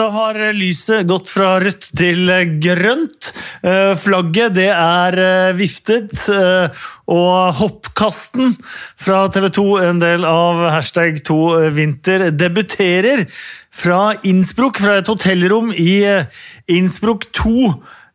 Da 0.00 0.06
har 0.14 0.36
lyset 0.56 1.04
gått 1.10 1.28
fra 1.28 1.58
rødt 1.60 1.90
til 1.98 2.30
grønt. 2.62 3.26
Eh, 3.60 3.90
Flagget 4.00 4.54
det 4.56 4.70
er 4.72 5.16
eh, 5.20 5.56
viftet, 5.58 6.14
eh, 6.32 6.86
og 7.12 7.58
hoppkasten 7.58 8.54
fra 8.96 9.26
TV 9.28 9.50
2, 9.58 9.64
en 9.90 10.00
del 10.00 10.24
av 10.24 10.62
hashtag 10.72 11.20
2vinter, 11.28 12.30
debuterer 12.32 13.26
fra 13.68 14.14
Innsbruck, 14.24 14.80
fra 14.80 14.96
et 15.02 15.12
hotellrom 15.12 15.68
i 15.76 15.98
eh, 16.08 16.40
Innsbruck 16.72 17.28
2. 17.36 17.68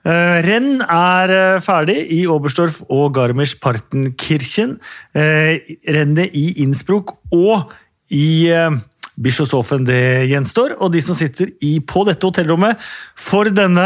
Eh, 0.10 0.42
Renn 0.48 0.82
er 0.82 1.36
eh, 1.38 1.62
ferdig 1.62 2.00
i 2.18 2.24
Oberstdorf 2.26 2.82
og 2.90 3.14
Garmisch-Partenkirchen. 3.20 4.80
Eh, 5.14 5.78
Rennet 5.86 6.34
i 6.34 6.48
Innsbruck 6.66 7.20
og 7.30 7.78
i 8.10 8.50
eh, 8.50 8.74
Bischofshofen 9.16 9.86
det 9.88 10.27
gjenstår, 10.32 10.75
og 10.79 10.91
de 10.91 11.02
som 11.04 11.15
sitter 11.18 11.54
i, 11.64 11.77
på 11.79 12.04
dette 12.07 12.27
hotellrommet 12.27 12.82
for 13.15 13.47
denne 13.54 13.86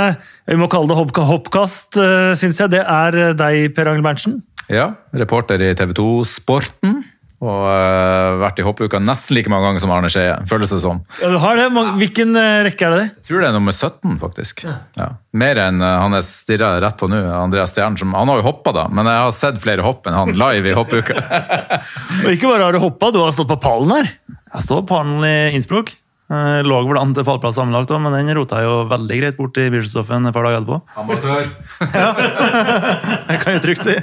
vi 0.50 0.58
må 0.58 0.70
kalle 0.72 0.90
det 0.90 0.98
hopp, 0.98 1.14
hoppkast, 1.30 2.00
uh, 2.02 2.34
syns 2.40 2.62
jeg, 2.64 2.74
det 2.74 2.82
er 2.82 3.36
deg, 3.38 3.70
Per 3.78 3.92
Angel 3.92 4.06
Berntsen. 4.06 4.40
Ja, 4.70 4.92
reporter 5.18 5.62
i 5.62 5.74
TV 5.78 5.94
2 5.98 6.10
Sporten. 6.30 7.02
Og 7.40 7.62
uh, 7.64 8.36
vært 8.42 8.58
i 8.60 8.64
hoppuka 8.68 9.00
nesten 9.00 9.38
like 9.38 9.52
mange 9.52 9.70
ganger 9.70 9.80
som 9.80 9.94
Arne 9.96 10.10
Skeie, 10.12 10.34
føles 10.50 10.74
det 10.74 10.82
som. 10.84 11.00
Ja, 11.22 11.30
du 11.32 11.38
har 11.40 11.56
det. 11.56 11.70
Hvilken 12.02 12.36
rekke 12.66 12.90
er 12.90 12.96
det? 12.98 13.06
Jeg 13.22 13.30
tror 13.30 13.46
det 13.46 13.48
er 13.48 13.56
nummer 13.56 13.76
17, 13.78 14.18
faktisk. 14.20 14.66
Ja. 14.98 15.08
Mer 15.40 15.62
enn 15.64 15.80
uh, 15.80 16.02
han 16.02 16.18
jeg 16.18 16.28
stirra 16.28 16.74
rett 16.84 16.98
på 17.00 17.08
nå, 17.08 17.22
Andreas 17.38 17.72
Stjern. 17.72 17.96
Som, 18.02 18.18
han 18.18 18.34
har 18.34 18.42
jo 18.42 18.48
hoppa, 18.50 18.74
da, 18.76 18.90
men 18.92 19.08
jeg 19.08 19.24
har 19.24 19.38
sett 19.38 19.62
flere 19.64 19.86
hopp 19.86 20.10
enn 20.10 20.18
han 20.18 20.34
live 20.36 20.74
i 20.74 20.76
hoppuka. 20.76 21.16
og 22.26 22.30
ikke 22.34 22.50
bare 22.50 22.66
har 22.66 22.76
du 22.76 22.82
hoppa, 22.84 23.14
du 23.16 23.22
har 23.22 23.32
stått 23.38 23.54
på 23.54 23.62
pallen 23.64 23.96
her. 23.96 24.12
Jeg 24.50 24.66
står 24.66 24.84
på 24.84 24.96
pallen 24.96 25.26
i 25.28 25.56
Innsbruck. 25.58 25.94
Jeg 26.30 26.66
lå 26.70 26.76
vel 26.86 27.00
an 27.02 27.14
til 27.18 27.26
pallplass 27.26 27.58
sammenlagt, 27.58 27.90
men 28.02 28.14
den 28.14 28.36
rota 28.38 28.60
jeg 28.62 28.70
jo 28.70 28.84
veldig 28.92 29.16
greit 29.18 29.38
bort 29.40 29.58
i 29.58 29.66
Bischofshofen 29.74 30.30
et 30.30 30.36
par 30.36 30.46
dager 30.46 30.60
etterpå. 30.60 30.78
Amatør. 31.02 31.50
ja, 32.04 32.10
det 33.26 33.40
kan 33.42 33.56
jeg 33.56 33.64
trygt 33.66 33.88
si. 33.88 33.96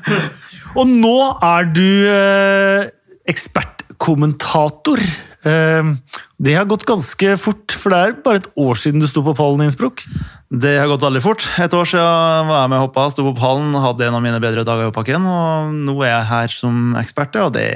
og 0.80 0.90
nå 0.90 1.14
er 1.38 1.70
du 1.70 1.86
eh, 2.10 2.90
ekspertkommentator. 3.30 5.06
Eh, 5.46 5.94
det 6.42 6.58
har 6.58 6.66
gått 6.66 6.88
ganske 6.90 7.38
fort, 7.38 7.78
for 7.78 7.94
det 7.94 8.02
er 8.02 8.18
bare 8.26 8.42
et 8.42 8.52
år 8.58 8.82
siden 8.82 9.02
du 9.02 9.06
sto 9.06 9.22
på 9.22 9.38
pallen 9.38 9.62
i 9.62 9.70
Innsbruck? 9.70 10.02
Det 10.50 10.74
har 10.74 10.90
gått 10.90 11.06
veldig 11.06 11.22
fort. 11.22 11.46
Et 11.62 11.78
år 11.78 11.86
siden 11.86 12.50
var 12.50 12.64
jeg 12.64 12.74
med 12.74 12.80
og 12.82 12.88
hoppa, 12.88 13.06
sto 13.14 13.30
på 13.30 13.38
pallen, 13.38 13.70
hadde 13.78 14.10
en 14.10 14.18
av 14.18 14.26
mine 14.26 14.42
bedre 14.42 14.66
dager 14.66 14.90
i 14.90 14.96
pakken, 14.98 15.22
og 15.22 15.74
nå 15.86 16.00
er 16.02 16.16
jeg 16.16 16.30
her 16.34 16.58
som 16.58 16.96
ekspert, 16.98 17.38
og 17.46 17.54
det, 17.54 17.68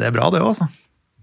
det 0.00 0.08
er 0.08 0.16
bra, 0.16 0.32
det 0.32 0.40
òg, 0.40 0.54
altså. 0.54 0.72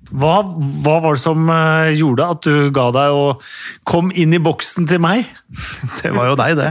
Hva, 0.07 0.37
hva, 0.83 0.95
var 1.03 1.17
det 1.17 1.21
som 1.21 1.49
uh, 1.51 1.89
gjorde 1.91 2.27
at 2.31 2.47
du 2.47 2.69
ga 2.75 2.87
deg 2.95 3.15
og 3.17 3.43
kom 3.87 4.09
inn 4.15 4.35
i 4.35 4.41
boksen 4.43 4.87
til 4.87 5.01
meg? 5.03 5.27
Det 6.01 6.11
var 6.15 6.29
jo 6.29 6.37
deg, 6.39 6.55
det. 6.59 6.69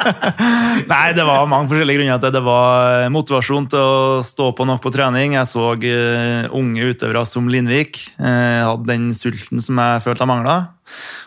Nei, 0.90 1.12
det 1.16 1.24
var 1.26 1.48
mange 1.48 1.68
forskjellige 1.70 2.00
grunner 2.00 2.20
til 2.22 2.32
det. 2.34 2.42
Var 2.44 3.06
motivasjon 3.12 3.68
til 3.72 3.80
å 3.80 4.20
stå 4.24 4.50
på 4.56 4.66
nok 4.68 4.82
på 4.84 4.92
trening. 4.94 5.36
Jeg 5.36 5.48
så 5.50 5.72
uh, 5.74 6.50
unge 6.56 6.90
utøvere 6.92 7.24
som 7.28 7.48
Lindvik. 7.50 8.02
Jeg 8.16 8.66
hadde 8.68 8.88
den 8.88 9.10
sulten 9.16 9.64
som 9.64 9.80
jeg 9.80 10.04
følte 10.04 10.24
jeg 10.24 10.32
mangla. 10.32 10.58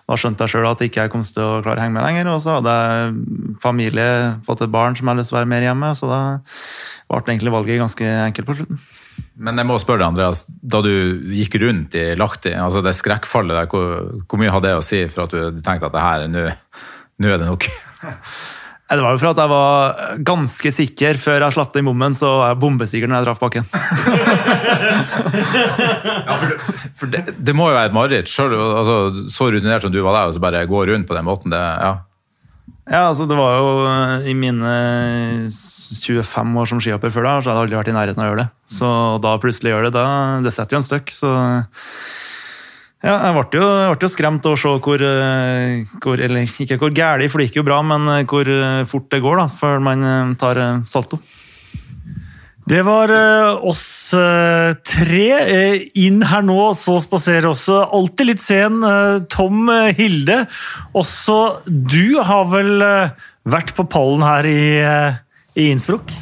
Da 0.10 0.18
skjønte 0.20 0.46
jeg 0.46 0.54
sjøl 0.54 0.68
at 0.70 0.84
ikke 0.84 1.06
jeg 1.06 1.14
kom 1.14 1.24
til 1.26 1.44
å 1.44 1.62
klare 1.64 1.80
å 1.80 1.86
henge 1.86 1.98
med 1.98 2.06
lenger. 2.06 2.32
Og 2.34 2.42
så 2.44 2.58
hadde 2.58 2.74
jeg 2.74 3.56
familie, 3.64 4.10
fått 4.48 4.66
et 4.66 4.74
barn 4.74 4.98
som 4.98 5.06
jeg 5.06 5.14
hadde 5.14 5.24
lyst 5.24 5.34
til 5.34 5.38
å 5.38 5.42
være 5.42 5.54
mer 5.54 5.68
hjemme. 5.68 5.94
Så 6.00 6.10
da 6.12 6.22
ble 7.10 7.24
egentlig 7.24 7.56
valget 7.56 7.84
ganske 7.84 8.12
enkelt 8.28 8.50
på 8.50 8.58
slutten. 8.60 8.84
Men 9.44 9.60
jeg 9.60 9.68
må 9.70 9.78
spørre 9.82 10.04
deg, 10.04 10.14
Andreas, 10.14 10.44
da 10.48 10.82
du 10.86 10.94
gikk 11.34 11.58
rundt 11.64 11.96
i 11.98 12.06
Lahti, 12.20 12.54
altså 12.54 12.84
det 12.86 12.96
skrekkfallet 12.98 13.58
der, 13.58 13.70
hvor, 13.72 14.24
hvor, 14.28 14.42
mye 14.42 14.54
hadde 14.54 14.70
det 14.70 14.80
å 14.80 14.86
si 14.86 15.04
for 15.10 15.26
at 15.26 15.34
du, 15.34 15.62
tenkte 15.64 15.90
at 15.90 15.96
det 15.96 16.04
her, 16.04 16.28
nå 16.30 17.32
er 17.32 17.42
det 17.42 17.48
nok? 17.50 17.70
Det 18.94 19.02
var 19.02 19.16
jo 19.16 19.20
for 19.24 19.32
at 19.32 19.40
jeg 19.42 19.50
var 19.50 20.20
ganske 20.28 20.72
sikker 20.76 21.18
før 21.18 21.42
jeg 21.48 21.56
slapp 21.56 21.72
den 21.74 21.88
bommen, 21.88 22.14
så 22.14 22.28
var 22.38 22.52
jeg 22.52 22.60
bombesikker 22.62 23.10
når 23.10 23.18
jeg 23.18 23.26
traff 23.26 23.42
bakken. 23.42 23.66
ja, 26.28 26.36
for, 26.38 26.46
det, 26.52 26.58
for 27.00 27.06
det, 27.16 27.22
det, 27.40 27.56
må 27.58 27.72
jo 27.72 27.78
være 27.78 27.90
et 27.90 27.96
mareritt, 27.96 28.30
altså, 28.30 28.98
så 29.34 29.50
rutinert 29.50 29.82
som 29.88 29.94
du 29.94 29.98
var 30.04 30.20
der, 30.20 30.30
og 30.30 30.36
så 30.36 30.44
bare 30.44 30.70
gå 30.70 30.84
rundt 30.92 31.10
på 31.10 31.18
den 31.18 31.26
måten. 31.26 31.50
Det, 31.56 31.58
ja. 31.58 31.96
Ja, 32.84 33.06
altså 33.08 33.24
det 33.30 33.36
var 33.40 33.54
jo 33.56 33.68
eh, 33.88 34.26
I 34.28 34.34
mine 34.36 34.74
25 35.48 36.58
år 36.60 36.68
som 36.68 36.82
skihopper 36.84 37.14
før 37.16 37.28
da, 37.28 37.36
så 37.40 37.52
hadde 37.52 37.62
jeg 37.62 37.68
aldri 37.70 37.80
vært 37.80 37.92
i 37.94 37.96
nærheten 37.96 38.20
av 38.20 38.28
å 38.28 38.32
gjøre 38.34 38.44
det. 38.44 38.50
Så 38.76 38.90
da 39.24 39.38
plutselig 39.40 39.72
gjør 39.72 39.88
det, 39.88 39.94
da, 39.96 40.08
det 40.44 40.52
setter 40.56 40.76
jo 40.76 40.82
en 40.82 40.88
støkk. 40.90 41.14
Så 41.16 41.32
ja, 43.04 43.16
jeg 43.16 43.36
ble 43.38 43.62
jo, 43.62 43.70
jeg 43.84 43.94
ble 43.94 44.08
jo 44.08 44.12
skremt 44.12 44.50
å 44.52 44.56
se 44.60 44.74
hvor, 44.84 45.06
eh, 45.08 45.96
hvor 46.04 46.24
Eller 46.24 46.44
ikke 46.48 46.80
hvor 46.82 46.92
gæli, 46.96 47.30
for 47.32 47.40
det 47.40 47.48
gikk 47.50 47.62
jo 47.62 47.68
bra, 47.70 47.80
men 47.88 48.10
eh, 48.18 48.26
hvor 48.28 48.52
fort 48.90 49.08
det 49.16 49.24
går 49.24 49.40
da, 49.46 49.48
før 49.62 49.80
man 49.88 50.36
tar 50.40 50.60
salto. 50.90 51.22
Det 52.64 52.80
var 52.88 53.12
uh, 53.12 53.66
oss 53.68 54.14
uh, 54.16 54.72
tre. 54.88 55.26
Uh, 55.44 55.82
inn 56.00 56.22
her 56.30 56.46
nå 56.48 56.60
så 56.80 56.96
spaserer 57.04 57.50
også 57.50 57.82
alltid 57.92 58.30
litt 58.32 58.44
sen 58.44 58.80
Tom 59.32 59.68
Hilde. 59.98 60.46
Også 60.96 61.40
du 61.68 62.22
har 62.24 62.48
vel 62.54 62.78
vært 63.44 63.76
på 63.76 63.88
pallen 63.92 64.24
her 64.24 64.48
i, 64.48 64.64
i 65.60 65.68
Innsbruck? 65.74 66.14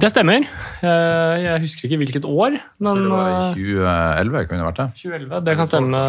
Det 0.00 0.08
stemmer. 0.12 0.44
Jeg 0.80 1.60
husker 1.64 1.88
ikke 1.88 1.98
hvilket 2.00 2.26
år, 2.28 2.54
men 2.80 3.00
Det 3.00 3.10
var 3.10 3.28
i 3.28 3.40
2011 3.56 4.46
kunne 4.48 4.60
det 4.60 4.66
vært 4.68 4.78
det? 4.78 4.86
2011, 5.02 5.40
Det 5.48 5.56
kan 5.58 5.68
stemme. 5.68 6.00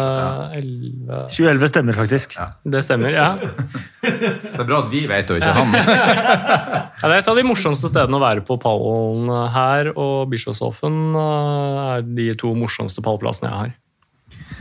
11. 0.60 1.18
2011 1.34 1.70
stemmer 1.72 1.98
faktisk. 1.98 2.36
Ja. 2.38 2.46
Det 2.64 2.84
stemmer, 2.86 3.10
ja. 3.12 3.26
Det 4.02 4.60
er 4.62 4.68
bra 4.68 4.78
at 4.84 4.88
vi 4.92 5.02
vet, 5.10 5.30
og 5.34 5.42
ikke 5.42 5.52
han. 5.58 5.76
ja, 5.76 7.04
det 7.04 7.10
er 7.10 7.18
et 7.18 7.30
av 7.34 7.36
de 7.36 7.44
morsomste 7.44 7.90
stedene 7.90 8.16
å 8.20 8.22
være 8.22 8.46
på 8.46 8.56
pallen 8.62 9.28
her, 9.56 9.92
og 9.96 10.30
Bischofshofen 10.32 11.16
er 11.18 12.06
de 12.06 12.30
to 12.38 12.54
morsomste 12.56 13.04
pallplassene 13.04 13.50
jeg 13.50 13.58
har. 13.64 13.74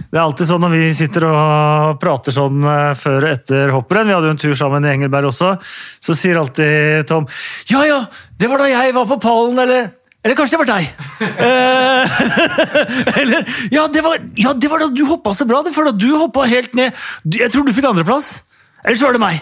Det 0.09 0.17
er 0.17 0.23
alltid 0.23 0.50
sånn 0.50 0.63
når 0.66 0.75
vi 0.75 0.89
sitter 0.97 1.28
og 1.29 2.01
prater 2.01 2.35
sånn 2.35 2.66
før 2.97 3.28
og 3.28 3.31
etter 3.31 3.73
hopprenn, 3.75 4.09
vi 4.09 4.16
hadde 4.17 4.29
jo 4.31 4.35
en 4.35 4.41
tur 4.41 4.57
sammen 4.57 4.85
i 4.88 4.94
Engelberg 4.95 5.29
også, 5.31 5.53
så 6.01 6.17
sier 6.17 6.39
alltid 6.41 7.07
Tom 7.09 7.28
Ja 7.72 7.85
ja, 7.88 8.03
det 8.39 8.50
var 8.51 8.63
da 8.63 8.69
jeg 8.72 8.95
var 8.97 9.09
på 9.09 9.19
pallen, 9.23 9.59
eller 9.62 9.91
eller 10.22 10.38
kanskje 10.38 10.53
det 10.53 10.62
var 10.62 10.69
deg. 10.69 10.84
eller 13.22 13.56
ja 13.73 13.88
det, 13.89 14.03
var, 14.06 14.19
ja, 14.38 14.53
det 14.53 14.69
var 14.69 14.84
da 14.84 14.89
du 14.94 15.01
hoppa 15.09 15.34
så 15.34 15.47
bra. 15.50 15.63
Det 15.66 15.73
var 15.73 15.89
da 15.89 15.95
du 15.97 16.12
hoppa 16.13 16.45
helt 16.45 16.78
ned. 16.78 16.94
Jeg 17.25 17.50
tror 17.50 17.66
du 17.66 17.73
fikk 17.73 17.89
andreplass. 17.89 18.44
Eller 18.83 18.97
så 18.97 19.09
var 19.09 19.18
det 19.18 19.22
meg. 19.22 19.41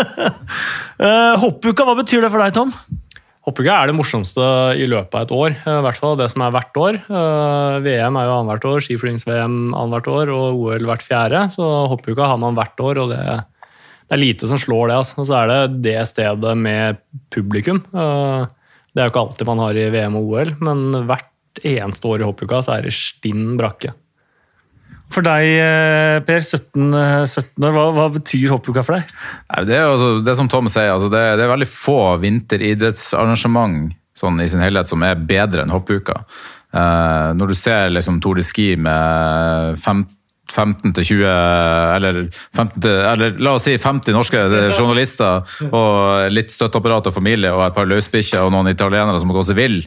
Hoppuka, 1.40 1.86
hva 1.88 1.96
betyr 2.02 2.24
det 2.24 2.32
for 2.32 2.42
deg, 2.42 2.52
Tom? 2.56 2.72
Hoppuka 3.48 3.72
er 3.72 3.88
det 3.88 3.96
morsomste 3.96 4.44
i 4.76 4.84
løpet 4.90 5.14
av 5.16 5.22
et 5.24 5.30
år. 5.32 5.54
I 5.64 5.76
hvert 5.86 5.96
fall 5.98 6.18
det 6.20 6.26
som 6.28 6.42
er 6.44 6.52
hvert 6.52 6.76
år. 6.76 6.98
VM 7.86 8.18
er 8.20 8.26
jo 8.28 8.34
annethvert 8.34 8.66
år, 8.68 8.82
skiflygings-VM 8.84 9.54
annethvert 9.72 10.10
år 10.12 10.32
og 10.34 10.60
OL 10.66 10.84
hvert 10.90 11.06
fjerde. 11.06 11.46
Så 11.54 11.64
hoppuka 11.88 12.28
har 12.28 12.40
man 12.42 12.58
hvert 12.58 12.84
år, 12.84 13.00
og 13.00 13.14
det, 13.14 13.22
det 14.04 14.16
er 14.16 14.20
lite 14.20 14.50
som 14.50 14.60
slår 14.60 14.92
det. 14.92 14.98
Altså. 15.00 15.22
Og 15.22 15.30
så 15.30 15.38
er 15.40 15.50
det 15.50 15.80
det 15.88 15.96
stedet 16.10 16.52
med 16.60 17.00
publikum. 17.32 17.80
Det 17.90 19.00
er 19.00 19.08
jo 19.08 19.14
ikke 19.14 19.24
alltid 19.24 19.48
man 19.48 19.64
har 19.64 19.80
i 19.80 19.88
VM 19.96 20.20
og 20.20 20.34
OL, 20.34 20.54
men 20.60 20.86
hvert 21.08 21.64
eneste 21.64 22.12
år 22.12 22.20
i 22.20 22.28
hoppuka 22.28 22.60
så 22.60 22.76
er 22.76 22.86
det 22.86 22.94
stinn 22.96 23.56
brakke. 23.56 23.94
For 25.10 25.26
deg, 25.26 26.22
Per, 26.26 26.44
17, 26.44 26.84
17 27.26 27.66
år, 27.66 27.72
hva, 27.74 27.86
hva, 27.96 28.08
betyr 28.14 28.52
hoppuka 28.54 28.84
for 28.86 28.98
deg? 28.98 29.08
Det 29.66 29.74
er, 29.74 29.88
altså, 29.88 30.12
det 30.22 30.36
som 30.38 30.50
Tom 30.50 30.70
sier, 30.70 30.92
altså 30.94 31.10
det, 31.10 31.22
det, 31.40 31.46
er 31.46 31.50
veldig 31.50 31.70
få 31.70 31.98
vinteridrettsarrangement 32.22 33.96
sånn 34.20 34.40
i 34.42 34.48
sin 34.50 34.62
helhet 34.62 34.88
som 34.90 35.02
er 35.06 35.18
bedre 35.18 35.64
enn 35.64 35.74
hoppuka. 35.74 36.20
Uh, 36.70 37.34
når 37.34 37.50
du 37.50 37.58
ser 37.58 37.90
liksom, 37.90 38.20
Tour 38.22 38.38
de 38.38 38.44
Ski 38.46 38.72
med 38.78 39.78
15 39.80 40.19
15 40.50 40.94
til 40.98 41.08
20 41.12 41.26
eller, 41.96 42.20
15 42.56 42.82
til, 42.82 42.96
eller, 43.12 43.36
la 43.42 43.54
oss 43.56 43.66
si 43.68 43.76
50 43.78 44.16
norske 44.16 44.42
journalister 44.76 45.46
og 45.70 46.30
litt 46.34 46.52
støtteapparat 46.54 47.10
og 47.10 47.16
familie 47.16 47.52
og 47.54 47.64
et 47.66 47.76
par 47.76 47.88
løsbikkjer 47.90 48.46
og 48.46 48.54
noen 48.54 48.70
italienere 48.72 49.20
som 49.20 49.32
har 49.32 49.40
gått 49.40 49.50
seg 49.50 49.60
vill, 49.60 49.80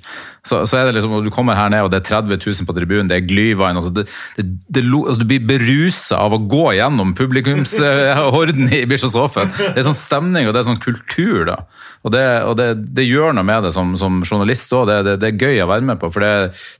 så, 0.44 0.64
så, 0.68 0.80
er 0.80 0.90
det 0.90 0.98
liksom, 0.98 1.16
du 1.26 1.32
kommer 1.34 1.60
her 1.60 1.72
ned 1.74 1.86
og 1.86 1.92
det 1.94 2.02
er 2.02 2.10
30 2.12 2.40
000 2.40 2.70
på 2.70 2.78
tribunen, 2.78 3.12
det 3.12 3.20
er 3.20 3.28
glyvann 3.28 3.80
altså 3.80 3.94
det, 3.96 4.08
det, 4.38 4.48
det, 4.68 4.86
altså 4.88 5.20
Du 5.22 5.28
blir 5.30 5.46
berusa 5.48 6.24
av 6.24 6.36
å 6.36 6.42
gå 6.52 6.66
gjennom 6.78 7.14
publikumshorden 7.18 8.70
i 8.78 8.84
Bischofshofen. 8.90 9.52
Det 9.54 9.80
er 9.82 9.88
sånn 9.88 9.98
stemning 9.98 10.48
og 10.48 10.56
det 10.56 10.64
er 10.64 10.70
sånn 10.72 10.84
kultur. 10.84 11.46
da. 11.50 11.64
Og 12.04 12.12
det, 12.12 12.24
og 12.44 12.58
det, 12.60 12.68
det, 12.96 13.06
gjør 13.08 13.36
noe 13.36 13.48
med 13.48 13.64
det 13.68 13.72
som, 13.76 13.94
som 14.00 14.20
journalist 14.26 14.74
òg. 14.76 14.90
Det, 14.90 15.16
det, 15.22 15.30
er 15.30 15.48
gøy 15.48 15.64
å 15.64 15.70
være 15.72 15.88
med 15.88 16.02
på. 16.02 16.10
For 16.14 16.24
det, 16.24 16.32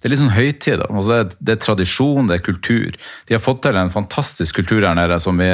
er 0.04 0.12
litt 0.12 0.20
sånn 0.20 0.36
høytid. 0.36 0.84
Altså 0.90 1.22
det, 1.40 1.56
er 1.56 1.62
tradisjon, 1.64 2.28
det 2.28 2.40
er 2.40 2.46
kultur. 2.46 2.98
De 3.30 3.38
har 3.38 3.44
fått 3.44 3.64
til 3.64 3.73
en 3.80 3.94
fantastisk 3.94 4.62
kultur 4.62 4.84
her 4.84 4.96
nede 4.98 5.20
som 5.22 5.40
vi, 5.40 5.50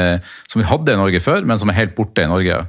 som 0.52 0.62
vi 0.62 0.70
hadde 0.70 0.96
i 0.96 1.00
Norge 1.00 1.22
før, 1.24 1.46
men 1.48 1.60
som 1.60 1.72
er 1.72 1.80
helt 1.82 1.96
borte 1.98 2.26
i 2.26 2.32
Norge. 2.32 2.64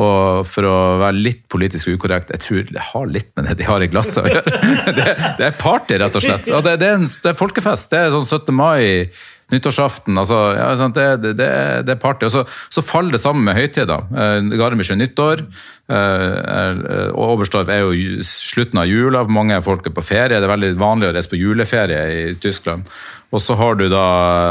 Og 0.00 0.46
for 0.48 0.66
å 0.68 0.76
være 1.00 1.18
litt 1.18 1.42
politisk 1.50 1.90
ukorrekt, 1.92 2.30
jeg 2.32 2.44
tror 2.44 2.68
det 2.70 2.84
har 2.92 3.10
litt 3.10 3.32
med 3.36 3.48
det 3.50 3.56
de 3.58 3.66
har 3.68 3.82
i 3.82 3.88
glasset 3.90 4.22
å 4.22 4.30
gjøre. 4.30 4.60
Det, 5.00 5.04
det, 5.38 5.44
er 5.46 5.58
party, 5.58 5.98
rett 6.00 6.16
og 6.16 6.24
slett. 6.24 6.48
Og 6.54 6.64
det, 6.66 6.78
det, 6.80 6.88
er 6.88 6.98
en, 6.98 7.06
det 7.06 7.30
er 7.30 7.36
folkefest. 7.38 7.90
Det 7.92 8.00
er 8.00 8.14
sånn 8.14 8.26
17. 8.26 8.54
mai 8.56 9.10
nyttårsaften. 9.50 10.18
altså, 10.18 10.38
ja, 10.56 10.88
det 10.90 11.46
er 11.46 12.00
party. 12.00 12.28
Og 12.28 12.34
så, 12.34 12.44
så 12.72 12.84
faller 12.86 13.16
det 13.16 13.22
sammen 13.22 13.44
med 13.46 13.58
høytider. 13.58 14.06
Eh, 14.14 14.52
Garmisch 14.60 14.92
er 14.94 15.00
nyttår. 15.00 15.44
Uh, 15.90 17.10
og 17.10 17.34
Oberstdorf 17.34 17.70
er 17.72 17.82
jo 17.82 18.20
slutten 18.22 18.78
av 18.78 18.86
jula, 18.86 19.24
mange 19.26 19.58
folk 19.64 19.88
er 19.88 19.94
på 19.96 20.04
ferie. 20.06 20.38
Det 20.38 20.46
er 20.46 20.52
veldig 20.52 20.74
vanlig 20.78 21.10
å 21.10 21.14
reise 21.16 21.32
på 21.32 21.40
juleferie 21.40 22.04
i 22.14 22.36
Tyskland. 22.38 22.86
Og 23.30 23.38
så 23.38 23.54
har 23.54 23.76
du 23.78 23.84
da, 23.90 24.04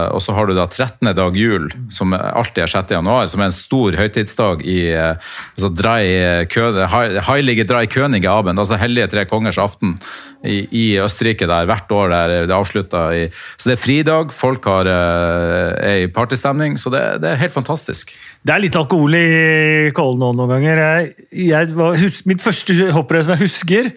har 0.08 0.48
du 0.48 0.54
da 0.56 0.64
13. 0.66 1.10
dag 1.16 1.36
jul, 1.36 1.68
som 1.92 2.14
alltid 2.16 2.64
er 2.64 2.72
6. 2.72 2.94
januar, 2.96 3.28
som 3.28 3.42
er 3.44 3.50
en 3.50 3.56
stor 3.56 3.98
høytidsdag 4.00 4.64
i 4.64 4.78
eh, 4.94 5.32
altså 5.58 5.72
Drei, 5.76 6.46
Heilige 7.28 7.68
Drei 7.68 7.84
Könige 7.92 8.32
Abend, 8.32 8.62
altså 8.62 8.80
Hellige 8.80 9.10
tre 9.12 9.26
kongers 9.28 9.60
aften 9.60 9.98
i, 10.48 10.62
i 10.72 10.86
Østerrike 11.04 11.50
der, 11.50 11.68
hvert 11.68 11.92
år 11.92 12.14
der 12.14 12.36
det 12.48 12.56
avslutta 12.56 13.04
i 13.18 13.26
Så 13.34 13.68
det 13.68 13.76
er 13.76 13.84
fridag, 13.84 14.32
folk 14.36 14.72
har, 14.72 14.88
eh, 14.88 15.76
er 15.92 16.06
i 16.06 16.12
partystemning, 16.16 16.80
så 16.80 16.94
det, 16.96 17.04
det 17.20 17.34
er 17.34 17.44
helt 17.44 17.58
fantastisk. 17.58 18.16
Det 18.40 18.54
er 18.56 18.62
litt 18.64 18.76
alkohol 18.80 19.16
i 19.20 19.92
kålen 19.96 20.22
nå 20.22 20.32
noen 20.38 20.54
ganger. 20.54 20.80
Jeg, 20.80 21.10
jeg, 21.50 22.12
mitt 22.30 22.44
første 22.44 22.76
hopprenn 22.96 23.26
som 23.26 23.36
jeg 23.36 23.44
husker, 23.44 23.90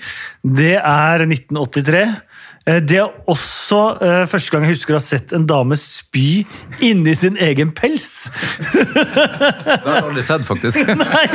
det 0.42 0.74
er 0.80 1.26
1983. 1.28 2.02
Eh, 2.66 2.78
Det 2.78 2.98
er 3.00 3.10
også 3.30 3.78
uh, 3.98 4.22
første 4.30 4.52
gang 4.54 4.66
jeg 4.66 4.76
husker 4.76 4.94
å 4.94 5.00
ha 5.00 5.04
sett 5.04 5.32
en 5.34 5.46
dame 5.48 5.74
spy 5.78 6.44
inni 6.84 7.14
sin 7.18 7.38
egen 7.42 7.72
pels. 7.74 8.28
Det 8.62 9.78
har 9.82 9.96
jeg 9.96 10.04
aldri 10.04 10.24
sett, 10.26 10.46
faktisk. 10.46 10.92
Nei! 11.02 11.26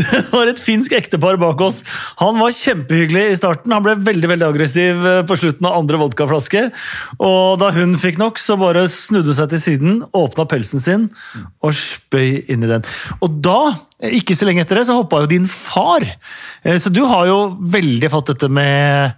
Det 0.00 0.22
var 0.32 0.50
et 0.50 0.60
finsk 0.60 0.94
ektepar 0.96 1.38
bak 1.40 1.62
oss. 1.64 1.82
Han 2.22 2.40
var 2.40 2.54
kjempehyggelig 2.56 3.26
i 3.30 3.38
starten. 3.38 3.74
Han 3.74 3.84
ble 3.86 3.96
veldig 4.02 4.32
veldig 4.34 4.48
aggressiv 4.48 5.06
eh, 5.10 5.22
på 5.28 5.38
slutten 5.38 5.68
av 5.70 5.78
andre 5.78 6.00
vodkaflaske. 6.02 6.66
Og 7.22 7.60
da 7.62 7.70
hun 7.76 7.94
fikk 8.00 8.18
nok, 8.22 8.42
så 8.42 8.58
bare 8.60 8.86
snudde 8.90 9.30
hun 9.30 9.38
seg 9.38 9.52
til 9.54 9.62
siden, 9.62 10.00
åpna 10.16 10.48
pelsen 10.50 10.82
sin 10.82 11.06
og 11.64 11.76
spøy 11.78 12.42
inni 12.50 12.68
den. 12.70 12.82
Og 13.24 13.38
da, 13.44 13.58
ikke 14.10 14.36
så 14.36 14.48
lenge 14.48 14.64
etter 14.64 14.80
det, 14.80 14.88
så 14.88 14.98
hoppa 14.98 15.22
jo 15.22 15.30
din 15.30 15.46
far. 15.50 16.04
Så 16.80 16.90
du 16.92 17.04
har 17.08 17.28
jo 17.28 17.38
veldig 17.74 18.10
fått 18.12 18.32
dette 18.32 18.50
med 18.52 19.14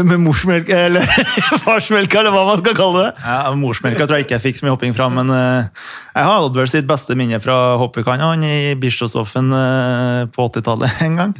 med 0.00 0.20
morsmelk, 0.22 0.70
eller 0.72 1.04
farsmelka, 1.64 2.20
eller 2.22 2.34
hva 2.34 2.44
man 2.48 2.60
skal 2.62 2.76
kalle 2.78 3.06
det. 3.06 3.10
Ja, 3.24 3.52
Morsmelka 3.58 4.06
tror 4.06 4.20
jeg 4.20 4.26
ikke 4.26 4.38
jeg 4.38 4.46
fikk 4.46 4.60
så 4.60 4.66
mye 4.66 4.76
hopping 4.76 4.96
fra, 4.96 5.08
men 5.12 5.32
uh, 5.32 5.66
jeg 6.14 6.28
har 6.28 6.46
hatt 6.46 6.72
sitt 6.72 6.88
beste 6.88 7.16
minne 7.18 7.40
fra 7.44 7.58
hoppekana 7.80 8.32
han 8.32 8.46
i 8.46 8.72
Bischofshofen 8.80 9.52
uh, 9.52 10.30
på 10.32 10.48
80-tallet 10.48 11.04
en 11.08 11.20
gang. 11.20 11.36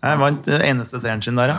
Jeg 0.00 0.16
vant 0.16 0.46
eh, 0.48 0.62
eneste 0.70 0.96
seieren 0.96 1.20
sin 1.20 1.36
der, 1.36 1.50
ja. 1.52 1.56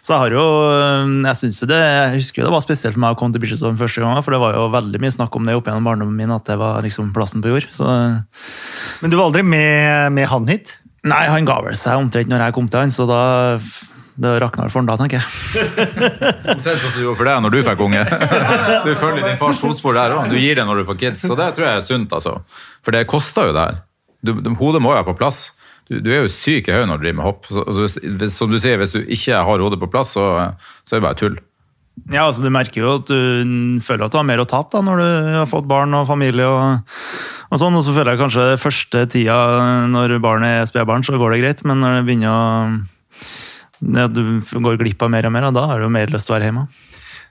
Så 0.00 0.14
jeg 0.14 0.20
har 0.22 0.32
jo 0.32 0.44
eh, 0.70 1.10
Jeg 1.26 1.36
synes 1.42 1.58
jo 1.60 1.68
det, 1.68 1.80
jeg 1.82 2.14
husker 2.14 2.40
jo 2.40 2.46
det 2.46 2.52
var 2.54 2.64
spesielt 2.64 2.96
for 2.96 3.02
meg 3.04 3.12
å 3.12 3.18
komme 3.20 3.36
til 3.36 3.42
Bischofshofen 3.42 3.76
første 3.80 4.00
gang, 4.00 4.16
for 4.24 4.32
det 4.32 4.40
var 4.40 4.56
jo 4.56 4.70
veldig 4.72 5.02
mye 5.02 5.12
snakk 5.12 5.36
om 5.36 5.48
det 5.48 5.58
opp 5.58 5.68
gjennom 5.68 5.90
barndommen 5.90 6.16
min, 6.16 6.32
at 6.32 6.48
det 6.48 6.56
var 6.60 6.80
liksom 6.86 7.12
plassen 7.16 7.44
på 7.44 7.52
jord. 7.52 7.68
Så 7.76 7.84
Men 9.02 9.12
du 9.12 9.18
var 9.18 9.28
aldri 9.28 9.44
med, 9.44 10.08
med 10.16 10.30
han 10.32 10.48
hit? 10.48 10.78
Nei, 11.06 11.26
han 11.28 11.46
ga 11.46 11.60
vel 11.62 11.76
seg 11.78 12.00
omtrent 12.00 12.32
når 12.32 12.48
jeg 12.48 12.56
kom 12.56 12.70
til 12.72 12.86
han, 12.86 12.94
så 12.94 13.04
da 13.10 13.20
det 14.16 14.32
rakna 14.40 14.64
vel 14.64 14.72
for 14.72 14.80
han 14.80 14.88
da, 14.88 14.96
tenker 15.00 15.20
jeg. 15.20 15.26
Omtrent 16.54 16.80
sånn 16.80 16.92
som 16.92 16.94
du 16.96 17.02
gjorde 17.04 17.18
for 17.20 17.28
deg 17.28 17.42
når 17.44 17.54
du 17.54 17.58
fikk 17.66 17.82
unge. 17.86 18.04
Du 18.86 18.92
følger 18.96 19.22
din 19.24 19.38
fars 19.40 19.60
fotspor 19.62 19.96
der 19.96 20.14
òg. 20.14 20.30
Du 20.32 20.38
gir 20.38 20.56
det 20.58 20.64
når 20.68 20.80
du 20.80 20.86
får 20.88 20.98
kids. 21.00 21.24
Så 21.26 21.36
det 21.38 21.50
tror 21.56 21.68
jeg 21.68 21.80
er 21.80 21.84
sunt, 21.84 22.12
altså. 22.16 22.36
For 22.86 22.96
det 22.96 23.06
koster 23.10 23.50
jo 23.50 23.56
det 23.56 23.64
her. 23.66 23.80
Du, 24.24 24.32
du, 24.40 24.52
hodet 24.58 24.80
må 24.82 24.92
jo 24.92 24.98
være 24.98 25.08
på 25.10 25.16
plass. 25.20 25.40
Du, 25.86 25.98
du 26.02 26.08
er 26.12 26.24
jo 26.24 26.30
syk 26.32 26.70
i 26.70 26.74
hodet 26.74 26.88
når 26.90 27.00
du 27.00 27.06
driver 27.06 27.18
med 27.20 27.28
hopp. 27.28 27.44
Så, 27.48 27.64
altså, 27.64 27.84
hvis, 27.84 27.98
hvis, 28.22 28.38
som 28.38 28.52
du 28.52 28.58
sier, 28.62 28.80
hvis 28.80 28.94
du 28.94 29.02
ikke 29.02 29.42
har 29.48 29.66
hodet 29.66 29.80
på 29.82 29.90
plass, 29.92 30.14
så, 30.16 30.26
så 30.86 30.96
er 30.96 31.02
det 31.02 31.06
bare 31.08 31.20
tull. 31.20 31.38
Ja, 32.12 32.26
altså 32.26 32.44
Du 32.44 32.50
merker 32.52 32.82
jo 32.82 32.96
at 32.98 33.08
du 33.08 33.80
føler 33.84 34.06
at 34.06 34.12
du 34.12 34.18
har 34.20 34.26
mer 34.28 34.42
å 34.42 34.48
tape 34.48 34.74
da, 34.74 34.82
når 34.84 35.00
du 35.00 35.36
har 35.40 35.48
fått 35.50 35.68
barn 35.68 35.94
og 35.96 36.08
familie. 36.08 36.48
Og, 36.48 36.98
og 37.50 37.62
sånn, 37.62 37.76
og 37.78 37.84
så 37.86 37.94
føler 37.96 38.14
jeg 38.14 38.22
kanskje 38.24 38.48
første 38.60 39.06
tida 39.12 39.38
når 39.92 40.18
barnet 40.24 40.60
er 40.62 40.68
spedbarn, 40.70 41.06
så 41.06 41.16
går 41.20 41.34
det 41.34 41.42
greit. 41.44 41.64
Men 41.68 41.80
når 41.82 41.98
det 41.98 42.06
begynner 42.08 42.32
å 42.32 42.44
ja, 43.80 44.06
Du 44.08 44.40
går 44.40 44.78
glipp 44.80 45.02
av 45.02 45.12
mer 45.12 45.28
og 45.28 45.34
mer, 45.34 45.48
og 45.50 45.56
da 45.56 45.66
har 45.70 45.80
du 45.80 45.86
jo 45.88 45.92
mer 45.92 46.12
lyst 46.12 46.28
til 46.28 46.34
å 46.34 46.38
være 46.38 46.50
hjemme. 46.50 46.66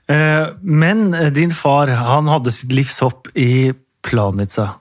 Eh, 0.08 0.48
Men 0.62 1.06
eh, 1.14 1.30
din 1.34 1.54
far 1.54 1.90
han 1.90 2.28
hadde 2.30 2.54
sitt 2.54 2.74
livshopp 2.74 3.32
i 3.34 3.72
Planica. 4.06 4.74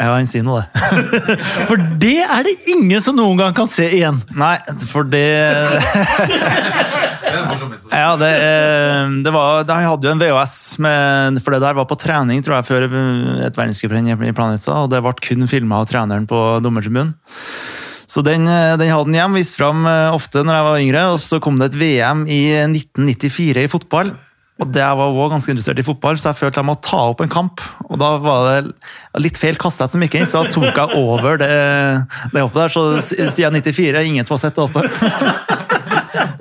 Ja, 0.00 0.08
han 0.16 0.26
sier 0.26 0.42
noe, 0.42 0.64
det. 0.64 1.36
For 1.68 1.78
det 2.02 2.24
er 2.24 2.42
det 2.46 2.56
ingen 2.72 3.02
som 3.04 3.14
noen 3.14 3.38
gang 3.38 3.52
kan 3.54 3.68
se 3.70 3.84
igjen. 3.94 4.16
Nei, 4.34 4.56
for 4.90 5.06
det 5.06 5.22
Ja, 7.92 8.16
det, 8.18 8.30
eh, 8.42 9.12
det 9.22 9.32
var 9.34 9.62
Jeg 9.68 9.86
hadde 9.86 10.08
jo 10.08 10.14
en 10.16 10.22
VHS, 10.24 10.56
med, 10.82 11.38
for 11.44 11.54
det 11.54 11.62
der 11.62 11.78
var 11.78 11.86
på 11.86 11.98
trening 12.00 12.42
tror 12.42 12.58
jeg, 12.58 12.68
før 12.72 12.88
et 12.88 13.56
verdenscuprenn 13.60 14.10
i 14.10 14.34
Planica, 14.34 14.80
og 14.82 14.90
det 14.92 15.02
ble 15.04 15.14
kun 15.22 15.46
filma 15.50 15.78
av 15.82 15.88
treneren 15.92 16.26
på 16.26 16.42
dommertribunen. 16.64 17.14
Så 18.12 18.20
den, 18.26 18.44
eh, 18.44 18.74
den 18.76 18.90
hadde 18.92 19.08
han 19.08 19.16
hjem, 19.16 19.38
Viste 19.40 19.62
fram 19.62 19.86
eh, 19.88 20.12
ofte 20.12 20.42
når 20.44 20.58
jeg 20.58 20.66
var 20.66 20.82
yngre, 20.82 21.06
og 21.14 21.22
så 21.22 21.40
kom 21.40 21.56
det 21.60 21.70
et 21.70 21.80
VM 21.80 22.26
i 22.28 22.42
1994 22.66 23.64
i 23.64 23.72
fotball. 23.72 24.12
Og 24.60 24.76
jeg 24.76 24.98
var 24.98 25.08
også 25.08 25.30
ganske 25.32 25.54
interessert 25.54 25.80
i 25.80 25.86
fotball, 25.86 26.18
så 26.20 26.28
jeg 26.30 26.38
følte 26.42 26.60
jeg 26.60 26.68
måtte 26.68 26.90
ta 26.90 27.00
opp 27.08 27.22
en 27.24 27.32
kamp. 27.32 27.62
Og 27.88 27.96
da 27.98 28.10
var 28.22 28.44
det 28.46 29.24
litt 29.24 29.40
feil 29.40 29.56
kassett 29.58 29.94
som 29.94 30.04
gikk 30.04 30.18
inn, 30.20 30.28
så 30.28 30.44
da 30.44 30.52
tok 30.52 30.76
jeg 30.76 31.00
over 31.00 31.40
det, 31.40 31.50
det 32.34 32.44
hoppet 32.44 32.60
der. 32.60 32.74
Så 32.76 32.84
siden 33.32 33.58
94 33.58 33.88
er 33.96 34.06
ingen 34.06 34.28
som 34.28 34.36
har 34.36 34.44
sett 34.44 34.60
det 34.60 34.68
hoppet. 34.68 34.92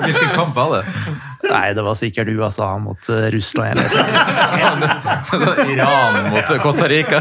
Hvilken 0.04 0.36
kamp 0.36 0.54
var 0.58 0.76
det? 0.76 1.31
Nei, 1.52 1.74
det 1.76 1.84
var 1.84 1.98
sikkert 2.00 2.30
USA 2.32 2.70
mot 2.80 3.10
eh, 3.12 3.28
Russland 3.34 3.82
eller 3.82 3.90
noe. 3.92 5.66
Iran 5.74 6.22
mot 6.32 6.54
Costa 6.64 6.88
Rica. 6.92 7.20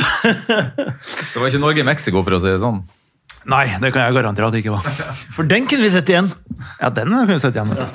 Det 0.00 1.36
var 1.36 1.50
ikke 1.50 1.62
Norge-Mexico, 1.62 2.24
for 2.24 2.36
å 2.38 2.40
si 2.42 2.50
det 2.52 2.62
sånn. 2.62 2.80
Nei, 3.48 3.64
det 3.80 3.88
kan 3.94 4.04
jeg 4.04 4.12
garantere 4.18 4.48
at 4.50 4.52
det 4.52 4.60
ikke 4.60 4.74
var. 4.74 4.84
For 5.32 5.48
den 5.48 5.64
kunne 5.68 5.86
vi 5.86 5.90
sett 5.94 6.10
igjen. 6.12 6.26
Ja, 6.76 6.90
den 6.92 7.08
kunne 7.08 7.24
vi 7.30 7.38
sett 7.40 7.56
igjen. 7.56 7.70
vet 7.72 7.80
du. 7.80 7.86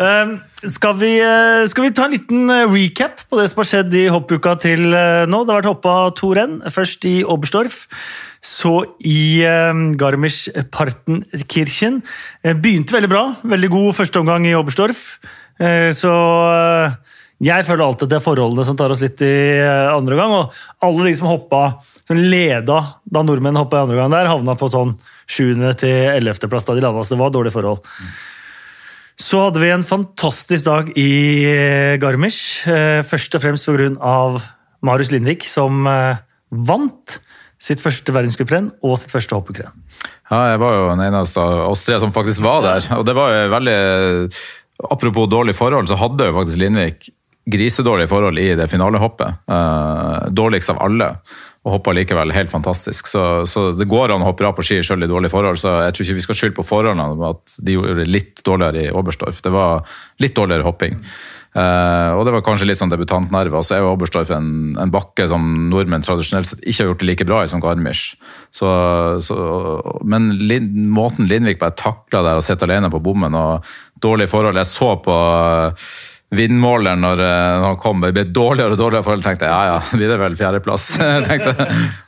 Eh, 0.00 0.32
Skal 0.72 0.94
vi, 0.96 1.10
eh, 1.20 1.64
skal 1.68 1.84
vi 1.88 1.90
ta 1.92 2.04
en 2.06 2.12
liten 2.14 2.46
eh, 2.54 2.68
recap 2.70 3.24
på 3.28 3.36
det 3.40 3.48
som 3.50 3.60
har 3.60 3.68
skjedd 3.68 3.96
i 3.98 4.04
hoppuka 4.14 4.54
til 4.62 4.94
eh, 4.94 5.24
nå? 5.28 5.42
Det 5.42 5.52
har 5.52 5.58
vært 5.60 5.72
hoppa 5.72 5.94
to 6.16 6.30
renn. 6.38 6.60
Først 6.72 7.04
i 7.10 7.16
Oberstdorf, 7.26 7.82
så 8.42 8.72
i 9.06 9.44
eh, 9.46 9.70
Garmisch-Partenkirchen. 10.00 12.00
Eh, 12.42 12.56
Begynte 12.58 12.96
veldig 12.96 13.10
bra. 13.12 13.22
Veldig 13.46 13.70
god 13.70 13.94
første 14.00 14.18
omgang 14.22 14.42
i 14.48 14.56
Oberstdorf. 14.58 15.00
Eh, 15.62 15.90
Så 15.94 16.10
jeg 17.42 17.64
føler 17.66 17.84
alltid 17.86 18.06
at 18.06 18.10
det 18.10 18.18
er 18.18 18.26
forholdene 18.26 18.64
som 18.66 18.76
tar 18.78 18.90
oss 18.94 19.02
litt 19.02 19.20
i 19.22 19.34
andre 19.94 20.16
gang. 20.18 20.30
Og 20.40 20.44
alle 20.82 21.06
de 21.08 21.14
som 21.18 21.30
hoppa, 21.30 21.62
som 22.06 22.16
leda 22.18 22.78
da 23.06 23.20
nordmenn 23.22 23.58
hoppa 23.58 23.76
i 23.78 23.82
andre 23.86 23.98
gang 24.02 24.10
der, 24.14 24.30
havna 24.30 24.54
på 24.58 24.66
sånn 24.70 24.96
7. 25.30 25.54
til 25.78 25.96
11. 26.18 26.48
plass 26.50 26.66
da 26.66 26.74
de 26.74 26.82
landa. 26.84 27.02
Så 27.06 27.14
det 27.14 27.22
var 27.22 27.30
dårlige 27.34 27.54
forhold. 27.54 27.80
Så 29.22 29.36
hadde 29.44 29.60
vi 29.62 29.70
en 29.70 29.86
fantastisk 29.86 30.64
dag 30.66 30.84
i 30.98 31.10
Garmisch. 32.02 32.64
Først 33.06 33.34
og 33.38 33.42
fremst 33.44 33.68
pga. 33.70 34.42
Marius 34.82 35.12
Lindvik, 35.14 35.46
som 35.46 35.86
vant 36.50 37.20
sitt 37.62 37.82
første 37.82 38.14
verdenscuprenn 38.14 38.72
og 38.82 38.98
sitt 38.98 39.14
første 39.14 39.38
hoppekrenn. 39.38 39.74
Ja, 40.30 40.52
jeg 40.52 40.60
var 40.62 40.76
jo 40.76 40.90
den 40.90 41.04
eneste 41.06 41.42
av 41.42 41.70
oss 41.70 41.84
tre 41.86 42.00
som 42.02 42.14
faktisk 42.14 42.42
var 42.42 42.64
der. 42.64 42.88
Og 42.98 43.06
det 43.06 43.16
var 43.18 43.34
jo 43.36 43.54
veldig 43.56 43.78
Apropos 44.82 45.28
dårlige 45.30 45.54
forhold, 45.54 45.86
så 45.86 45.94
hadde 45.94 46.26
jo 46.26 46.34
faktisk 46.34 46.58
Lindvik 46.58 47.04
grisedårlige 47.52 48.08
forhold 48.10 48.38
i 48.38 48.54
det 48.58 48.68
finalehoppet. 48.70 49.44
Eh, 49.50 50.30
dårligst 50.30 50.70
av 50.70 50.80
alle. 50.82 51.08
Og 51.62 51.76
hoppa 51.76 51.94
likevel 51.94 52.32
helt 52.34 52.50
fantastisk. 52.50 53.06
Så, 53.06 53.22
så 53.46 53.68
det 53.74 53.86
går 53.90 54.10
an 54.10 54.24
å 54.24 54.30
hoppe 54.30 54.42
bra 54.42 54.52
på 54.54 54.64
ski 54.66 54.80
selv 54.82 55.06
i 55.06 55.10
dårlige 55.10 55.34
forhold. 55.34 55.60
Så 55.62 55.74
jeg 55.84 55.94
tror 55.94 56.06
ikke 56.06 56.18
vi 56.18 56.24
skal 56.26 56.38
skylde 56.38 56.58
på 56.58 56.66
forholdene 56.66 57.28
at 57.30 57.56
de 57.62 57.76
gjorde 57.76 58.08
litt 58.08 58.42
dårligere 58.46 58.88
i 58.88 58.94
Oberstdorf. 58.94 59.42
Det 59.44 59.54
var 59.54 59.86
litt 60.22 60.34
dårligere 60.38 60.66
hopping. 60.66 60.98
Eh, 61.52 62.10
og 62.16 62.24
det 62.24 62.32
var 62.32 62.44
kanskje 62.46 62.70
litt 62.70 62.80
sånn 62.80 62.92
debutantnerve. 62.92 63.58
Og 63.58 63.66
så 63.66 63.76
er 63.76 63.82
jo 63.82 63.92
Oberstdorf 63.92 64.30
en, 64.32 64.72
en 64.80 64.92
bakke 64.92 65.26
som 65.28 65.44
nordmenn 65.68 66.04
tradisjonelt 66.04 66.48
sett 66.48 66.62
ikke 66.64 66.84
har 66.84 66.92
gjort 66.92 67.02
det 67.02 67.08
like 67.10 67.26
bra 67.28 67.42
i 67.42 67.50
som 67.50 67.62
Garmisch. 67.62 68.14
Så, 68.54 68.68
så, 69.24 69.36
men 70.04 70.30
Lind, 70.40 70.72
måten 70.92 71.28
Lindvik 71.28 71.60
bare 71.60 71.76
takla 71.76 72.24
der 72.24 72.40
og 72.40 72.46
sitter 72.46 72.70
alene 72.70 72.90
på 72.92 73.02
bommen 73.04 73.36
og 73.36 73.68
dårlige 74.02 74.32
forhold 74.32 74.58
Jeg 74.58 74.66
så 74.66 74.94
på 75.04 75.12
eh, 75.12 75.90
vindmåleren 76.32 77.04
eh, 77.04 77.18
når 77.20 77.66
han 77.66 77.76
kom. 77.82 78.00
Det 78.00 78.14
ble 78.16 78.24
dårligere 78.32 78.72
og 78.72 78.80
dårligere 78.80 79.06
forhold. 79.10 79.24
tenkte 79.28 79.50
jeg, 79.50 79.52
ja 79.52 79.74
ja, 79.74 79.82
blir 79.92 80.14
det 80.14 80.20
vel 80.22 80.38
fjerdeplass. 80.40 80.86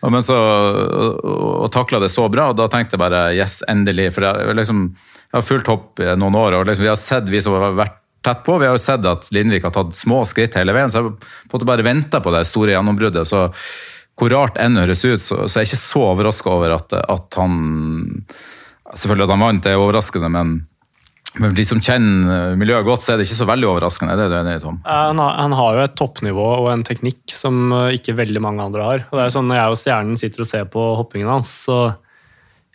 Men 0.08 0.24
så 0.24 0.38
og, 0.38 1.20
og 1.66 1.68
takla 1.74 2.00
det 2.00 2.08
så 2.14 2.30
bra, 2.32 2.48
og 2.54 2.56
da 2.62 2.70
tenkte 2.72 2.96
jeg 2.96 3.04
bare 3.04 3.26
yes, 3.36 3.60
endelig. 3.68 4.08
For 4.16 4.24
jeg, 4.24 4.56
liksom, 4.56 4.86
jeg 5.28 5.36
har 5.36 5.44
fulgt 5.44 5.68
hopp 5.68 6.00
i 6.00 6.08
noen 6.16 6.40
år, 6.40 6.56
og 6.62 6.70
liksom, 6.70 6.88
vi 6.88 6.92
har 6.94 7.00
sett, 7.00 7.28
vi 7.28 7.44
som 7.44 7.58
har 7.60 7.76
vært 7.76 8.00
tett 8.24 8.44
på, 8.46 8.58
vi 8.60 8.68
har 8.68 8.76
jo 8.76 8.82
sett 8.82 9.04
at 9.08 9.28
Lindvik 9.34 9.66
har 9.66 9.74
tatt 9.74 9.96
små 9.96 10.22
skritt 10.28 10.56
hele 10.58 10.74
veien, 10.76 10.92
så 10.92 11.02
jeg 11.02 11.16
på 11.18 11.50
en 11.50 11.56
måte 11.56 11.68
bare 11.68 11.86
venta 11.86 12.20
på 12.24 12.32
det 12.34 12.44
store 12.48 12.74
gjennombruddet. 12.74 13.28
så 13.28 13.48
hvor 14.14 14.30
rart 14.30 14.58
enn 14.62 14.78
høres 14.78 15.02
ut, 15.02 15.22
så, 15.22 15.44
så 15.46 15.58
er 15.58 15.64
jeg 15.64 15.72
ikke 15.72 15.80
så 15.80 16.04
overraska 16.12 16.52
over 16.52 16.76
at, 16.76 16.94
at 16.94 17.40
han 17.40 18.22
Selvfølgelig 18.94 19.24
at 19.24 19.32
han 19.32 19.42
vant, 19.42 19.64
det 19.64 19.72
er 19.72 19.80
overraskende, 19.80 20.28
men 20.30 20.54
Men 21.34 21.54
de 21.56 21.64
som 21.66 21.80
kjenner 21.82 22.52
miljøet 22.54 22.86
godt, 22.86 23.02
så 23.02 23.10
er 23.10 23.16
det 23.18 23.24
ikke 23.26 23.40
så 23.40 23.46
veldig 23.48 23.66
overraskende. 23.66 24.14
Det 24.14 24.22
er 24.22 24.30
det 24.30 24.36
enig 24.44 24.60
Tom? 24.62 24.76
Han 24.86 25.18
har, 25.18 25.32
han 25.40 25.56
har 25.58 25.74
jo 25.74 25.80
et 25.82 25.96
toppnivå 25.98 26.44
og 26.60 26.68
en 26.70 26.84
teknikk 26.86 27.34
som 27.34 27.72
eh, 27.74 27.96
ikke 27.96 28.14
veldig 28.20 28.42
mange 28.44 28.62
andre 28.62 28.84
har. 28.86 29.02
Og 29.08 29.18
det 29.18 29.24
er 29.24 29.32
sånn 29.34 29.48
Når 29.50 29.58
jeg 29.58 29.72
og 29.72 29.80
Stjernen 29.80 30.20
sitter 30.20 30.44
og 30.44 30.46
ser 30.46 30.68
på 30.70 30.84
hoppingen 31.00 31.32
hans, 31.32 31.50
så 31.66 31.78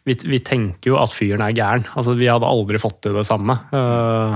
vi, 0.04 0.18
vi 0.28 0.42
tenker 0.44 0.92
jo 0.92 1.00
at 1.00 1.16
fyren 1.16 1.46
er 1.46 1.56
gæren. 1.56 1.88
Altså, 1.96 2.18
vi 2.20 2.28
hadde 2.28 2.52
aldri 2.52 2.84
fått 2.84 3.00
til 3.06 3.16
det 3.16 3.24
samme. 3.30 3.56
Uh, 3.72 4.36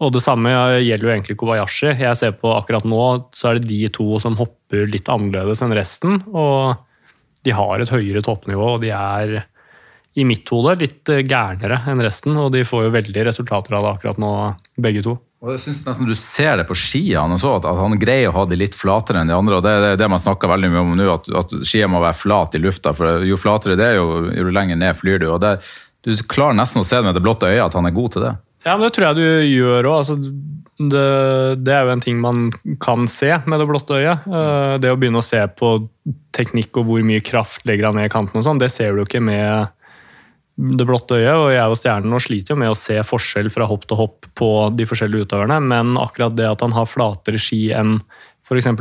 og 0.00 0.12
det 0.14 0.22
samme 0.24 0.52
gjelder 0.80 1.04
jo 1.06 1.12
egentlig 1.12 1.36
Kobayashi. 1.40 1.90
Jeg 2.00 2.16
ser 2.16 2.36
på 2.40 2.54
akkurat 2.54 2.86
nå, 2.88 3.04
så 3.36 3.50
er 3.50 3.58
det 3.58 3.68
de 3.68 3.82
to 3.92 4.16
som 4.22 4.38
hopper 4.40 4.88
litt 4.88 5.10
annerledes 5.12 5.60
enn 5.64 5.76
resten. 5.76 6.22
Og 6.32 6.78
de 7.44 7.52
har 7.56 7.80
et 7.80 7.92
høyere 7.92 8.22
toppnivå, 8.24 8.76
og 8.76 8.84
de 8.84 8.94
er 8.96 9.42
i 10.18 10.24
mitt 10.26 10.48
hode 10.50 10.74
litt 10.80 11.08
eh, 11.12 11.20
gærnere 11.28 11.82
enn 11.88 12.00
resten. 12.02 12.38
Og 12.40 12.48
de 12.54 12.64
får 12.64 12.86
jo 12.86 12.94
veldig 12.96 13.26
resultater 13.28 13.76
av 13.76 13.84
det 13.84 13.92
akkurat 13.92 14.22
nå, 14.22 14.32
begge 14.80 15.04
to. 15.04 15.18
Og 15.40 15.54
jeg 15.54 15.62
synes 15.62 15.84
nesten 15.86 16.08
Du 16.08 16.16
ser 16.16 16.58
det 16.60 16.66
på 16.68 16.76
skiene, 16.76 17.36
også, 17.36 17.54
at, 17.60 17.68
han 17.76 18.00
greier 18.00 18.28
å 18.32 18.38
ha 18.40 18.48
de 18.48 18.58
litt 18.60 18.76
flatere 18.76 19.20
enn 19.20 19.30
de 19.30 19.36
andre. 19.36 19.60
og 19.60 19.64
Det 19.64 19.76
er 19.76 19.84
det, 19.84 19.94
det 20.00 20.10
man 20.12 20.20
snakker 20.20 20.52
veldig 20.52 20.72
mye 20.72 20.82
om 20.84 20.96
nå, 20.96 21.12
at, 21.12 21.30
at 21.44 21.54
skia 21.60 21.88
må 21.92 22.00
være 22.00 22.16
flat 22.16 22.56
i 22.56 22.64
lufta. 22.64 22.96
for 22.96 23.24
Jo 23.28 23.36
flatere 23.40 23.76
det 23.76 23.92
er, 23.92 24.00
jo, 24.00 24.26
jo 24.32 24.52
lenger 24.52 24.80
ned 24.80 24.96
flyr 24.96 25.20
du. 25.20 25.30
og 25.32 25.40
det, 25.44 25.58
Du 26.08 26.16
klarer 26.24 26.56
nesten 26.56 26.80
å 26.80 26.88
se 26.88 27.00
med 27.04 27.16
det 27.16 27.24
blotte 27.24 27.52
øyet 27.52 27.68
at 27.68 27.76
han 27.76 27.88
er 27.88 27.96
god 27.96 28.16
til 28.16 28.24
det. 28.24 28.38
Ja, 28.64 28.76
men 28.76 28.86
Det 28.86 28.94
tror 28.96 29.10
jeg 29.10 29.18
du 29.20 29.50
gjør 29.50 29.88
òg. 29.90 29.96
Altså, 30.02 30.16
det, 30.80 31.06
det, 31.60 31.72
er 31.74 31.84
jo 31.84 31.92
en 31.92 32.04
ting 32.04 32.20
man 32.20 32.48
kan 32.80 33.08
se 33.10 33.34
med 33.44 33.60
det 33.60 33.68
blotte 33.68 33.98
øyet. 33.98 34.24
Eh, 34.28 34.76
det 34.80 34.92
å 34.92 34.96
begynne 35.00 35.20
å 35.20 35.24
se 35.24 35.42
på 35.56 35.74
teknikk 36.36 36.80
og 36.80 36.88
hvor 36.88 37.04
mye 37.04 37.24
kraft 37.24 37.66
legger 37.68 37.90
han 37.90 38.00
ned 38.00 38.08
i 38.08 38.12
kanten, 38.12 38.40
og 38.40 38.46
sånn, 38.46 38.60
det 38.62 38.70
ser 38.72 38.96
du 38.96 39.04
ikke 39.04 39.20
med 39.24 39.74
det 40.60 40.86
blotte 40.88 41.18
øyet. 41.18 41.34
Og 41.36 41.50
jeg 41.52 41.66
og 41.68 41.76
Stjernen 41.80 42.24
sliter 42.24 42.54
jo 42.54 42.60
med 42.62 42.72
å 42.72 42.78
se 42.78 42.96
forskjell 43.04 43.52
fra 43.52 43.68
hopp 43.68 43.84
til 43.88 44.00
hopp 44.00 44.28
på 44.36 44.50
de 44.76 44.88
forskjellige 44.88 45.28
utøverne, 45.28 45.60
men 45.72 45.96
akkurat 46.00 46.36
det 46.36 46.48
at 46.48 46.64
han 46.64 46.76
har 46.76 46.88
flatere 46.88 47.40
ski 47.40 47.68
enn 47.76 47.98
f.eks. 48.50 48.72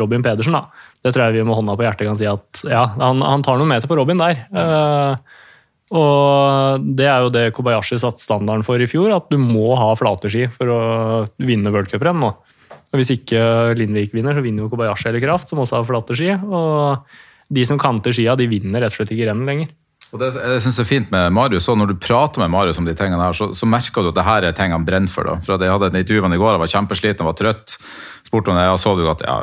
Robin 0.00 0.24
Pedersen, 0.26 0.58
da, 0.58 0.66
det 1.02 1.14
tror 1.14 1.26
jeg 1.26 1.38
vi 1.38 1.46
med 1.46 1.56
hånda 1.56 1.78
på 1.78 1.86
hjertet 1.86 2.10
kan 2.10 2.18
si 2.18 2.26
at 2.28 2.66
ja, 2.68 2.84
han, 2.98 3.22
han 3.24 3.46
tar 3.46 3.56
noen 3.60 3.70
meter 3.70 3.88
på 3.88 3.96
Robin 3.96 4.20
der. 4.20 4.42
Uh, 4.52 5.38
og 5.92 6.80
Det 6.96 7.04
er 7.04 7.20
jo 7.26 7.32
det 7.34 7.52
Kobayashi 7.52 7.98
satte 8.00 8.22
standarden 8.22 8.64
for 8.64 8.80
i 8.80 8.88
fjor, 8.88 9.12
at 9.12 9.28
du 9.28 9.36
må 9.36 9.74
ha 9.76 9.90
flate 9.98 10.30
ski 10.32 10.46
for 10.52 10.72
å 10.72 10.80
vinne 11.44 11.72
worldcuprenn. 11.74 12.24
Hvis 12.94 13.12
ikke 13.16 13.74
Lindvik 13.76 14.14
vinner, 14.14 14.36
så 14.36 14.44
vinner 14.44 14.64
jo 14.64 14.72
Kobayashi 14.72 15.10
eller 15.10 15.24
Kraft, 15.24 15.50
som 15.50 15.60
også 15.60 15.80
har 15.80 15.88
flate 15.88 16.16
ski. 16.16 16.30
Og 16.32 17.04
de 17.52 17.64
som 17.68 17.80
kanter 17.80 18.14
skia, 18.16 18.36
de 18.38 18.48
vinner 18.48 18.80
rett 18.80 18.94
og 18.94 19.02
slett 19.02 19.12
ikke 19.12 19.28
rennet 19.28 19.50
lenger. 19.50 19.72
Og 20.14 20.20
det 20.22 20.30
jeg 20.36 20.62
synes 20.62 20.76
det 20.78 20.84
er 20.84 20.88
fint 20.88 21.08
med 21.10 21.32
Marius, 21.34 21.66
og 21.68 21.78
Når 21.80 21.90
du 21.90 21.96
prater 21.98 22.44
med 22.44 22.52
Marius 22.54 22.78
om 22.78 22.86
de 22.86 22.94
tingene 22.94 23.18
her, 23.18 23.34
så, 23.34 23.50
så 23.50 23.66
merker 23.66 24.04
du 24.04 24.12
at 24.12 24.18
det 24.18 24.26
her 24.26 24.46
er 24.46 24.54
ting 24.56 24.70
han 24.72 24.86
brenner 24.86 25.10
for. 25.10 25.26
da. 25.26 25.40
For 25.42 25.58
Jeg 25.58 25.74
hadde 25.74 25.90
et 25.90 26.00
intervju 26.04 26.22
med 26.22 26.30
ham 26.30 26.36
i 26.38 26.42
går, 26.42 26.54
han 26.54 26.62
var 26.62 26.70
kjempesliten, 26.70 27.26
var 27.26 27.38
trøtt. 27.38 27.76
Spurte 28.24 28.54
om 28.54 28.60
så 28.78 28.94
du 28.96 29.02
godt? 29.04 29.24
Ja. 29.26 29.42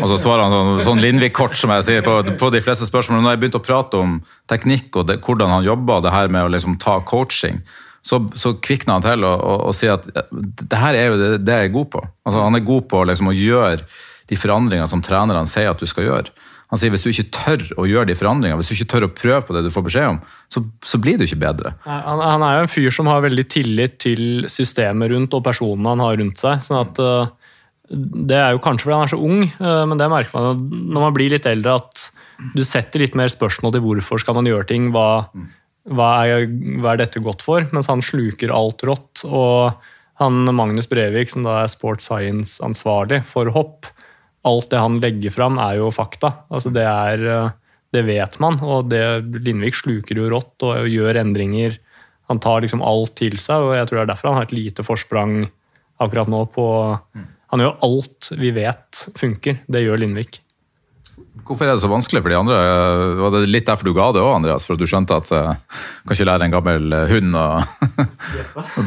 Og 0.00 0.08
så 0.10 0.18
svarer 0.20 0.44
han 0.44 0.52
sånn, 0.52 0.82
sånn 0.86 1.00
Lindvik-kort, 1.02 1.56
som 1.58 1.72
jeg 1.76 1.86
sier, 1.86 2.04
på, 2.06 2.18
på, 2.40 2.50
de 2.52 2.60
fleste 2.64 2.88
spørsmål. 2.88 3.22
Når 3.24 3.34
jeg 3.34 3.42
begynte 3.42 3.60
å 3.62 3.64
prate 3.64 4.00
om 4.00 4.18
teknikk 4.50 5.00
og 5.00 5.08
det, 5.08 5.18
hvordan 5.24 5.52
han 5.54 5.66
jobba, 5.66 6.00
det 6.04 6.14
her 6.14 6.32
med 6.32 6.46
å 6.46 6.52
liksom 6.52 6.78
ta 6.82 6.98
coaching, 7.08 7.62
så, 8.02 8.18
så 8.34 8.56
kvikna 8.58 8.98
han 8.98 9.04
til 9.04 9.26
og, 9.28 9.34
og, 9.36 9.58
og 9.70 9.76
sier 9.78 9.94
at 9.94 10.08
det 10.32 10.78
her 10.80 10.98
er 10.98 11.12
jo 11.12 11.18
det, 11.20 11.34
det 11.46 11.58
jeg 11.58 11.70
er 11.70 11.76
god 11.76 11.92
på. 11.92 12.06
Altså, 12.26 12.40
han 12.42 12.58
er 12.58 12.64
god 12.66 12.88
på 12.90 13.04
liksom, 13.10 13.30
å 13.30 13.36
gjøre 13.36 13.84
de 14.30 14.38
forandringene 14.38 14.90
som 14.90 15.04
trenerne 15.04 15.48
sier 15.50 15.70
at 15.70 15.82
du 15.82 15.88
skal 15.90 16.08
gjøre. 16.08 16.34
Han 16.72 16.80
sier 16.80 16.92
hvis 16.94 17.02
du 17.04 17.10
ikke 17.10 17.28
tør 17.36 17.62
å 17.82 17.84
gjøre 17.84 18.08
de 18.08 18.16
forandringene, 18.16 18.56
hvis 18.56 18.70
du 18.70 18.78
ikke 18.78 18.92
tør 18.94 19.04
å 19.04 19.12
prøve 19.12 19.42
på 19.44 19.54
det 19.54 19.60
du 19.66 19.70
får 19.74 19.84
beskjed 19.90 20.14
om, 20.14 20.20
så, 20.48 20.62
så 20.80 21.00
blir 21.04 21.18
du 21.20 21.26
ikke 21.26 21.42
bedre. 21.42 21.74
Han, 21.84 22.22
han, 22.24 22.44
er 22.46 22.56
jo 22.56 22.64
en 22.64 22.72
fyr 22.72 22.94
som 22.96 23.10
har 23.12 23.20
veldig 23.26 23.44
tillit 23.52 23.98
til 24.00 24.22
systemet 24.48 25.12
rundt 25.12 25.36
og 25.36 25.44
personene 25.44 25.92
han 25.92 26.04
har 26.04 26.16
rundt 26.22 26.40
seg. 26.40 26.64
sånn 26.64 26.80
at 26.80 27.02
uh, 27.04 27.28
Det 27.92 28.38
er 28.38 28.54
jo 28.54 28.62
kanskje 28.64 28.86
fordi 28.86 28.96
han 28.96 29.06
er 29.06 29.12
så 29.12 29.20
ung, 29.20 29.46
uh, 29.60 29.84
men 29.88 30.00
det 30.00 30.10
merker 30.12 30.36
man 30.36 30.62
når 30.92 31.06
man 31.06 31.16
blir 31.16 31.32
litt 31.34 31.48
eldre, 31.48 31.76
at 31.82 32.06
du 32.56 32.62
setter 32.66 33.02
litt 33.02 33.16
mer 33.18 33.30
spørsmål 33.30 33.74
til 33.74 33.84
hvorfor 33.84 34.20
skal 34.22 34.36
man 34.38 34.48
gjøre 34.48 34.66
ting. 34.70 34.90
Hva, 34.94 35.28
hva, 35.92 36.10
er, 36.26 36.46
hva 36.82 36.94
er, 36.94 37.02
dette 37.02 37.22
godt 37.22 37.44
for? 37.44 37.66
Mens 37.74 37.90
han 37.90 38.02
sluker 38.04 38.54
alt 38.54 38.82
rått. 38.88 39.24
Og 39.28 39.76
han 40.22 40.54
Magnus 40.54 40.88
Brevik, 40.90 41.30
som 41.32 41.46
da 41.46 41.60
er 41.62 41.70
sports 41.70 42.08
science-ansvarlig 42.10 43.22
for 43.28 43.50
hopp, 43.54 43.88
alt 44.48 44.70
det 44.72 44.82
han 44.82 44.98
legger 45.02 45.34
fram, 45.34 45.58
er 45.62 45.78
jo 45.78 45.92
fakta. 45.94 46.32
Altså 46.52 46.72
det, 46.74 46.84
er, 46.86 47.22
eh, 47.30 47.54
det 47.94 48.04
vet 48.08 48.38
man, 48.42 48.58
og 48.66 48.90
det, 48.90 49.02
Lindvik 49.38 49.78
sluker 49.78 50.18
jo 50.18 50.30
rått 50.32 50.66
og 50.66 50.88
gjør 50.90 51.20
endringer. 51.22 51.78
Han 52.30 52.42
tar 52.42 52.64
liksom 52.64 52.82
alt 52.86 53.14
til 53.18 53.38
seg, 53.38 53.68
og 53.68 53.76
jeg 53.76 53.88
tror 53.88 54.00
det 54.00 54.04
er 54.06 54.12
derfor 54.14 54.32
han 54.32 54.40
har 54.40 54.48
et 54.48 54.56
lite 54.56 54.86
forsprang 54.86 55.44
akkurat 56.02 56.30
nå 56.30 56.42
på 56.50 56.66
Han 57.52 57.62
gjør 57.62 57.76
alt 57.84 58.32
vi 58.40 58.54
vet 58.56 59.04
funker. 59.18 59.60
Det 59.68 59.84
gjør 59.84 60.00
Lindvik. 60.00 60.40
Hvorfor 61.42 61.66
er 61.66 61.74
det 61.74 61.82
så 61.82 61.90
vanskelig 61.90 62.22
for 62.22 62.32
de 62.32 62.36
andre? 62.38 62.56
Var 63.18 63.32
det 63.34 63.40
litt 63.50 63.66
derfor 63.68 63.88
du 63.88 63.94
ga 63.96 64.08
det 64.14 64.22
òg, 64.22 64.34
Andreas? 64.38 64.64
For 64.66 64.76
at 64.76 64.82
du 64.82 64.88
skjønte 64.88 65.16
at 65.16 65.32
uh, 65.34 65.80
kan 66.06 66.16
ikke 66.16 66.28
lære 66.28 66.46
en 66.46 66.54
gammel 66.54 66.94
eh, 66.96 67.12
hund 67.12 67.36
å 67.36 67.46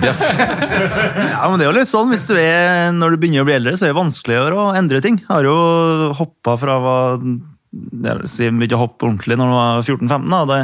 bjeffe? 0.01 0.29
ja, 1.33 1.41
men 1.49 1.57
det 1.59 1.65
er 1.65 1.69
jo 1.69 1.75
litt 1.77 1.89
sånn, 1.89 2.11
hvis 2.13 2.27
du 2.29 2.35
er, 2.37 2.93
Når 2.95 3.15
du 3.15 3.21
begynner 3.21 3.43
å 3.43 3.49
bli 3.49 3.57
eldre, 3.57 3.75
så 3.77 3.87
er 3.87 3.93
det 3.93 3.99
vanskeligere 3.99 4.61
å 4.61 4.69
endre 4.77 5.01
ting. 5.03 5.19
Jeg 5.23 5.31
har 5.31 5.49
jo 5.49 5.57
hoppa 6.21 6.55
fra 6.61 6.79
jeg 6.85 8.53
begynte 8.55 8.77
å 8.77 8.85
hoppe 8.85 9.03
ordentlig 9.03 9.35
når 9.35 9.49
jeg 9.51 9.57
var 9.59 9.89
14-15. 9.89 10.29
da, 10.47 10.61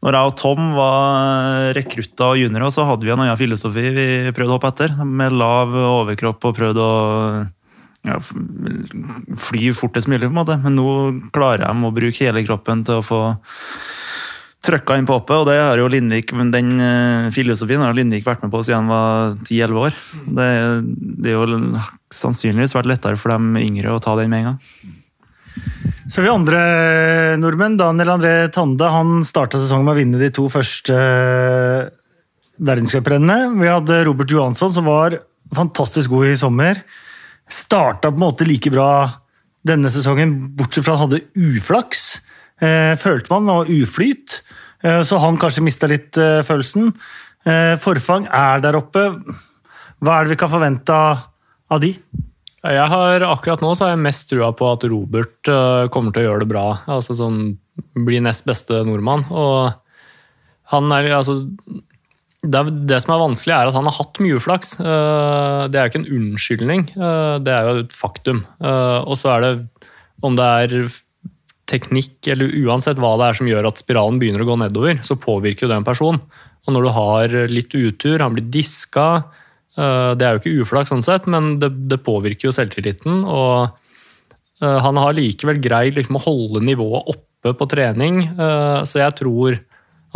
når 0.00 0.16
jeg 0.16 0.30
og 0.30 0.36
Tom 0.40 0.70
var 0.78 1.74
rekrutter 1.76 2.32
og 2.32 2.40
juniorer, 2.40 2.72
så 2.72 2.86
hadde 2.88 3.04
vi 3.04 3.12
en 3.12 3.20
annen 3.20 3.36
filosofi 3.36 3.82
vi 3.92 4.06
prøvde 4.36 4.54
å 4.54 4.56
hoppe 4.56 4.70
etter. 4.72 4.94
Med 5.04 5.34
lav 5.36 5.74
overkropp 5.76 6.46
og 6.48 6.56
prøvde 6.56 6.84
å 6.84 6.94
ja, 8.08 8.16
fly 9.36 9.74
fortest 9.76 10.08
mulig, 10.08 10.24
på 10.24 10.32
en 10.32 10.38
måte. 10.40 10.56
Men 10.62 10.78
nå 10.78 10.86
klarer 11.34 11.66
de 11.66 11.88
å 11.88 11.92
bruke 11.92 12.24
hele 12.24 12.44
kroppen 12.46 12.86
til 12.88 13.02
å 13.02 13.04
få 13.04 13.20
trøkka 14.64 14.96
inn 15.00 15.08
på 15.08 15.16
hoppet, 15.16 15.36
og 15.40 15.46
det 15.48 15.56
har 15.56 15.80
jo 15.80 15.88
Lindvik, 15.88 16.34
men 16.36 16.50
den 16.52 16.74
uh, 16.76 17.28
filosofien 17.32 17.80
har 17.80 17.96
Lindvik 17.96 18.26
vært 18.26 18.42
med 18.44 18.52
på 18.52 18.60
siden 18.64 18.84
han 18.84 18.92
var 18.92 19.36
10-11 19.46 19.78
år. 19.86 20.00
Det, 20.28 20.48
det, 21.24 21.32
er 21.32 21.38
jo 21.38 21.84
sannsynligvis 22.12 22.76
vært 22.76 22.90
lettere 22.92 23.20
for 23.20 23.32
de 23.32 23.64
yngre 23.64 23.94
å 23.94 24.02
ta 24.04 24.16
den 24.20 24.32
med 24.32 24.42
en 24.42 24.50
gang. 24.50 24.98
Så 26.10 26.24
vi 26.24 26.30
andre 26.32 26.60
nordmenn. 27.38 27.78
Daniel 27.78 28.16
André 28.16 28.34
Tande 28.54 28.88
han 28.90 29.20
starta 29.26 29.60
sesongen 29.60 29.86
med 29.86 29.94
å 29.94 30.00
vinne 30.00 30.22
de 30.22 30.30
to 30.34 30.48
første 30.50 30.94
uh, 30.94 31.90
verdenscuprennene. 32.58 33.54
Vi 33.60 33.70
hadde 33.70 34.02
Robert 34.08 34.32
Johansson, 34.34 34.72
som 34.74 34.88
var 34.90 35.20
fantastisk 35.54 36.10
god 36.10 36.32
i 36.32 36.40
sommer 36.40 36.82
starta 37.50 38.10
på 38.10 38.16
en 38.16 38.22
måte 38.22 38.46
like 38.48 38.70
bra 38.72 39.08
denne 39.66 39.90
sesongen, 39.92 40.36
bortsett 40.56 40.86
fra 40.86 40.94
at 40.94 41.02
han 41.02 41.10
hadde 41.10 41.50
uflaks. 41.50 42.06
Eh, 42.60 42.94
følte 43.00 43.32
man 43.32 43.50
var 43.50 43.72
uflyt, 43.72 44.40
eh, 44.84 45.02
så 45.04 45.18
han 45.20 45.38
kanskje 45.40 45.64
mista 45.64 45.90
litt 45.90 46.16
eh, 46.16 46.40
følelsen. 46.46 46.92
Eh, 47.44 47.74
forfang 47.80 48.28
er 48.30 48.62
der 48.64 48.78
oppe. 48.78 49.10
Hva 50.00 50.16
er 50.16 50.24
det 50.24 50.36
vi 50.36 50.40
kan 50.40 50.52
forvente 50.52 50.96
av 50.96 51.82
de? 51.82 51.94
Jeg 52.60 52.88
har, 52.92 53.24
akkurat 53.24 53.62
nå 53.64 53.72
så 53.72 53.86
har 53.86 53.94
jeg 53.94 54.04
mest 54.04 54.26
trua 54.28 54.50
på 54.52 54.66
at 54.68 54.84
Robert 54.92 55.48
uh, 55.48 55.88
kommer 55.92 56.12
til 56.12 56.26
å 56.26 56.26
gjøre 56.28 56.44
det 56.44 56.50
bra. 56.50 56.64
altså 56.92 57.16
sånn, 57.16 57.38
Blir 57.96 58.20
nest 58.20 58.44
beste 58.48 58.82
nordmann. 58.84 59.24
og 59.30 59.78
han 60.70 60.92
er, 60.94 61.08
altså, 61.16 61.40
det, 62.40 62.62
det, 62.88 63.00
som 63.02 63.14
er 63.14 63.22
vanskelig, 63.24 63.54
er 63.56 63.70
at 63.70 63.76
han 63.76 63.88
har 63.88 63.96
hatt 63.96 64.20
mye 64.22 64.38
uflaks. 64.38 64.76
Uh, 64.78 65.66
det 65.70 65.80
er 65.80 65.86
jo 65.86 65.92
ikke 65.92 66.02
en 66.02 66.12
unnskyldning, 66.18 66.84
uh, 66.96 67.36
det 67.42 67.54
er 67.54 67.66
jo 67.66 67.84
et 67.84 67.96
faktum. 67.96 68.44
Eh, 68.62 68.98
og 69.00 69.18
så 69.18 69.34
er 69.34 69.46
det 69.46 69.52
om 70.24 70.36
det 70.36 70.46
er 70.46 70.76
teknikk 71.70 72.28
eller 72.32 72.52
uansett 72.66 72.98
hva 73.00 73.14
det 73.18 73.28
er 73.28 73.38
som 73.38 73.48
gjør 73.48 73.68
at 73.70 73.80
spiralen 73.80 74.18
begynner 74.20 74.44
å 74.44 74.48
gå 74.48 74.56
nedover, 74.60 75.00
så 75.06 75.18
påvirker 75.18 75.66
jo 75.66 75.72
det 75.72 75.80
en 75.80 75.86
person. 75.86 76.18
Og 76.66 76.74
når 76.74 76.86
du 76.86 76.90
har 76.96 77.36
litt 77.50 77.74
utur, 77.74 78.20
han 78.20 78.34
blir 78.36 78.48
diska 78.52 79.06
Det 79.76 80.24
er 80.26 80.34
jo 80.34 80.40
ikke 80.40 80.64
uflaks 80.64 80.90
sånn 80.90 81.04
sett, 81.04 81.28
men 81.30 81.52
det, 81.62 81.68
det 81.88 82.00
påvirker 82.02 82.48
jo 82.48 82.52
selvtilliten. 82.54 83.20
Og 83.22 83.70
han 84.60 84.98
har 85.00 85.14
likevel 85.16 85.60
greid 85.62 85.96
liksom 85.96 86.18
å 86.18 86.22
holde 86.24 86.60
nivået 86.66 87.12
oppe 87.14 87.54
på 87.56 87.68
trening, 87.70 88.18
så 88.34 89.00
jeg 89.00 89.14
tror 89.22 89.60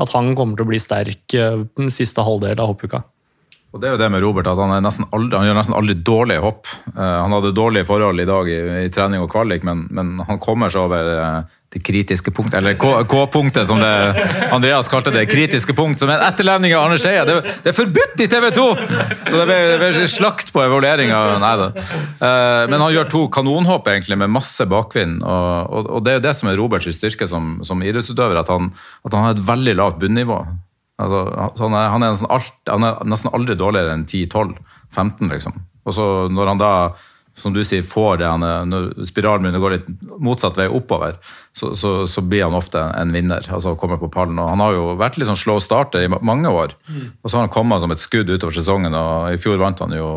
at 0.00 0.14
han 0.14 0.32
kommer 0.38 0.58
til 0.58 0.66
å 0.66 0.70
bli 0.72 0.80
sterk 0.82 1.36
eh, 1.38 1.64
den 1.78 1.92
siste 1.94 2.24
halvdel 2.26 2.60
av 2.60 2.72
hoppuka. 2.72 3.04
Og 3.74 3.80
det 3.82 3.88
er 3.88 3.96
jo 3.96 3.98
det 3.98 4.08
med 4.14 4.22
Robert, 4.22 4.46
at 4.46 4.60
Han, 4.60 4.86
aldri, 4.86 5.34
han 5.34 5.48
gjør 5.48 5.56
nesten 5.58 5.74
aldri 5.74 5.94
dårlige 6.06 6.42
hopp. 6.44 6.70
Uh, 6.94 7.02
han 7.24 7.32
hadde 7.34 7.50
dårlige 7.56 7.88
forhold 7.88 8.22
i 8.22 8.26
dag 8.28 8.48
i, 8.48 8.58
i 8.86 8.90
trening 8.94 9.24
og 9.24 9.32
kvalik, 9.32 9.64
men, 9.66 9.88
men, 9.90 10.12
han 10.28 10.38
kommer 10.38 10.70
seg 10.70 10.84
over 10.84 11.08
uh, 11.18 11.56
det 11.74 11.80
kritiske 11.82 12.30
punktet, 12.30 12.60
eller 12.60 12.76
K-punktet, 12.78 13.66
som 13.66 13.80
det, 13.82 13.90
Andreas 14.54 14.86
kalte 14.86 15.10
det. 15.10 15.24
Kritiske 15.26 15.74
punkt, 15.74 15.98
som 15.98 16.12
en 16.14 16.22
etterlevning 16.22 16.70
av 16.76 16.84
Arne 16.84 17.00
Skeia. 17.02 17.24
Det, 17.26 17.40
det, 17.64 17.72
er 17.72 17.74
forbudt 17.74 18.22
i 18.22 18.28
TV 18.30 18.46
2! 18.54 18.66
Så 19.26 19.40
det 19.40 19.56
ble 19.80 20.06
slakt 20.12 20.52
på 20.54 20.62
evalueringa. 20.62 21.18
Uh, 21.42 22.70
men 22.70 22.78
han 22.78 22.92
gjør 22.94 23.10
to 23.10 23.24
kanonhopp 23.34 23.90
egentlig, 23.90 24.20
med 24.22 24.30
masse 24.36 24.68
bakvind. 24.70 25.18
Og, 25.26 25.50
og, 25.66 25.90
og 25.98 26.06
det 26.06 26.14
er 26.14 26.20
jo 26.20 26.26
det 26.28 26.36
som 26.38 26.52
er 26.52 26.62
Roberts 26.62 26.94
styrke 26.94 27.26
som, 27.26 27.56
som 27.66 27.82
idrettsutøver, 27.82 28.38
at 28.38 28.54
han, 28.54 28.70
at 29.02 29.18
han 29.18 29.26
har 29.26 29.34
et 29.34 29.42
veldig 29.50 29.76
lavt 29.82 29.98
bunnivå. 30.04 30.38
Altså, 31.02 31.24
så 31.56 31.66
han, 31.66 31.74
er, 31.74 31.88
han, 31.90 32.04
er 32.04 32.14
nesten 32.14 32.30
alt, 32.30 32.54
han 32.70 32.86
er 32.86 33.02
nesten 33.10 33.32
aldri 33.34 33.56
dårligere 33.58 33.96
enn 33.96 34.06
10-12-15, 34.06 35.32
liksom. 35.32 35.58
Og 35.84 35.96
så 35.96 36.06
når 36.32 36.52
han 36.52 36.60
da, 36.60 36.70
som 37.38 37.54
du 37.54 37.60
sier, 37.66 37.82
får 37.86 38.20
det 38.20 38.28
han 38.30 38.44
er, 38.46 38.68
når 38.70 39.06
spiralen 39.08 39.42
begynner 39.42 39.58
å 39.58 39.64
gå 39.64 39.72
litt 39.72 39.88
motsatt 40.22 40.60
vei 40.60 40.68
oppover, 40.70 41.16
så, 41.56 41.72
så, 41.78 41.96
så 42.08 42.22
blir 42.22 42.46
han 42.46 42.54
ofte 42.56 42.78
en 42.94 43.14
vinner. 43.14 43.42
altså 43.50 43.74
kommer 43.80 43.98
på 44.00 44.12
pallen. 44.14 44.38
Og 44.38 44.52
han 44.52 44.62
har 44.62 44.76
jo 44.76 44.92
vært 45.00 45.18
litt 45.18 45.28
sånn 45.30 45.40
slow 45.40 45.58
starter 45.62 46.06
i 46.06 46.12
mange 46.14 46.52
år. 46.52 46.76
Og 47.22 47.26
så 47.26 47.36
har 47.40 47.48
han 47.48 47.54
kommet 47.54 47.82
som 47.82 47.92
et 47.92 48.02
skudd 48.02 48.30
utover 48.30 48.54
sesongen, 48.54 48.94
og 48.94 49.34
i 49.34 49.40
fjor 49.42 49.58
vant 49.62 49.82
han 49.82 49.98
jo 49.98 50.12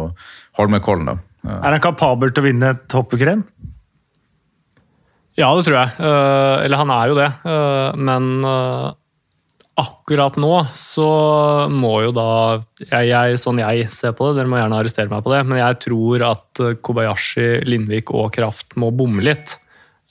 Holmenkollen. 0.58 1.10
da. 1.10 1.18
Er 1.58 1.74
han 1.76 1.84
kapabel 1.84 2.32
til 2.34 2.44
å 2.44 2.48
vinne 2.48 2.72
et 2.74 2.94
hoppekrenn? 2.98 3.44
Ja, 5.38 5.52
det 5.54 5.68
tror 5.68 5.78
jeg. 5.78 5.94
Eh, 6.02 6.66
eller 6.66 6.82
han 6.82 6.94
er 6.94 7.12
jo 7.12 7.18
det. 7.18 7.28
Eh, 7.46 7.98
men 8.10 8.30
eh, 8.42 8.88
akkurat 9.78 10.38
nå 10.42 10.52
så 10.78 11.08
må 11.70 11.94
jo 12.06 12.14
da 12.16 12.30
jeg, 12.82 13.12
jeg, 13.12 13.38
Sånn 13.42 13.62
jeg 13.62 13.88
ser 13.94 14.16
på 14.18 14.30
det, 14.30 14.40
dere 14.40 14.52
må 14.52 14.60
gjerne 14.60 14.80
arrestere 14.82 15.12
meg 15.12 15.24
på 15.26 15.34
det, 15.34 15.44
men 15.46 15.62
jeg 15.62 15.80
tror 15.86 16.26
at 16.32 16.64
Kobayashi, 16.86 17.48
Lindvik 17.68 18.14
og 18.16 18.32
Kraft 18.36 18.78
må 18.80 18.90
bomme 18.96 19.26
litt. 19.26 19.60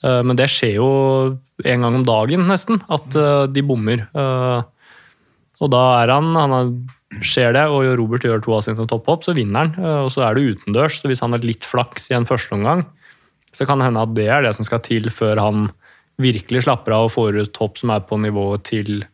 Men 0.03 0.37
det 0.37 0.47
skjer 0.53 0.77
jo 0.77 0.89
en 1.65 1.83
gang 1.83 1.97
om 1.99 2.05
dagen, 2.07 2.45
nesten, 2.47 2.79
at 2.93 3.17
de 3.51 3.63
bommer. 3.65 4.05
Og 5.57 5.71
da 5.73 5.83
er 6.03 6.13
han, 6.13 6.31
han 6.37 6.77
Skjer 7.23 7.53
det, 7.55 7.63
og 7.71 7.87
Robert 7.97 8.25
gjør 8.27 8.41
to 8.43 8.53
av 8.57 8.63
sine 8.65 8.85
topphopp, 8.89 9.23
så 9.23 9.33
vinner 9.35 9.63
han. 9.63 9.85
Og 10.03 10.09
så 10.11 10.25
er 10.27 10.35
det 10.35 10.57
utendørs, 10.57 10.99
så 10.99 11.09
hvis 11.09 11.23
han 11.23 11.33
har 11.33 11.45
litt 11.45 11.65
flaks 11.65 12.09
i 12.11 12.17
en 12.17 12.27
første 12.27 12.53
omgang, 12.57 12.83
så 13.55 13.65
kan 13.65 13.79
det 13.79 13.87
hende 13.87 14.03
at 14.03 14.15
det 14.17 14.27
er 14.27 14.43
det 14.43 14.51
som 14.57 14.67
skal 14.67 14.83
til 14.85 15.07
før 15.13 15.39
han 15.39 15.69
virkelig 16.21 16.65
slapper 16.65 16.97
av 16.97 17.07
og 17.07 17.13
får 17.13 17.39
ut 17.39 17.61
hopp 17.61 17.79
som 17.79 17.93
er 17.95 18.03
på 18.05 18.19
nivået 18.19 18.65
til 18.67 19.05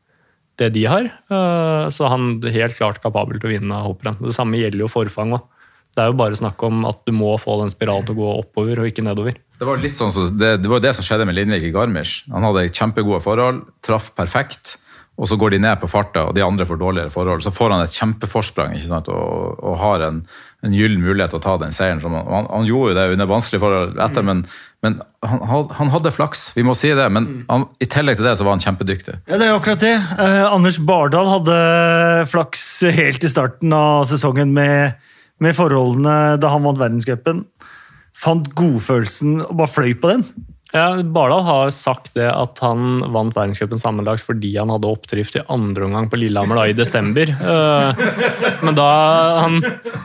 det 0.63 0.73
de 0.75 0.85
har. 0.89 1.09
Eh, 1.09 1.85
så 1.93 2.09
han 2.11 2.37
er 2.41 2.55
helt 2.55 2.79
klart 2.79 3.01
kapabel 3.03 3.39
til 3.39 3.51
å 3.51 3.53
vinne 3.53 3.81
hopprenn. 3.85 4.17
Det 4.23 4.35
samme 4.35 4.61
gjelder 4.61 4.85
jo 4.85 4.91
forfang 4.91 5.35
òg. 5.37 5.49
Det 5.93 6.01
er 6.01 6.09
jo 6.09 6.17
bare 6.17 6.37
snakk 6.37 6.61
om 6.65 6.87
at 6.89 7.03
du 7.05 7.13
må 7.13 7.35
få 7.37 7.59
den 7.59 7.69
spiralen 7.69 8.07
til 8.07 8.15
å 8.15 8.21
gå 8.23 8.29
oppover 8.39 8.81
og 8.81 8.87
ikke 8.89 9.03
nedover. 9.05 9.35
Det 9.59 9.67
var 9.67 9.77
litt 9.77 9.99
sånn, 9.99 10.09
det, 10.39 10.55
det 10.63 10.71
var 10.71 10.81
det 10.81 10.95
som 10.97 11.05
skjedde 11.05 11.27
med 11.29 11.37
Lindvik 11.37 11.67
i 11.67 11.73
Garmisch. 11.75 12.23
Han 12.33 12.47
hadde 12.47 12.65
kjempegode 12.71 13.21
forhold, 13.21 13.61
traff 13.85 14.09
perfekt 14.17 14.79
og 15.13 15.29
så 15.29 15.37
går 15.37 15.53
de 15.53 15.59
ned 15.61 15.77
på 15.77 15.89
farta, 15.91 16.25
og 16.25 16.33
de 16.33 16.41
andre 16.41 16.65
får 16.65 16.79
dårligere 16.81 17.13
forhold. 17.13 17.43
Så 17.45 17.53
får 17.53 17.75
han 17.75 17.83
et 17.83 17.93
kjempeforsprang 17.93 18.73
ikke 18.73 18.89
sant? 18.89 19.11
og, 19.13 19.59
og 19.61 19.75
har 19.77 20.05
en, 20.07 20.23
en 20.65 20.73
gyllen 20.73 21.03
mulighet 21.03 21.35
til 21.35 21.41
å 21.41 21.43
ta 21.43 21.53
den 21.61 21.75
seieren. 21.75 22.01
Han, 22.01 22.49
han, 22.49 22.65
gjorde 22.65 22.95
jo 22.95 22.97
det 22.97 23.05
under 23.13 23.29
vanskelige 23.29 23.61
forhold 23.61 24.01
etter, 24.01 24.25
men, 24.25 24.41
men 24.83 24.97
han, 25.23 25.69
han, 25.71 25.91
hadde 25.93 26.11
flaks, 26.11 26.49
vi 26.57 26.65
må 26.67 26.75
si 26.75 26.89
det. 26.91 27.05
Men 27.15 27.45
han, 27.47 27.65
i 27.79 27.87
tillegg 27.87 28.19
til 28.19 28.27
det 28.27 28.35
så 28.35 28.43
var 28.43 28.57
han 28.57 28.63
kjempedyktig. 28.63 29.15
Ja, 29.31 29.39
det 29.39 29.47
er 29.47 29.55
akkurat 29.55 29.83
det. 29.83 29.95
Eh, 29.95 30.43
Anders 30.43 30.79
Bardal 30.83 31.29
hadde 31.31 31.57
flaks 32.27 32.65
helt 32.91 33.23
i 33.23 33.31
starten 33.31 33.71
av 33.77 34.03
sesongen 34.11 34.51
med, 34.55 34.99
med 35.43 35.55
forholdene 35.55 36.35
da 36.35 36.51
han 36.51 36.67
vant 36.67 36.81
verdenscupen. 36.81 37.45
Fant 38.13 38.51
godfølelsen 38.59 39.39
og 39.45 39.55
bare 39.61 39.71
fløy 39.71 39.95
på 40.03 40.11
den. 40.11 40.27
Ja, 40.73 40.87
Bardal 41.05 41.43
har 41.45 41.69
sagt 41.69 42.15
det 42.17 42.25
at 42.33 42.57
han 42.65 43.03
vant 43.13 43.35
verdenscupen 43.37 43.77
sammenlagt 43.77 44.23
fordi 44.25 44.55
han 44.57 44.71
hadde 44.73 44.89
oppdrift 44.89 45.35
i 45.37 45.43
andre 45.53 45.85
omgang 45.85 46.07
på 46.09 46.17
Lillehammer 46.17 46.57
da, 46.57 46.65
i 46.71 46.77
desember. 46.77 47.29
Eh, 47.53 48.59
men 48.63 48.75
da 48.77 48.87
han 49.43 49.59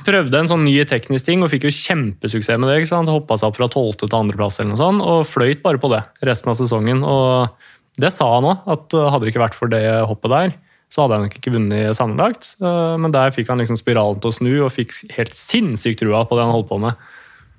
prøvde 0.04 0.40
en 0.40 0.48
sånn 0.50 0.64
ny 0.66 0.74
teknisk 0.88 1.28
ting 1.28 1.42
og 1.44 1.50
fikk 1.52 1.68
jo 1.68 1.72
kjempesuksess 1.72 2.58
med 2.60 2.68
det. 2.68 2.80
ikke 2.80 2.90
sant? 2.90 3.10
Hoppa 3.12 3.38
seg 3.38 3.50
opp 3.50 3.58
fra 3.60 3.68
tolvte 3.72 4.08
til 4.08 4.18
andreplass 4.18 4.58
eller 4.58 4.74
noe 4.74 4.80
sånt, 4.80 5.04
og 5.04 5.28
fløyt 5.28 5.62
bare 5.64 5.80
på 5.80 5.90
det 5.92 6.02
resten 6.26 6.52
av 6.52 6.58
sesongen. 6.58 7.04
og 7.06 7.54
Det 8.02 8.10
sa 8.12 8.28
han 8.34 8.48
òg, 8.50 8.66
at 8.74 8.96
hadde 8.98 9.22
det 9.24 9.32
ikke 9.32 9.44
vært 9.46 9.56
for 9.56 9.72
det 9.72 9.84
hoppet 10.10 10.34
der, 10.34 10.56
så 10.92 11.04
hadde 11.04 11.18
han 11.18 11.26
nok 11.28 11.38
ikke 11.38 11.54
vunnet 11.54 11.96
sammenlagt. 11.96 12.50
Eh, 12.60 12.96
men 13.00 13.14
der 13.14 13.32
fikk 13.34 13.52
han 13.52 13.62
liksom 13.62 13.78
spiralen 13.80 14.20
til 14.20 14.32
å 14.32 14.36
snu 14.40 14.52
og 14.58 14.74
fikk 14.74 14.94
helt 15.16 15.36
sinnssykt 15.38 16.02
trua 16.02 16.24
på 16.28 16.36
det 16.36 16.44
han 16.44 16.54
holdt 16.56 16.70
på 16.72 16.80
med. 16.82 17.08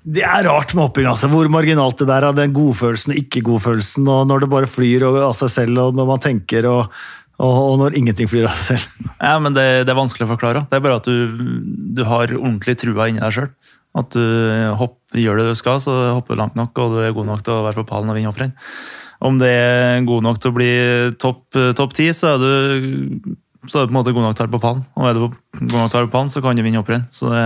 Det 0.00 0.22
er 0.24 0.46
rart 0.48 0.72
med 0.72 0.86
hopping, 0.86 1.06
altså. 1.10 1.28
hvor 1.28 1.48
marginalt 1.52 1.98
det 2.00 2.08
der 2.08 2.24
er. 2.24 2.36
Den 2.36 2.54
godfølelsen 2.56 3.12
og 3.12 3.18
ikke-godfølelsen, 3.20 4.06
og 4.08 4.28
når 4.30 4.44
det 4.44 4.52
bare 4.52 4.70
flyr 4.70 5.04
av 5.10 5.34
seg 5.36 5.52
selv, 5.52 5.80
og 5.82 5.98
når 5.98 6.08
man 6.08 6.22
tenker, 6.24 6.68
og, 6.70 6.94
og, 7.36 7.74
når 7.82 7.98
ingenting 8.00 8.30
flyr 8.30 8.48
av 8.48 8.54
seg 8.56 8.80
selv. 8.80 9.10
Ja, 9.18 9.34
men 9.42 9.56
det, 9.56 9.66
det, 9.84 9.92
er 9.92 10.00
vanskelig 10.00 10.24
å 10.24 10.32
forklare. 10.32 10.64
Det 10.70 10.78
er 10.78 10.86
bare 10.86 11.02
at 11.02 11.10
du, 11.10 11.44
du 12.00 12.02
har 12.08 12.32
ordentlig 12.38 12.78
trua 12.80 13.10
inni 13.10 13.20
deg 13.20 13.36
sjøl. 13.36 13.52
At 14.00 14.14
du 14.14 14.24
hopp, 14.78 14.96
gjør 15.18 15.42
det 15.42 15.50
du 15.50 15.58
skal, 15.58 15.82
så 15.82 15.92
hopper 16.14 16.38
du 16.38 16.44
langt 16.44 16.56
nok, 16.56 16.72
og 16.78 16.96
du 16.96 17.04
er 17.04 17.14
god 17.14 17.28
nok 17.28 17.44
til 17.44 17.58
å 17.58 17.64
være 17.66 17.82
på 17.82 17.88
pallen 17.90 18.12
og 18.12 18.16
vinne 18.16 18.32
hopprenn. 18.32 18.56
Om 19.20 19.36
det 19.42 19.52
er 19.52 20.08
god 20.08 20.24
nok 20.24 20.40
til 20.40 20.52
å 20.52 20.56
bli 20.56 20.72
topp 21.20 21.58
top 21.76 21.92
ti, 21.98 22.08
så 22.16 22.36
er 22.36 22.40
du 22.40 23.32
så 23.68 23.82
er 23.82 23.84
du 23.84 23.90
på 23.90 23.92
en 23.92 23.98
måte 23.98 24.14
god 24.16 24.24
nok 24.24 24.36
til 24.38 24.46
å 24.46 24.46
være 24.46 24.54
på 24.54 24.62
pallen. 24.62 24.84
Og 24.96 25.04
er 25.10 25.18
du 25.18 25.24
god 25.26 25.74
nok 25.74 25.90
til 25.90 25.98
å 25.98 26.00
være 26.00 26.08
på 26.08 26.14
pallen, 26.14 26.30
så 26.32 26.40
kan 26.40 26.56
du 26.56 26.64
vinne 26.64 26.80
hopprenn. 26.80 27.04
Så 27.12 27.28
det 27.28 27.42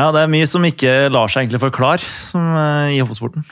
ja, 0.00 0.06
det 0.14 0.22
er 0.24 0.30
mye 0.32 0.46
som 0.48 0.64
ikke 0.64 1.10
lar 1.12 1.30
seg 1.30 1.44
egentlig 1.44 1.60
forklare 1.62 2.04
som, 2.22 2.54
uh, 2.56 2.88
i 2.92 3.00
hoppsporten. 3.02 3.44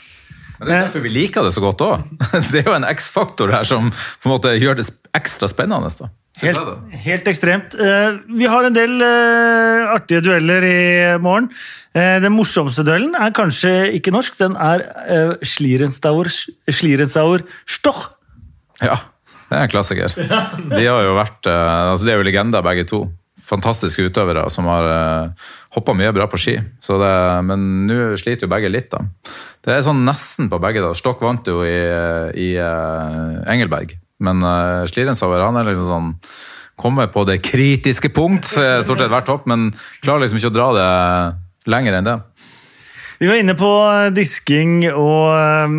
Men 0.58 0.66
Det 0.66 0.74
er 0.74 0.86
derfor 0.86 1.04
vi 1.04 1.12
liker 1.12 1.44
det 1.46 1.52
så 1.54 1.62
godt 1.62 1.84
òg. 1.86 2.06
Det 2.52 2.62
er 2.62 2.70
jo 2.70 2.78
en 2.78 2.88
X-faktor 2.88 3.52
her 3.54 3.66
som 3.68 3.90
på 3.92 4.28
en 4.28 4.32
måte 4.32 4.54
gjør 4.58 4.80
det 4.80 4.88
ekstra 5.14 5.50
spennende. 5.50 5.90
da. 6.00 6.08
Helt, 6.38 6.72
helt, 7.04 7.28
ekstremt. 7.30 7.76
Uh, 7.78 8.18
vi 8.38 8.48
har 8.50 8.66
en 8.66 8.74
del 8.74 8.96
uh, 9.02 9.92
artige 9.94 10.24
dueller 10.24 10.66
i 10.66 10.80
morgen. 11.22 11.50
Den 11.98 12.30
morsomste 12.30 12.84
duellen 12.86 13.16
er 13.18 13.32
kanskje 13.34 13.88
ikke 13.96 14.12
norsk, 14.14 14.36
den 14.38 14.52
er 14.60 14.84
Schlierenzauer, 15.42 16.28
Schlierenzauer 16.70 17.42
Stoch. 17.66 18.12
Ja, 18.78 19.00
det 19.48 19.56
er 19.56 19.64
en 19.64 19.72
klassiker. 19.72 20.14
De 20.76 20.84
har 20.84 21.02
jo 21.08 21.16
vært, 21.16 21.48
altså 21.48 22.06
De 22.06 22.12
er 22.12 22.20
jo 22.20 22.28
legender, 22.28 22.62
begge 22.62 22.86
to 22.86 23.00
fantastiske 23.48 24.04
utøvere 24.08 24.44
som 24.52 24.68
har 24.70 24.84
uh, 24.84 24.98
eh, 25.28 25.48
hoppa 25.76 25.94
mye 25.96 26.12
bra 26.14 26.28
på 26.30 26.40
ski. 26.40 26.58
Det, 26.58 27.14
men 27.48 27.64
nå 27.88 28.12
sliter 28.20 28.46
jo 28.46 28.52
begge 28.52 28.70
litt, 28.72 28.90
da. 28.92 29.02
Det 29.64 29.74
er 29.74 29.84
sånn 29.84 30.04
nesten 30.06 30.50
på 30.52 30.60
begge. 30.62 30.84
da. 30.84 30.92
Stokk 30.96 31.24
vant 31.24 31.48
jo 31.48 31.62
i, 31.66 31.80
i 32.36 32.50
uh, 32.60 33.40
Engelberg, 33.48 33.96
men 34.24 34.44
uh, 34.44 34.84
han 34.84 35.60
er 35.60 35.72
liksom 35.72 35.92
sånn 35.94 36.14
Kommer 36.78 37.08
på 37.10 37.24
det 37.26 37.40
kritiske 37.42 38.12
punkt 38.14 38.46
stort 38.46 39.00
sett 39.00 39.10
hvert 39.10 39.26
hopp, 39.26 39.48
men 39.50 39.72
klarer 39.98 40.22
liksom 40.22 40.38
ikke 40.38 40.52
å 40.52 40.54
dra 40.54 40.66
det 40.76 40.90
lenger 41.74 41.96
enn 41.98 42.06
det. 42.06 42.14
Vi 43.18 43.26
var 43.26 43.40
inne 43.40 43.56
på 43.58 43.68
disking 44.14 44.84
og, 44.92 45.72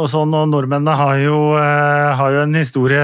og 0.00 0.06
sånn, 0.08 0.32
og 0.32 0.48
nordmennene 0.48 0.94
har 0.96 1.18
jo, 1.20 1.36
har 1.60 2.30
jo, 2.32 2.40
en 2.46 2.56
historie 2.56 3.02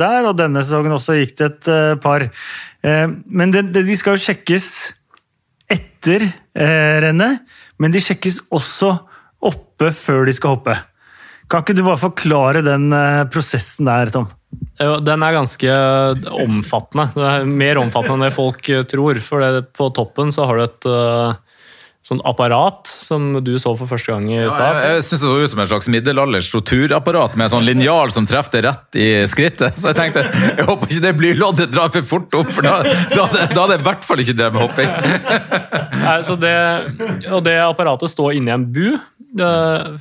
der. 0.00 0.24
Og 0.24 0.38
denne 0.38 0.62
sesongen 0.64 0.96
også 0.96 1.18
gikk 1.18 1.34
det 1.36 1.50
et 1.50 1.68
par 2.00 2.24
Eh, 2.86 3.06
men 3.26 3.52
de 3.52 3.98
skal 3.98 4.16
jo 4.16 4.22
sjekkes 4.22 4.68
etter 5.68 6.24
eh, 6.28 6.98
rennet, 7.04 7.42
men 7.78 7.94
de 7.94 8.02
sjekkes 8.02 8.44
også 8.54 8.94
oppe 9.48 9.90
før 9.94 10.28
de 10.28 10.34
skal 10.36 10.56
hoppe. 10.56 10.76
Kan 11.48 11.64
ikke 11.64 11.76
du 11.78 11.84
bare 11.86 12.00
forklare 12.00 12.64
den 12.66 12.90
eh, 12.94 13.24
prosessen 13.32 13.88
der, 13.88 14.12
Tom? 14.14 14.28
Den 14.78 15.24
er 15.26 15.34
ganske 15.34 15.72
omfattende. 16.32 17.08
Det 17.12 17.26
er 17.28 17.50
mer 17.50 17.80
omfattende 17.82 18.16
enn 18.16 18.30
det 18.30 18.36
folk 18.36 18.70
tror. 18.88 19.18
For 19.20 19.58
på 19.76 19.88
toppen 19.96 20.32
så 20.32 20.46
har 20.48 20.56
du 20.56 20.64
et 20.64 20.86
sånn 22.08 22.22
apparat 22.24 22.88
som 22.88 23.34
du 23.44 23.52
så 23.60 23.74
for 23.76 23.90
første 23.90 24.14
gang 24.14 24.24
i 24.32 24.38
stad. 24.48 24.64
Ja, 24.64 24.84
jeg 24.86 24.98
jeg 24.98 25.04
syns 25.04 25.22
det 25.22 25.28
så 25.28 25.34
ut 25.36 25.52
som 25.52 25.60
en 25.62 25.68
slags 25.68 25.88
middelalders 25.92 26.48
torturapparat 26.54 27.36
med 27.36 27.46
en 27.46 27.52
sånn 27.52 27.66
linjal 27.68 28.12
som 28.14 28.26
treffer 28.28 28.64
rett 28.64 28.98
i 28.98 29.08
skrittet. 29.28 29.76
Så 29.76 29.90
jeg 29.90 29.98
tenkte 29.98 30.24
jeg 30.24 30.64
håper 30.68 30.88
ikke 30.88 31.04
det 31.04 31.12
blir 31.18 31.40
loddet 31.40 31.74
drar 31.74 31.92
for 31.92 32.08
fort 32.08 32.38
opp, 32.40 32.52
for 32.54 32.64
da, 32.64 32.78
da, 33.12 33.26
da 33.52 33.60
hadde 33.60 33.76
jeg 33.76 33.82
i 33.82 33.88
hvert 33.90 34.08
fall 34.08 34.24
ikke 34.24 34.36
drevet 34.38 34.56
med 34.56 34.64
hopping. 34.64 34.94
Nei, 36.06 36.16
så 36.24 36.38
det, 36.40 36.54
og 37.28 37.44
det 37.46 37.58
apparatet 37.66 38.14
står 38.14 38.38
inni 38.38 38.54
en 38.56 38.64
bu. 38.72 38.96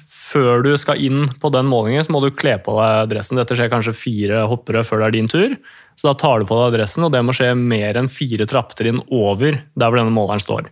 Før 0.08 0.64
du 0.64 0.72
skal 0.80 1.02
inn 1.04 1.28
på 1.42 1.52
den 1.52 1.68
målingen, 1.68 2.06
så 2.08 2.16
må 2.16 2.24
du 2.24 2.32
kle 2.32 2.56
på 2.64 2.78
deg 2.80 3.12
dressen. 3.12 3.40
Dette 3.40 3.58
skjer 3.58 3.72
kanskje 3.74 3.96
fire 3.98 4.46
hoppere 4.48 4.86
før 4.88 5.04
det 5.04 5.10
er 5.10 5.18
din 5.20 5.30
tur. 5.32 5.60
Så 5.98 6.08
da 6.08 6.16
tar 6.16 6.40
du 6.40 6.48
på 6.48 6.56
deg 6.62 6.78
dressen, 6.78 7.04
og 7.04 7.12
det 7.12 7.24
må 7.26 7.36
skje 7.36 7.52
mer 7.58 8.00
enn 8.00 8.08
fire 8.12 8.48
trappetrinn 8.48 9.04
over 9.12 9.60
der 9.60 9.90
hvor 9.90 10.00
denne 10.00 10.14
måleren 10.14 10.44
står. 10.44 10.70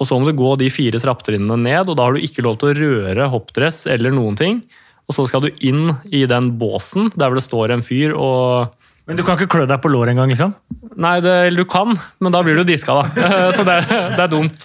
Og 0.00 0.08
så 0.08 0.18
må 0.18 0.26
du 0.26 0.36
gå 0.36 0.54
de 0.58 0.70
fire 0.74 0.98
trappetrinnene 1.02 1.58
ned, 1.60 1.90
og 1.90 1.98
da 1.98 2.08
har 2.08 2.16
du 2.16 2.24
ikke 2.24 2.42
lov 2.44 2.58
til 2.60 2.72
å 2.72 2.78
røre 2.78 3.28
hoppdress 3.30 3.84
eller 3.90 4.14
noen 4.14 4.38
ting. 4.38 4.64
Og 5.04 5.16
så 5.16 5.26
skal 5.28 5.44
du 5.44 5.64
inn 5.64 5.92
i 6.10 6.24
den 6.28 6.54
båsen 6.58 7.12
der 7.14 7.28
hvor 7.28 7.38
det 7.38 7.44
står 7.46 7.74
en 7.74 7.84
fyr 7.84 8.14
og 8.16 8.74
Men 9.04 9.18
du 9.18 9.22
kan 9.26 9.36
ikke 9.36 9.52
klø 9.52 9.66
deg 9.68 9.82
på 9.84 9.90
låret 9.92 10.14
engang, 10.14 10.30
liksom? 10.32 10.54
Nei, 10.96 11.18
det, 11.20 11.52
du 11.58 11.66
kan, 11.68 11.92
men 12.24 12.32
da 12.32 12.40
blir 12.40 12.56
du 12.56 12.64
diska, 12.64 13.02
da. 13.02 13.50
Så 13.56 13.66
det, 13.68 13.82
det, 13.90 14.22
er 14.24 14.30
dumt. 14.32 14.64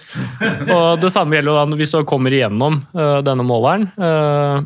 Og 0.72 1.02
det 1.02 1.10
samme 1.12 1.36
gjelder 1.36 1.58
da 1.58 1.76
hvis 1.76 1.92
du 1.92 2.06
kommer 2.08 2.32
igjennom 2.32 2.78
uh, 2.96 3.18
denne 3.26 3.44
måleren. 3.44 3.90
Uh, 4.00 4.64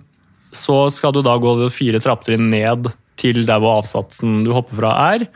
så 0.54 0.84
skal 0.94 1.16
du 1.16 1.24
da 1.26 1.34
gå 1.42 1.56
fire 1.74 1.98
trappetrinn 1.98 2.46
ned 2.52 2.86
til 3.18 3.42
der 3.48 3.58
hvor 3.58 3.80
avsatsen 3.80 4.44
du 4.46 4.52
hopper 4.54 4.78
fra, 4.78 4.94
er. 5.16 5.26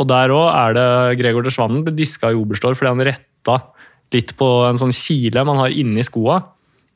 Og 0.00 0.08
der 0.08 0.32
òg 0.32 0.48
er 0.48 0.76
det 0.78 0.88
Gregor 1.20 1.44
Deschwannen 1.44 1.84
ble 1.84 1.92
diska 1.94 2.32
i 2.32 2.38
Oberstdorf 2.38 2.80
fordi 2.80 2.94
han 2.94 3.06
retta 3.10 3.60
litt 4.14 4.32
på 4.38 4.48
en 4.68 4.78
sånn 4.80 4.94
kile 4.94 5.44
man 5.46 5.60
har 5.62 5.74
inni 5.74 6.04
skoa. 6.06 6.40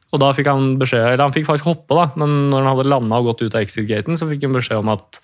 Og 0.09 0.23
da 0.23 0.31
fikk 0.33 0.49
han 0.49 0.79
beskjed, 0.81 1.05
eller 1.05 1.27
han 1.27 1.35
fikk 1.35 1.45
faktisk 1.51 1.69
hoppe, 1.69 1.93
da, 1.99 2.07
men 2.17 2.49
når 2.49 2.63
han 2.63 2.71
hadde 2.73 2.89
landa 2.89 3.19
og 3.21 3.27
gått 3.33 3.43
ut 3.45 3.59
av 3.59 3.61
exit-gaten, 3.61 4.17
så 4.17 4.29
fikk 4.31 4.47
han 4.47 4.57
beskjed 4.57 4.81
om 4.81 4.89
at 4.95 5.19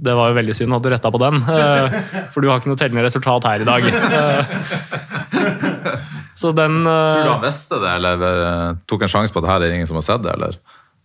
det 0.00 0.14
var 0.16 0.30
jo 0.30 0.36
veldig 0.38 0.54
synd 0.56 0.72
at 0.72 0.84
du 0.84 0.88
retta 0.88 1.10
på 1.12 1.18
den, 1.20 1.40
eh, 1.44 1.96
for 2.32 2.40
du 2.40 2.48
har 2.48 2.60
ikke 2.62 2.70
noe 2.70 2.78
tellende 2.80 3.02
resultat 3.04 3.48
her 3.50 3.64
i 3.64 3.68
dag. 3.68 3.88
Eh, 3.90 4.54
Så 6.40 6.52
den 6.56 6.78
eh, 6.86 7.12
Tror 7.12 7.26
du 7.26 7.32
han 7.34 7.42
visste 7.42 7.80
det, 7.82 7.90
eller 7.98 8.76
tok 8.88 9.02
en 9.04 9.10
sjanse 9.12 9.34
på 9.34 9.42
at 9.42 9.44
det 9.44 9.50
her 9.52 9.64
er 9.66 9.74
ingen 9.76 9.88
som 9.88 9.98
har 9.98 10.06
sett 10.06 10.22
det? 10.24 10.32
eller? 10.32 10.56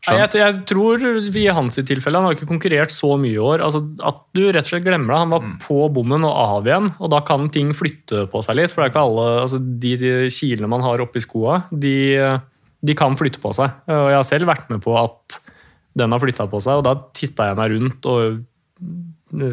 Nei, 0.06 0.18
jeg, 0.22 0.38
jeg 0.38 0.58
tror 0.70 1.02
i 1.02 1.46
hans 1.58 1.80
tilfelle 1.88 2.20
Han 2.20 2.28
har 2.28 2.36
ikke 2.36 2.50
konkurrert 2.50 2.94
så 2.94 3.16
mye 3.18 3.34
i 3.34 3.42
år. 3.42 3.64
Altså, 3.66 3.82
at 4.06 4.20
du 4.38 4.44
rett 4.46 4.68
og 4.68 4.72
slett 4.74 4.86
glemmer 4.86 5.14
det. 5.14 5.22
Han 5.24 5.34
var 5.34 5.48
på 5.64 5.80
bommen 5.96 6.28
og 6.28 6.36
av 6.44 6.70
igjen, 6.70 6.92
og 7.00 7.12
da 7.14 7.22
kan 7.26 7.50
ting 7.54 7.72
flytte 7.76 8.26
på 8.32 8.44
seg 8.46 8.60
litt. 8.60 8.74
For 8.74 8.84
det 8.84 8.90
er 8.90 8.94
ikke 8.94 9.06
alle, 9.08 9.26
altså, 9.46 9.62
de, 9.62 9.96
de 10.02 10.14
kilene 10.34 10.70
man 10.72 10.86
har 10.86 11.04
oppi 11.04 11.24
skoa, 11.24 11.64
de, 11.72 11.96
de 12.86 12.98
kan 12.98 13.18
flytte 13.18 13.42
på 13.42 13.54
seg. 13.58 13.82
Og 13.90 14.12
jeg 14.14 14.20
har 14.20 14.30
selv 14.30 14.52
vært 14.52 14.70
med 14.74 14.84
på 14.86 14.94
at 15.00 15.40
den 15.96 16.12
har 16.12 16.22
flytta 16.22 16.48
på 16.52 16.62
seg, 16.64 16.82
og 16.82 16.86
da 16.86 16.98
titta 17.16 17.50
jeg 17.50 17.58
meg 17.58 17.72
rundt 17.74 18.10
og 18.12 18.42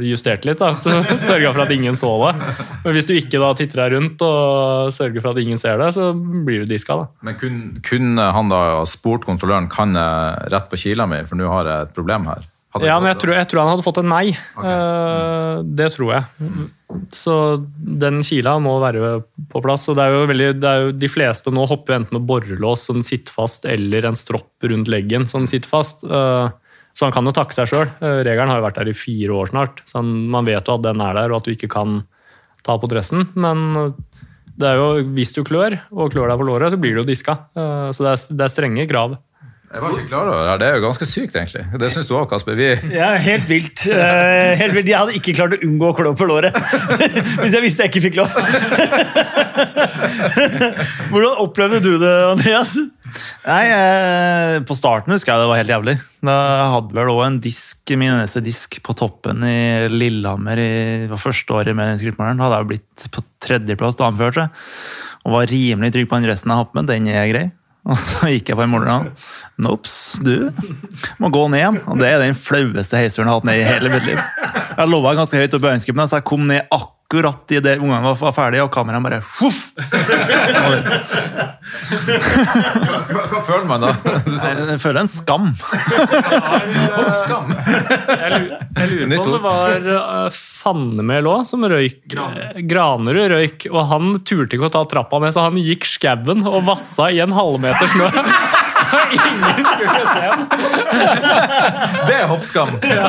justerte 0.07 0.49
litt. 0.49 0.59
da, 0.63 0.73
så 0.83 1.03
Sørga 1.19 1.53
for 1.55 1.65
at 1.65 1.75
ingen 1.75 1.97
så 1.99 2.11
det. 2.25 2.33
Men 2.85 2.97
hvis 2.97 3.09
du 3.09 3.15
ikke 3.17 3.41
da 3.43 3.53
titter 3.59 3.83
deg 3.85 3.97
rundt 3.97 4.23
og 4.27 4.93
sørger 4.95 5.21
for 5.25 5.33
at 5.35 5.43
ingen 5.43 5.61
ser 5.61 5.79
det, 5.83 5.91
så 5.97 6.13
blir 6.17 6.63
du 6.65 6.71
diska. 6.75 6.97
da. 7.01 7.09
Men 7.23 7.39
kun- 7.41 7.81
kunne 7.87 8.31
han 8.37 8.49
da 8.53 8.63
spurt 8.89 9.27
kontrolløren 9.29 9.71
kan 9.73 9.95
jeg 9.99 10.51
rett 10.55 10.71
på 10.73 10.81
kila 10.87 11.07
mi, 11.11 11.23
for 11.29 11.37
nå 11.41 11.49
har 11.53 11.65
jeg 11.71 11.89
et 11.89 11.95
problem 11.99 12.27
her? 12.31 12.49
Hadde 12.73 12.87
Ja, 12.89 12.95
men 13.01 13.11
jeg 13.13 13.19
tror, 13.21 13.35
jeg 13.37 13.49
tror 13.51 13.61
han 13.61 13.71
hadde 13.75 13.85
fått 13.85 13.99
en 14.01 14.09
nei. 14.09 14.31
Okay. 14.57 14.73
Mm. 14.73 15.75
det 15.77 15.89
tror 15.93 16.13
jeg. 16.15 16.47
Så 17.13 17.35
den 17.77 18.23
kila 18.25 18.55
må 18.65 18.79
være 18.81 19.19
på 19.53 19.61
plass. 19.65 19.85
og 19.93 19.99
det 19.99 20.07
er 20.07 20.15
jo 20.17 20.23
veldig, 20.31 20.49
det 20.61 20.71
er 20.71 20.81
jo, 20.87 20.93
De 20.97 21.11
fleste 21.13 21.53
nå 21.53 21.67
hopper 21.69 21.99
enten 21.99 22.17
med 22.17 22.25
borrelås 22.29 22.87
som 22.89 23.03
sitter 23.05 23.33
fast, 23.33 23.67
eller 23.69 24.09
en 24.09 24.17
stropp 24.17 24.65
rundt 24.65 24.89
leggen 24.89 25.29
som 25.29 25.45
sitter 25.47 25.69
fast. 25.69 26.01
Eh, 26.05 26.49
så 26.95 27.07
han 27.09 27.13
kan 27.15 27.25
jo 27.29 27.33
takke 27.33 27.57
seg 27.57 27.71
sjøl. 27.71 27.89
Regelen 28.01 28.51
har 28.53 28.61
jo 28.61 28.67
vært 28.67 28.79
der 28.83 28.91
i 28.93 28.97
fire 28.97 29.33
år 29.43 29.49
snart. 29.53 29.81
så 29.89 30.01
han, 30.03 30.11
Man 30.33 30.45
vet 30.49 30.67
jo 30.69 30.75
at 30.79 30.83
den 30.85 31.01
er 31.01 31.15
der, 31.17 31.33
og 31.33 31.41
at 31.41 31.49
du 31.49 31.55
ikke 31.55 31.71
kan 31.73 32.03
ta 32.63 32.77
på 32.79 32.91
dressen. 32.93 33.27
Men 33.35 33.95
det 34.61 34.69
er 34.69 34.77
jo, 34.77 34.89
hvis 35.17 35.33
du 35.33 35.41
klør, 35.49 35.79
og 35.91 36.13
klør 36.13 36.29
deg 36.29 36.39
på 36.43 36.47
låret, 36.51 36.71
så 36.75 36.79
blir 36.79 36.93
du 36.95 37.01
jo 37.03 37.09
diska. 37.09 37.39
Eh, 37.57 37.89
Så 37.97 38.05
det 38.05 38.11
er, 38.13 38.25
det 38.37 38.45
er 38.45 38.53
strenge 38.53 38.89
krav. 38.91 39.17
Jeg 39.73 39.81
var 39.81 39.95
ikke 39.97 40.09
klar 40.11 40.29
over 40.29 40.45
det. 40.51 40.57
Det 40.61 40.67
er 40.69 40.75
jo 40.77 40.83
ganske 40.85 41.07
sykt, 41.09 41.37
egentlig. 41.41 41.63
Det 41.81 41.89
syns 41.95 42.05
du 42.11 42.13
òg, 42.19 42.27
Kasper. 42.29 42.59
Vi, 42.61 42.67
Ja, 42.93 43.15
helt 43.17 43.47
vilt. 43.49 43.87
Eh, 43.89 44.53
helt 44.61 44.75
vilt. 44.77 44.91
Jeg 44.93 44.99
hadde 45.01 45.17
ikke 45.17 45.33
klart 45.39 45.57
å 45.57 45.61
unngå 45.65 45.89
å 45.89 45.97
klå 45.97 46.13
på 46.21 46.29
låret 46.29 46.53
hvis 47.41 47.57
jeg 47.57 47.65
visste 47.65 47.87
jeg 47.87 47.95
ikke 47.95 48.05
fikk 48.11 48.21
lov. 48.21 48.37
Hvordan 51.13 51.41
opplevde 51.43 51.81
du 51.85 51.95
det, 52.01 52.13
Andreas? 52.31 52.75
Nei, 53.47 53.63
eh, 53.69 54.59
På 54.67 54.77
starten 54.79 55.15
husker 55.15 55.35
jeg 55.35 55.43
det 55.43 55.51
var 55.51 55.61
helt 55.61 55.73
jævlig. 55.75 55.97
Da 56.25 56.37
hadde 56.75 56.97
vel 56.97 57.13
òg 57.13 57.23
en 57.27 57.41
disk, 57.45 57.81
min 57.95 58.13
eneste 58.15 58.43
disk 58.45 58.79
på 58.85 58.97
toppen 58.99 59.43
i 59.47 59.89
Lillehammer 59.93 60.61
i 60.63 60.71
var 61.11 61.21
første 61.21 61.57
året 61.59 61.77
med 61.79 61.99
skrittmåleren. 62.01 62.41
Da 62.41 62.49
hadde 62.49 62.61
jeg 62.63 62.71
blitt 62.75 63.09
på 63.15 63.25
tredjeplass 63.43 63.99
da 63.99 64.11
han 64.11 64.21
seg. 64.39 64.63
Og 65.23 65.37
var 65.37 65.51
rimelig 65.51 65.93
trygg 65.95 66.09
på 66.11 66.21
den 66.21 66.31
resten 66.31 66.51
jeg 66.53 66.59
har 66.59 66.67
hatt 66.67 66.79
med. 66.79 66.89
Den 66.91 67.11
er 67.11 67.29
grei. 67.31 67.49
Og 67.83 67.99
så 67.99 68.29
gikk 68.31 68.53
jeg 68.53 68.59
på 68.59 68.63
en 68.63 68.71
morgen 68.71 68.93
og 68.95 69.25
Nops, 69.63 69.95
du 70.23 70.53
må 71.19 71.33
gå 71.35 71.43
ned 71.51 71.65
igjen. 71.65 71.81
Og 71.91 71.99
det 71.99 72.13
er 72.13 72.23
den 72.23 72.39
flaueste 72.39 73.01
heisturen 73.01 73.27
jeg 73.27 73.33
har 73.33 73.41
hatt 73.41 73.49
ned 73.49 73.59
i 73.59 73.67
hele 73.67 73.91
mitt 73.91 74.07
liv. 74.07 74.21
Jeg 74.79 74.91
lova 74.91 75.17
ganske 75.19 75.41
høyt 75.41 75.57
opp 75.59 75.67
i 75.67 75.73
øyenskripen, 75.73 76.07
så 76.07 76.21
jeg 76.21 76.29
kom 76.31 76.47
ned 76.47 76.63
akkurat 76.71 76.92
idet 77.53 77.79
ungene 77.79 78.03
var 78.05 78.17
var 78.21 78.33
ferdige, 78.37 78.65
og 78.65 78.73
kameraet 78.73 79.05
bare 79.05 79.21
hva, 83.13 83.23
hva 83.31 83.41
føler 83.47 83.67
man 83.69 83.85
da? 83.85 83.93
Jeg 84.27 84.79
føler 84.83 85.01
en 85.03 85.11
skam. 85.11 85.51
skam. 87.23 87.53
Jeg, 87.53 88.41
jeg 88.79 88.91
lurer 88.91 89.17
på 89.17 89.23
om 89.23 89.33
det 89.33 89.43
var 89.45 89.89
uh, 89.89 90.41
Fannemel 90.63 91.29
òg 91.31 91.45
som 91.49 91.65
røyk. 91.69 92.01
Granerud 92.71 93.29
røyk, 93.35 93.69
og 93.73 93.87
han 93.93 94.17
turte 94.27 94.57
ikke 94.57 94.69
å 94.71 94.75
ta 94.75 94.85
trappa 94.89 95.21
ned, 95.23 95.35
så 95.35 95.47
han 95.49 95.59
gikk 95.61 95.87
skauen 95.89 96.45
og 96.49 96.63
vassa 96.67 97.11
i 97.13 97.23
en 97.25 97.35
halvmeter 97.37 97.91
snø. 97.93 98.11
Så 98.73 98.99
ingen 99.13 99.67
skulle 99.69 100.07
se 100.09 100.21
ham. 100.23 100.47
Det 102.09 102.15
er 102.17 102.27
hoppskam. 102.31 102.71
Ja. 102.89 103.05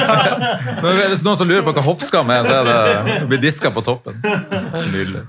Hvis 0.81 1.23
noen 1.23 1.39
som 1.39 1.47
lurer 1.47 1.63
på 1.65 1.71
hva 1.77 1.83
hoppskam 1.85 2.33
er, 2.33 2.43
så 2.47 2.59
er 2.59 2.63
det 2.67 3.19
å 3.23 3.29
bli 3.31 3.39
diska 3.45 3.71
på 3.71 3.79
toppen. 3.85 3.92
Nydelig. 4.93 5.23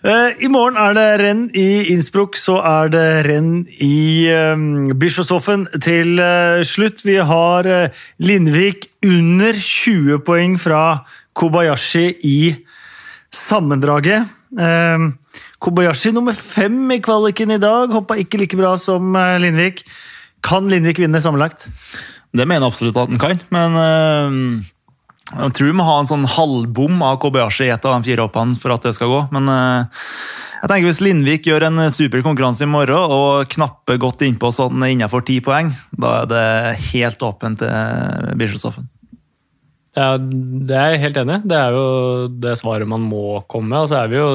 Eh, 0.00 0.44
I 0.44 0.48
morgen 0.50 0.78
er 0.80 0.94
det 0.96 1.06
renn 1.20 1.42
i 1.56 1.92
Innsbruck, 1.92 2.38
så 2.40 2.56
er 2.66 2.90
det 2.92 3.06
renn 3.28 3.60
i 3.84 4.26
um, 4.32 4.90
Bischofshofen 4.98 5.66
til 5.84 6.18
eh, 6.22 6.62
slutt. 6.66 7.04
Vi 7.04 7.18
har 7.20 7.68
eh, 7.68 8.02
Lindvik 8.24 8.88
under 9.06 9.54
20 9.60 10.22
poeng 10.26 10.56
fra 10.60 11.02
Kobayashi 11.36 12.06
i 12.26 12.40
sammendraget. 13.30 14.30
Eh, 14.56 15.06
Kobayashi 15.60 16.14
nummer 16.16 16.34
fem 16.34 16.80
i 16.96 17.02
kvaliken 17.04 17.54
i 17.54 17.60
dag, 17.62 17.92
hoppa 17.92 18.16
ikke 18.18 18.40
like 18.40 18.58
bra 18.58 18.74
som 18.80 19.14
Lindvik. 19.14 19.84
Kan 20.42 20.70
Lindvik 20.72 21.02
vinne 21.04 21.20
sammenlagt? 21.20 21.68
Det 22.30 22.46
mener 22.46 22.62
jeg 22.62 22.72
absolutt 22.72 22.98
at 22.98 23.10
den 23.10 23.20
kan, 23.20 23.40
men 23.50 23.76
øh, 23.76 24.64
jeg 25.30 25.52
tror 25.54 25.68
vi 25.70 25.74
må 25.78 25.84
ha 25.86 25.96
en 26.00 26.08
sånn 26.10 26.26
halvbom 26.26 27.02
av 27.06 27.18
Kobayashi 27.22 27.68
i 27.68 27.72
et 27.74 27.84
av 27.86 27.98
de 28.00 28.08
fire 28.10 28.24
hoppene 28.24 28.56
for 28.58 28.74
at 28.74 28.82
det 28.82 28.94
skal 28.96 29.12
gå. 29.12 29.20
Men 29.34 29.46
øh, 29.46 30.06
jeg 30.60 30.70
tenker 30.72 30.88
hvis 30.88 31.02
Lindvik 31.06 31.46
gjør 31.46 31.68
en 31.68 31.82
super 31.94 32.24
konkurranse 32.26 32.66
i 32.66 32.70
morgen 32.70 33.14
og 33.14 33.46
knapper 33.52 34.00
godt 34.02 34.24
innpå 34.26 34.50
sånn 34.56 34.82
innenfor 34.88 35.22
ti 35.28 35.38
poeng, 35.44 35.70
da 35.94 36.22
er 36.24 36.32
det 36.32 36.46
helt 36.90 37.22
åpent 37.22 37.62
til 37.62 38.34
Bischofshofen. 38.40 38.90
Ja, 39.98 40.16
det 40.18 40.76
er 40.78 40.92
jeg 40.94 41.04
helt 41.04 41.22
enig 41.22 41.38
i. 41.40 41.46
Det 41.50 41.56
er 41.58 41.78
jo 41.78 41.86
det 42.42 42.58
svaret 42.60 42.90
man 42.90 43.02
må 43.06 43.40
komme 43.50 43.72
med. 43.72 43.86
Og 43.86 43.88
så 43.90 44.02
er 44.02 44.10
vi 44.12 44.20
jo 44.20 44.28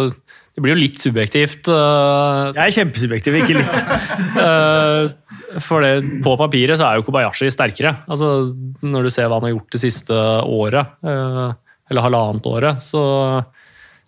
Det 0.56 0.64
blir 0.64 0.72
jo 0.72 0.80
litt 0.80 1.00
subjektivt. 1.04 1.68
uh, 1.68 2.56
Jeg 2.56 2.64
er 2.64 2.76
kjempesubjektiv, 2.78 3.36
ikke 3.42 3.56
litt. 3.60 3.80
For 5.64 5.84
det, 5.84 6.22
på 6.26 6.36
papiret 6.40 6.80
så 6.80 6.88
er 6.88 7.00
jo 7.00 7.06
Kobayashi 7.08 7.50
sterkere. 7.54 7.94
Altså, 8.12 8.52
når 8.84 9.08
du 9.08 9.12
ser 9.14 9.30
hva 9.30 9.40
han 9.40 9.48
har 9.50 9.56
gjort 9.56 9.76
det 9.76 9.84
siste 9.84 10.16
året, 10.44 10.96
eh, 11.06 11.52
eller 11.92 12.06
halvannet 12.08 12.50
året, 12.50 12.82
så, 12.84 13.04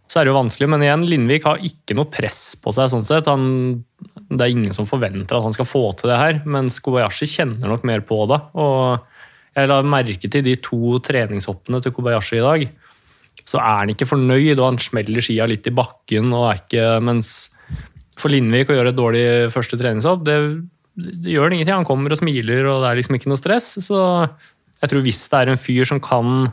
så 0.10 0.20
er 0.20 0.26
det 0.26 0.34
jo 0.34 0.40
vanskelig. 0.40 0.70
Men 0.74 0.84
igjen, 0.84 1.06
Lindvik 1.08 1.46
har 1.48 1.64
ikke 1.64 1.96
noe 1.98 2.10
press 2.12 2.42
på 2.60 2.74
seg. 2.76 2.92
sånn 2.92 3.06
sett. 3.08 3.30
Han, 3.32 3.84
det 4.28 4.42
er 4.42 4.56
ingen 4.56 4.76
som 4.76 4.90
forventer 4.90 5.38
at 5.38 5.46
han 5.46 5.56
skal 5.56 5.70
få 5.70 5.86
til 6.00 6.12
det 6.12 6.20
her, 6.20 6.42
mens 6.50 6.82
Kobayashi 6.84 7.30
kjenner 7.38 7.72
nok 7.72 7.88
mer 7.88 8.04
på 8.08 8.24
det. 8.32 8.42
og 8.58 9.06
jeg 9.58 9.70
la 9.72 9.80
merke 9.82 10.30
til 10.30 10.44
de 10.46 10.54
to 10.62 11.00
treningshoppene 11.02 11.80
til 11.82 11.94
Kobayashi 11.96 12.38
i 12.38 12.46
dag. 12.46 12.66
Så 13.48 13.58
er 13.58 13.80
han 13.82 13.94
ikke 13.94 14.10
fornøyd, 14.10 14.60
og 14.60 14.66
han 14.68 14.82
smeller 14.82 15.24
skia 15.24 15.48
litt 15.50 15.66
i 15.70 15.74
bakken. 15.74 16.30
og 16.36 16.52
er 16.52 16.60
ikke, 16.62 16.88
Mens 17.02 17.32
for 18.18 18.34
Lindvik 18.34 18.70
å 18.70 18.78
gjøre 18.78 18.94
et 18.94 18.98
dårlig 18.98 19.26
første 19.54 19.80
treningshopp, 19.80 20.26
det, 20.28 20.38
det 20.98 21.34
gjør 21.36 21.50
det 21.50 21.60
ingenting. 21.60 21.78
Han 21.78 21.88
kommer 21.88 22.14
og 22.14 22.20
smiler, 22.20 22.66
og 22.72 22.82
det 22.82 22.90
er 22.90 23.00
liksom 23.00 23.18
ikke 23.18 23.30
noe 23.30 23.40
stress. 23.40 23.70
Så 23.86 24.00
jeg 24.82 24.92
tror 24.92 25.04
hvis 25.06 25.22
det 25.30 25.40
er 25.40 25.52
en 25.54 25.62
fyr 25.62 25.86
som 25.90 26.02
kan 26.04 26.50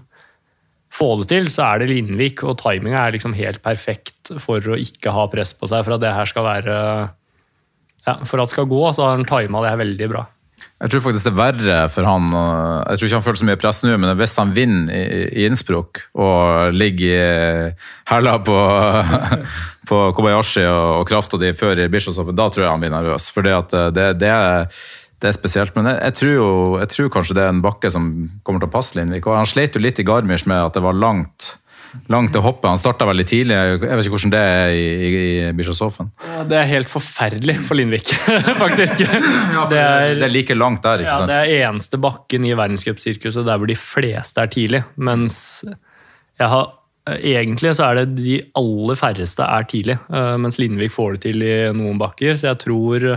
få 0.95 1.09
det 1.21 1.29
til, 1.33 1.51
så 1.51 1.67
er 1.67 1.83
det 1.83 1.91
Lindvik, 1.91 2.45
og 2.47 2.59
timinga 2.61 3.01
er 3.01 3.17
liksom 3.17 3.35
helt 3.39 3.63
perfekt 3.65 4.35
for 4.43 4.63
å 4.63 4.79
ikke 4.79 5.15
ha 5.15 5.27
press 5.33 5.55
på 5.57 5.69
seg, 5.71 5.83
for 5.87 5.97
at 5.97 6.05
det 6.05 6.13
her 6.15 6.31
skal 6.31 6.47
være 6.47 6.77
ja, 8.05 8.19
For 8.29 8.37
at 8.37 8.51
det 8.51 8.53
skal 8.53 8.69
gå, 8.69 8.83
så 8.93 9.07
har 9.07 9.17
han 9.17 9.27
tima 9.29 9.63
det 9.65 9.73
her 9.73 9.81
veldig 9.81 10.09
bra. 10.13 10.27
Jeg 10.83 10.91
tror 10.91 11.05
faktisk 11.05 11.29
det 11.29 11.31
er 11.31 11.39
verre 11.39 11.77
for 11.93 12.07
han 12.09 12.25
Jeg 12.35 12.99
tror 12.99 13.07
ikke 13.07 13.19
han 13.21 13.25
føler 13.25 13.41
så 13.41 13.47
mye 13.49 13.61
press 13.63 13.79
nå, 13.85 13.93
men 14.03 14.19
hvis 14.19 14.35
han 14.41 14.51
vinner 14.57 14.91
i, 14.93 15.47
Innsbruck 15.47 16.03
og 16.19 16.75
ligger 16.75 17.15
i 17.15 17.71
hæla 18.11 18.35
på, 18.45 18.59
på 19.91 20.01
Kobayashi 20.19 20.67
og, 20.67 20.91
og 20.99 21.09
krafta 21.09 21.41
di 21.41 21.55
før 21.57 21.87
Bischofshofen, 21.93 22.37
da 22.37 22.51
tror 22.51 22.67
jeg 22.67 22.75
han 22.75 22.85
blir 22.85 22.93
nervøs. 22.93 23.31
For 23.33 23.47
det, 23.47 23.55
det, 23.95 24.11
det, 24.21 24.35
det 25.23 25.31
er 25.31 25.37
spesielt. 25.37 25.73
Men 25.79 25.89
jeg, 25.93 26.01
jeg, 26.03 26.17
tror 26.21 26.35
jo, 26.35 26.49
jeg 26.83 26.93
tror 26.93 27.13
kanskje 27.17 27.39
det 27.39 27.47
er 27.47 27.55
en 27.55 27.65
bakke 27.65 27.91
som 27.95 28.11
kommer 28.43 28.61
til 28.65 28.69
å 28.69 28.75
passe 28.75 28.99
Lindvik. 28.99 29.29
Og 29.31 29.39
han 29.39 29.49
slet 29.49 29.79
jo 29.79 29.83
litt 29.83 30.03
i 30.03 30.07
Garmisch 30.07 30.49
med 30.51 30.61
at 30.61 30.77
det 30.77 30.85
var 30.85 30.99
langt 30.99 31.55
langt 32.13 32.37
å 32.37 32.43
hoppe. 32.45 32.69
Han 32.69 32.79
starta 32.81 33.07
veldig 33.09 33.25
tidlig. 33.31 33.55
Jeg 33.57 33.81
vet 33.83 34.05
ikke 34.05 34.15
hvordan 34.17 34.33
det 34.35 34.43
er 34.45 34.75
i, 34.75 34.85
i, 34.85 35.11
i 35.49 35.53
Bischofshofen. 35.57 36.11
Det 36.51 36.59
er 36.61 36.69
helt 36.71 36.91
forferdelig 36.93 37.57
for 37.67 37.79
Lindvik, 37.79 38.13
faktisk. 38.65 39.05
Det 39.05 39.79
er, 39.81 40.15
det 40.19 40.27
er 40.29 40.33
like 40.33 40.57
langt 40.59 40.83
der, 40.85 41.05
ikke 41.05 41.11
Ja, 41.13 41.19
sant? 41.23 41.33
det 41.33 41.41
er 41.43 41.69
eneste 41.71 42.01
bakken 42.03 42.47
i 42.49 42.55
verdenscupsirkuset 42.59 43.47
der 43.49 43.61
hvor 43.63 43.71
de 43.71 43.77
fleste 43.79 44.43
er 44.45 44.51
tidlig. 44.53 44.83
Mens 44.97 45.37
jeg 46.41 46.49
har, 46.51 46.73
egentlig 47.15 47.75
så 47.79 47.91
er 47.93 48.03
det 48.03 48.17
de 48.19 48.39
aller 48.59 48.97
færreste 48.99 49.45
er 49.47 49.67
tidlig. 49.71 49.99
eh, 50.11 50.35
Mens 50.41 50.59
Lindvik 50.59 50.93
får 50.95 51.17
det 51.17 51.25
til 51.29 51.45
i 51.47 51.55
noen 51.77 52.01
bakker. 52.01 52.35
Så 52.41 52.51
jeg 52.53 52.61
tror 52.65 53.09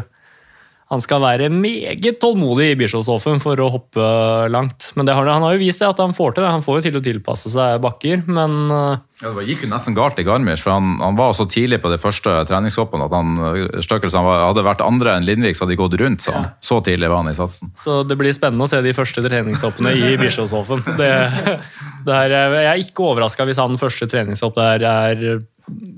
han 0.88 1.02
skal 1.04 1.19
være 1.19 1.50
meget 1.52 2.15
tålmodig 2.21 2.69
i 2.71 2.76
Bischofshofen 2.80 3.41
for 3.43 3.60
å 3.60 3.67
hoppe 3.73 4.04
langt. 4.47 4.93
Men 4.95 5.08
det 5.08 5.17
har, 5.17 5.28
han 5.28 5.43
har 5.43 5.58
jo 5.58 5.60
vist 5.60 5.82
det 5.84 5.89
at 5.89 6.00
han 6.00 6.15
får 6.15 6.38
til 6.38 6.45
det. 6.45 6.52
Han 6.54 6.63
får 6.63 6.78
jo 6.78 6.84
til 6.86 7.00
å 7.00 7.02
tilpasse 7.04 7.52
seg 7.52 7.82
bakker, 7.84 8.21
men 8.32 8.56
eh, 8.71 9.02
Ja, 9.26 9.34
det 9.36 9.47
gikk 9.50 9.65
jo 9.65 9.71
nesten 9.73 9.97
galt 9.97 10.19
i 10.21 10.23
Garmisch, 10.23 10.63
for 10.63 10.78
han, 10.78 10.95
han 11.04 11.17
var 11.19 11.36
så 11.36 11.43
tidlig 11.50 11.82
på 11.84 11.91
det 11.91 12.00
første 12.00 12.38
treningshoppet 12.47 13.04
at 13.04 13.15
han, 13.17 13.34
han 13.36 14.30
var, 14.30 14.45
hadde 14.45 14.63
vært 14.69 14.86
andre 14.86 15.17
enn 15.17 15.28
Lindvik, 15.28 15.60
så 15.60 15.65
hadde 15.65 15.76
de 15.76 15.82
gått 15.82 16.00
rundt. 16.00 16.23
Så, 16.23 16.38
han. 16.38 16.47
så 16.63 16.80
tidlig 16.88 17.12
var 17.12 17.26
han 17.26 17.34
i 17.34 17.36
satsen. 17.36 17.76
Så 17.76 18.00
det 18.08 18.15
blir 18.21 18.32
spennende 18.38 18.69
å 18.69 18.71
se 18.71 18.80
de 18.86 18.95
første 18.95 19.26
treningshoppene 19.28 19.91
i 19.91 20.15
Bischofshofen. 20.21 20.86
Det, 20.97 21.12
det 22.08 22.15
er, 22.15 22.34
jeg 22.56 22.67
er 22.71 22.80
ikke 22.82 23.04
overraska 23.12 23.45
hvis 23.45 23.60
han 23.60 23.76
første 23.78 24.08
treningshopp 24.10 24.56
der 24.56 24.86
er 24.88 25.21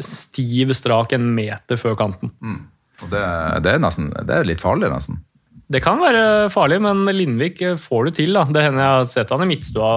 stiv 0.04 0.73
strak 0.73 1.13
en 1.13 1.30
meter 1.38 1.78
før 1.78 1.95
kanten. 1.99 2.34
Og 3.04 3.12
det, 3.12 3.24
det, 3.66 3.74
er 3.74 3.84
nesten, 3.84 4.10
det 4.28 4.36
er 4.36 4.48
litt 4.48 4.64
farlig, 4.64 4.92
nesten. 4.92 5.22
Det 5.70 5.84
kan 5.86 6.00
være 6.02 6.50
farlig, 6.50 6.80
men 6.82 7.06
Lindvik 7.14 7.62
får 7.80 8.10
du 8.10 8.16
til. 8.22 8.34
da. 8.34 8.48
Det 8.50 8.64
hender 8.66 8.84
jeg 8.84 8.96
har 8.98 9.12
sett 9.12 9.34
han 9.36 9.46
i 9.46 9.50
midtstua 9.52 9.92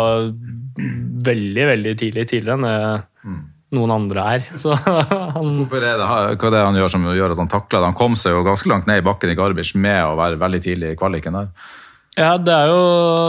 veldig 1.23 1.65
veldig 1.69 1.95
tidlig, 2.01 2.27
tidligere 2.29 2.59
enn 2.61 3.41
noen 3.73 3.95
andre 3.95 4.25
er. 4.37 4.49
Så 4.62 4.77
han, 4.77 5.55
Hvorfor 5.62 5.85
er 5.85 6.01
det, 6.01 6.09
hva 6.09 6.35
er 6.37 6.55
det 6.55 6.65
han 6.67 6.81
gjør 6.81 6.93
som 6.95 7.07
gjør 7.09 7.35
at 7.35 7.43
han 7.43 7.53
takler 7.53 7.81
det? 7.81 7.88
Han 7.91 7.99
kom 7.99 8.19
seg 8.21 8.37
jo 8.37 8.45
ganske 8.47 8.69
langt 8.73 8.88
ned 8.91 9.01
i 9.03 9.07
bakken 9.07 9.33
i 9.33 9.38
Garbisch 9.38 9.75
med 9.81 10.03
å 10.07 10.19
være 10.21 10.41
veldig 10.43 10.62
tidlig 10.65 10.93
i 10.93 10.99
kvaliken 11.01 11.38
der. 11.41 11.49
Ja, 12.18 12.35
det 12.37 12.53
er 12.53 12.66
jo 12.68 12.81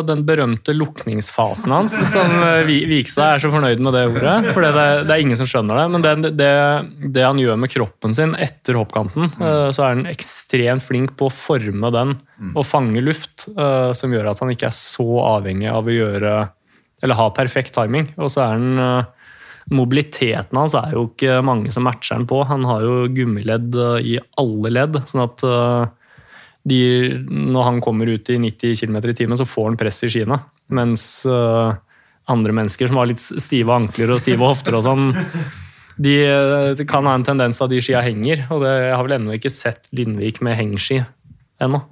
den 0.04 0.26
berømte 0.28 0.74
lukningsfasen 0.76 1.72
hans 1.72 1.94
som 2.12 2.34
Vi- 2.68 2.84
Vikstad 2.90 3.38
er 3.38 3.44
så 3.44 3.52
fornøyd 3.54 3.80
med 3.80 3.96
det 3.96 4.02
ordet. 4.12 4.50
For 4.52 4.66
det, 4.66 4.74
det 5.08 5.14
er 5.16 5.22
ingen 5.24 5.40
som 5.40 5.48
skjønner 5.48 5.80
det. 5.80 5.86
Men 5.94 6.04
det, 6.04 6.32
det, 6.42 6.50
det 7.16 7.24
han 7.24 7.40
gjør 7.40 7.56
med 7.64 7.72
kroppen 7.72 8.14
sin 8.18 8.36
etter 8.36 8.76
hoppkanten, 8.82 9.30
eh, 9.40 9.70
så 9.72 9.86
er 9.86 9.94
han 9.96 10.06
ekstremt 10.12 10.84
flink 10.84 11.16
på 11.20 11.30
å 11.30 11.34
forme 11.34 11.94
den 11.96 12.18
og 12.58 12.66
fange 12.68 13.00
luft, 13.00 13.46
eh, 13.56 13.94
som 13.96 14.12
gjør 14.12 14.34
at 14.34 14.44
han 14.44 14.52
ikke 14.52 14.68
er 14.68 14.76
så 14.76 15.08
avhengig 15.38 15.72
av 15.72 15.88
å 15.88 15.96
gjøre 15.96 16.36
Eller 17.04 17.16
ha 17.20 17.30
perfekt 17.36 17.74
timing. 17.76 18.10
Og 18.18 18.30
så 18.32 18.44
er 18.44 18.54
han 18.58 18.80
eh, 18.80 19.04
Mobiliteten 19.72 20.58
hans 20.60 20.74
er 20.76 20.92
jo 20.92 21.06
ikke 21.08 21.38
mange 21.46 21.72
som 21.72 21.86
matcher 21.88 22.18
han 22.18 22.26
på. 22.28 22.42
Han 22.50 22.66
har 22.68 22.82
jo 22.84 23.08
gummiledd 23.16 23.76
eh, 23.80 24.00
i 24.04 24.18
alle 24.40 24.72
ledd. 24.76 25.00
sånn 25.08 25.24
at 25.24 25.44
eh, 25.48 25.86
de, 26.64 26.82
når 27.28 27.66
han 27.68 27.82
kommer 27.84 28.08
ut 28.08 28.30
i 28.32 28.38
90 28.40 28.78
km 28.80 29.00
i 29.12 29.16
timen, 29.18 29.40
så 29.40 29.48
får 29.48 29.72
han 29.72 29.80
press 29.80 30.04
i 30.06 30.12
skiene. 30.14 30.38
Mens 30.74 31.26
uh, 31.28 31.76
andre 32.32 32.56
mennesker 32.56 32.88
som 32.88 33.02
har 33.02 33.10
litt 33.10 33.22
stive 33.22 33.76
ankler 33.76 34.14
og 34.16 34.22
stive 34.24 34.48
hofter 34.48 34.78
og 34.80 34.86
sånn, 34.86 35.10
de 36.00 36.16
de 36.78 36.86
kan 36.90 37.06
ha 37.06 37.18
en 37.18 37.26
tendens 37.28 37.60
at 37.62 37.72
de 37.72 37.82
skia 37.84 38.02
henger. 38.06 38.48
Og 38.54 38.64
det, 38.64 38.72
jeg 38.88 38.96
har 38.96 39.04
vel 39.08 39.18
ennå 39.20 39.36
ikke 39.36 39.52
sett 39.54 39.92
Lindvik 39.96 40.40
med 40.46 40.58
hengski 40.58 41.04
ennå. 41.62 41.84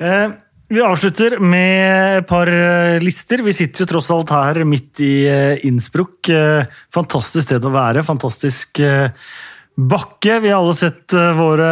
Eh, 0.00 0.32
vi 0.74 0.80
avslutter 0.82 1.36
med 1.44 2.18
et 2.18 2.28
par 2.28 2.48
eh, 2.48 2.98
lister. 3.04 3.44
Vi 3.44 3.52
sitter 3.54 3.84
jo 3.84 3.90
tross 3.92 4.10
alt 4.14 4.32
her 4.34 4.62
midt 4.66 5.02
i 5.04 5.26
eh, 5.28 5.64
Innsbruck. 5.68 6.30
Eh, 6.32 6.64
fantastisk 6.94 7.46
sted 7.46 7.64
å 7.68 7.74
være. 7.74 8.02
Fantastisk 8.06 8.80
eh, 8.82 9.12
bakke. 9.76 10.40
Vi 10.40 10.50
har 10.50 10.62
alle 10.62 10.76
sett 10.78 11.14
eh, 11.14 11.34
våre 11.36 11.68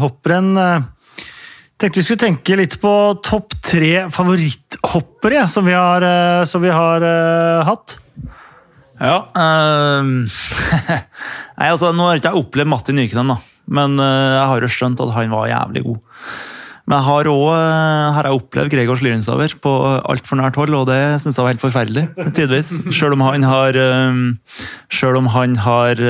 hopprenn. 0.00 0.54
Tenkte 1.76 2.00
vi 2.00 2.06
skulle 2.06 2.22
tenke 2.22 2.56
litt 2.56 2.78
på 2.80 2.90
topp 3.20 3.52
tre 3.60 4.06
favoritthoppere 4.12 5.42
som 5.50 5.66
vi 5.68 5.74
har, 5.76 6.00
eh, 6.08 6.44
som 6.48 6.62
vi 6.64 6.72
har 6.72 7.04
uh, 7.04 7.66
hatt. 7.68 7.98
Ja. 8.96 9.18
ehm, 9.36 10.24
Nei, 11.58 11.68
altså, 11.68 11.92
nå 11.92 12.08
har 12.08 12.16
ikke 12.16 12.32
jeg 12.32 12.40
opplevd 12.46 12.72
Matti 12.72 12.96
Nykenen, 12.96 13.34
da. 13.34 13.36
Men 13.68 14.00
eh, 14.00 14.36
jeg 14.38 14.48
har 14.54 14.64
jo 14.64 14.72
skjønt 14.72 15.04
at 15.04 15.12
han 15.18 15.34
var 15.36 15.50
jævlig 15.52 15.84
god. 15.84 16.00
Men 16.86 16.96
jeg 16.96 17.06
har 17.10 17.28
òg 17.28 17.46
har 18.16 18.28
opplevd 18.30 18.72
Gregor 18.72 18.96
Slyrenshaver 18.96 19.56
på 19.60 19.72
altfor 20.06 20.38
nært 20.38 20.56
hold, 20.56 20.72
og 20.78 20.86
det 20.88 21.00
syns 21.20 21.36
jeg 21.36 21.44
var 21.44 21.52
helt 21.52 21.64
forferdelig. 21.64 22.06
tidvis. 22.38 22.70
Selv 22.94 23.18
om 23.18 23.24
han 23.26 23.44
har 23.44 23.76
ehm, 23.82 24.22
om 25.18 25.28
han 25.34 25.58
har 25.60 26.00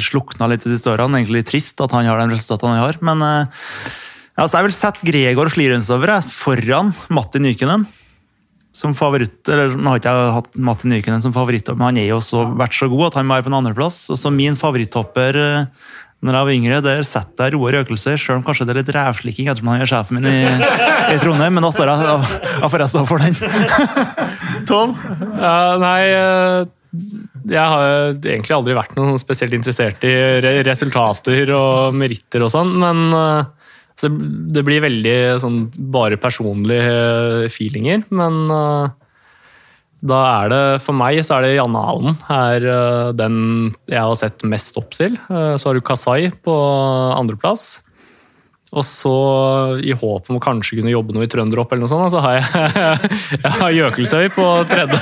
slukna 0.00 0.48
litt 0.48 0.64
de 0.64 0.72
siste 0.72 0.94
årene. 0.94 1.18
Egentlig 1.18 1.44
trist 1.50 1.82
at 1.82 1.92
han 1.92 2.08
har 2.08 2.22
den 2.22 2.32
resultatene 2.32 2.78
han 2.78 2.86
har. 2.86 3.02
Men 3.02 3.26
altså, 4.36 4.58
jeg 4.58 4.68
vil 4.68 4.76
sette 4.76 5.08
Gregor 5.08 5.50
Slyrenshaver 5.52 6.14
jeg, 6.16 6.30
foran 6.36 6.94
Matti 7.12 7.42
Nykenen 7.42 7.88
som 8.72 8.94
favoritt, 8.96 9.44
eller 9.52 9.74
Nå 9.76 9.90
har 9.92 10.00
ikke 10.00 10.12
jeg 10.16 10.36
hatt 10.38 10.54
Matti 10.64 10.88
Nykenen 10.88 11.20
som 11.24 11.34
favoritt, 11.34 11.68
men 11.76 11.90
han 11.90 12.00
er 12.00 12.08
jo 12.08 12.20
også 12.22 12.46
vært 12.56 12.76
så 12.76 12.88
god 12.88 13.10
at 13.10 13.18
han 13.20 13.28
må 13.28 13.36
være 13.36 13.44
på 13.44 13.52
en 13.52 13.58
andreplass. 13.60 14.06
Og 14.12 14.16
så 14.20 14.32
min 14.32 14.56
favoritthopper 14.56 15.38
eh, 15.42 15.90
når 16.22 16.36
jeg 16.36 16.46
var 16.46 16.54
yngre, 16.54 16.76
der 16.86 17.00
setter 17.06 17.48
jeg 17.50 17.56
Roar 17.56 17.80
Økelse, 17.80 18.14
selv 18.14 18.38
om 18.38 18.44
kanskje 18.46 18.68
det 18.68 18.76
er 18.76 18.78
litt 18.78 18.92
rævslikking 18.94 19.48
ettersom 19.50 19.72
han 19.72 19.82
er 19.82 19.90
sjefen 19.90 20.20
min 20.20 20.28
i, 20.30 20.44
i 21.10 21.16
Trondheim, 21.18 21.56
men 21.58 21.66
da 21.66 21.72
står 21.74 21.90
jeg, 21.90 22.04
da, 22.06 22.44
da 22.62 22.70
får 22.70 22.84
jeg 22.84 22.92
stå 22.92 23.02
for 23.10 23.24
den. 23.24 23.34
Tom? 24.70 24.94
Ja, 25.42 25.56
nei 25.82 25.98
eh, 26.06 26.60
Jeg 27.50 27.72
har 27.74 28.14
egentlig 28.14 28.54
aldri 28.54 28.76
vært 28.78 28.94
noe 29.00 29.18
spesielt 29.18 29.56
interessert 29.58 30.06
i 30.06 30.14
re 30.44 30.54
resultater 30.68 31.50
og 31.58 31.98
meritter 31.98 32.46
og 32.46 32.54
sånn, 32.54 32.70
men 32.78 33.02
eh, 33.18 33.61
så 34.02 34.08
det 34.10 34.64
blir 34.66 34.82
veldig 34.82 35.38
sånn 35.38 35.68
bare 35.94 36.16
personlige 36.18 36.90
eh, 37.44 37.52
feelinger. 37.52 38.02
Men 38.10 38.50
eh, 38.50 38.88
da 40.02 40.42
er 40.42 40.50
det 40.50 40.82
for 40.82 40.98
meg 40.98 41.20
så 41.22 41.36
er 41.36 41.42
det 41.46 41.54
Janne 41.54 41.78
Alen 41.92 42.16
er 42.34 42.66
eh, 42.66 43.12
den 43.14 43.70
jeg 43.86 44.02
har 44.02 44.18
sett 44.18 44.42
mest 44.42 44.74
opp 44.80 44.90
til. 44.98 45.14
Så 45.30 45.68
har 45.68 45.78
du 45.78 45.82
Kasai 45.86 46.34
på 46.42 46.54
andreplass. 47.14 47.78
Og 48.72 48.80
så, 48.88 49.12
i 49.84 49.92
håp 49.92 50.30
om 50.32 50.38
å 50.38 50.42
kanskje 50.42 50.78
kunne 50.78 50.94
jobbe 50.94 51.12
noe 51.12 51.26
i 51.26 51.30
Trønderhopp, 51.30 51.72
eller 51.74 51.84
noe 51.84 51.92
sånt, 51.92 52.08
så 52.08 52.22
har 52.24 52.38
jeg, 52.38 52.46
jeg 53.44 53.52
har 53.58 53.76
Jøkelsøy 53.76 54.32
på 54.32 54.46
tredje. 54.70 54.96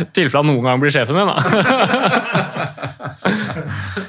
I 0.00 0.08
tilfelle 0.16 0.40
han 0.40 0.48
noen 0.48 0.64
gang 0.64 0.80
blir 0.80 0.88
sjefen 0.96 1.12
min, 1.20 1.28
da. 1.28 1.36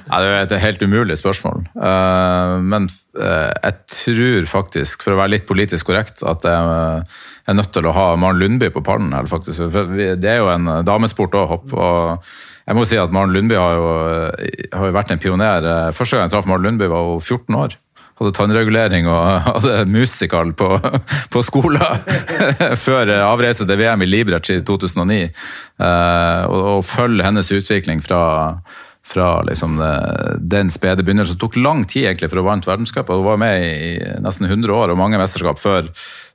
Nei, 0.08 0.20
det 0.24 0.28
er 0.32 0.46
et 0.46 0.64
helt 0.64 0.84
umulig 0.88 1.18
spørsmål. 1.20 1.66
Eh, 1.76 2.54
men 2.64 2.88
eh, 3.20 3.52
jeg 3.52 3.76
tror 3.92 4.48
faktisk, 4.52 5.04
for 5.04 5.16
å 5.16 5.20
være 5.20 5.34
litt 5.36 5.48
politisk 5.50 5.90
korrekt, 5.90 6.24
at 6.24 6.48
jeg 6.48 6.70
eh, 6.76 7.18
er 7.52 7.58
nødt 7.58 7.74
til 7.76 7.90
å 7.90 7.96
ha 7.96 8.06
Maren 8.20 8.40
Lundby 8.40 8.72
på 8.72 8.84
pallen 8.88 9.12
her, 9.16 9.28
faktisk. 9.28 9.68
Det 9.68 10.32
er 10.32 10.40
jo 10.40 10.52
en 10.54 10.70
damesport 10.88 11.36
òg, 11.36 11.50
hopp. 11.52 11.76
og 11.76 12.30
jeg 12.68 12.78
må 12.78 12.88
si 12.88 13.00
at 13.00 13.12
Maren 13.16 13.36
Lundby 13.36 13.60
har 13.60 13.76
jo, 13.76 13.92
har 14.80 14.96
vært 14.96 15.12
en 15.12 15.22
pioner. 15.24 15.68
Første 15.96 16.16
gang 16.16 16.28
jeg 16.28 16.38
traff 16.38 16.48
Maren 16.48 16.70
Lundby, 16.70 16.90
var 16.92 17.12
hun 17.12 17.22
14 17.24 17.60
år. 17.60 17.78
Hadde 18.18 18.34
tannregulering 18.34 19.06
og 19.12 19.26
hadde 19.52 19.86
musical 19.92 20.56
på, 20.58 20.72
på 21.34 21.44
skolen 21.46 21.84
før 22.88 23.12
avreise 23.20 23.68
til 23.68 23.78
VM 23.78 24.08
i 24.08 24.10
Liberec 24.10 24.50
i 24.56 24.62
2009. 24.66 25.20
Eh, 25.28 26.44
og, 26.48 26.62
og 26.78 26.86
følge 26.88 27.28
hennes 27.28 27.52
utvikling 27.54 28.02
fra, 28.06 28.22
fra 29.08 29.28
liksom 29.48 29.78
eh, 29.80 30.36
den 30.40 30.70
spede 30.74 31.06
begynnelsen. 31.06 31.38
Det 31.38 31.44
tok 31.46 31.56
lang 31.62 31.86
tid 31.88 32.10
egentlig 32.10 32.30
for 32.34 32.42
å 32.42 32.48
vant 32.50 32.68
verdenscup, 32.68 33.10
og 33.14 33.22
hun 33.22 33.30
var 33.30 33.40
med 33.42 33.64
i 33.64 33.94
nesten 34.24 34.50
100 34.50 34.74
år 34.76 34.92
og 34.94 35.00
mange 35.00 35.20
mesterskap 35.22 35.62
før, 35.62 35.88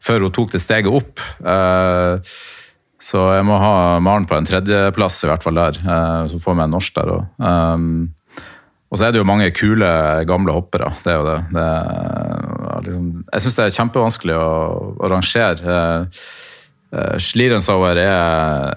før 0.03 0.27
hun 0.27 0.35
tok 0.35 0.55
det 0.55 0.63
steget 0.63 0.89
opp. 0.93 1.21
Eh, 1.45 2.33
så 3.03 3.23
jeg 3.35 3.45
må 3.49 3.57
ha 3.59 3.99
Maren 4.01 4.29
på 4.31 4.37
en 4.39 4.47
tredjeplass, 4.47 5.25
i 5.27 5.31
hvert 5.33 5.45
fall 5.45 5.59
der. 5.59 5.79
eh, 5.83 6.27
Så 6.31 6.39
får 6.43 6.55
vi 6.59 6.65
en 6.67 6.77
norsk 6.79 6.95
der 7.01 7.15
òg. 7.17 7.25
Og 8.93 8.99
så 9.01 9.07
er 9.07 9.15
det 9.15 9.23
jo 9.23 9.25
mange 9.29 9.49
kule, 9.57 9.89
gamle 10.29 10.53
hoppere. 10.53 10.91
Det 11.01 11.13
er 11.15 11.17
jo 11.17 11.25
det. 11.25 11.39
det 11.57 11.63
er, 11.65 12.83
liksom, 12.85 13.07
jeg 13.33 13.45
syns 13.45 13.57
det 13.57 13.65
er 13.65 13.77
kjempevanskelig 13.79 14.35
å, 14.37 14.49
å 15.01 15.09
rangere. 15.09 15.77
Eh, 16.93 17.17
eh, 17.17 17.87
er 17.89 17.99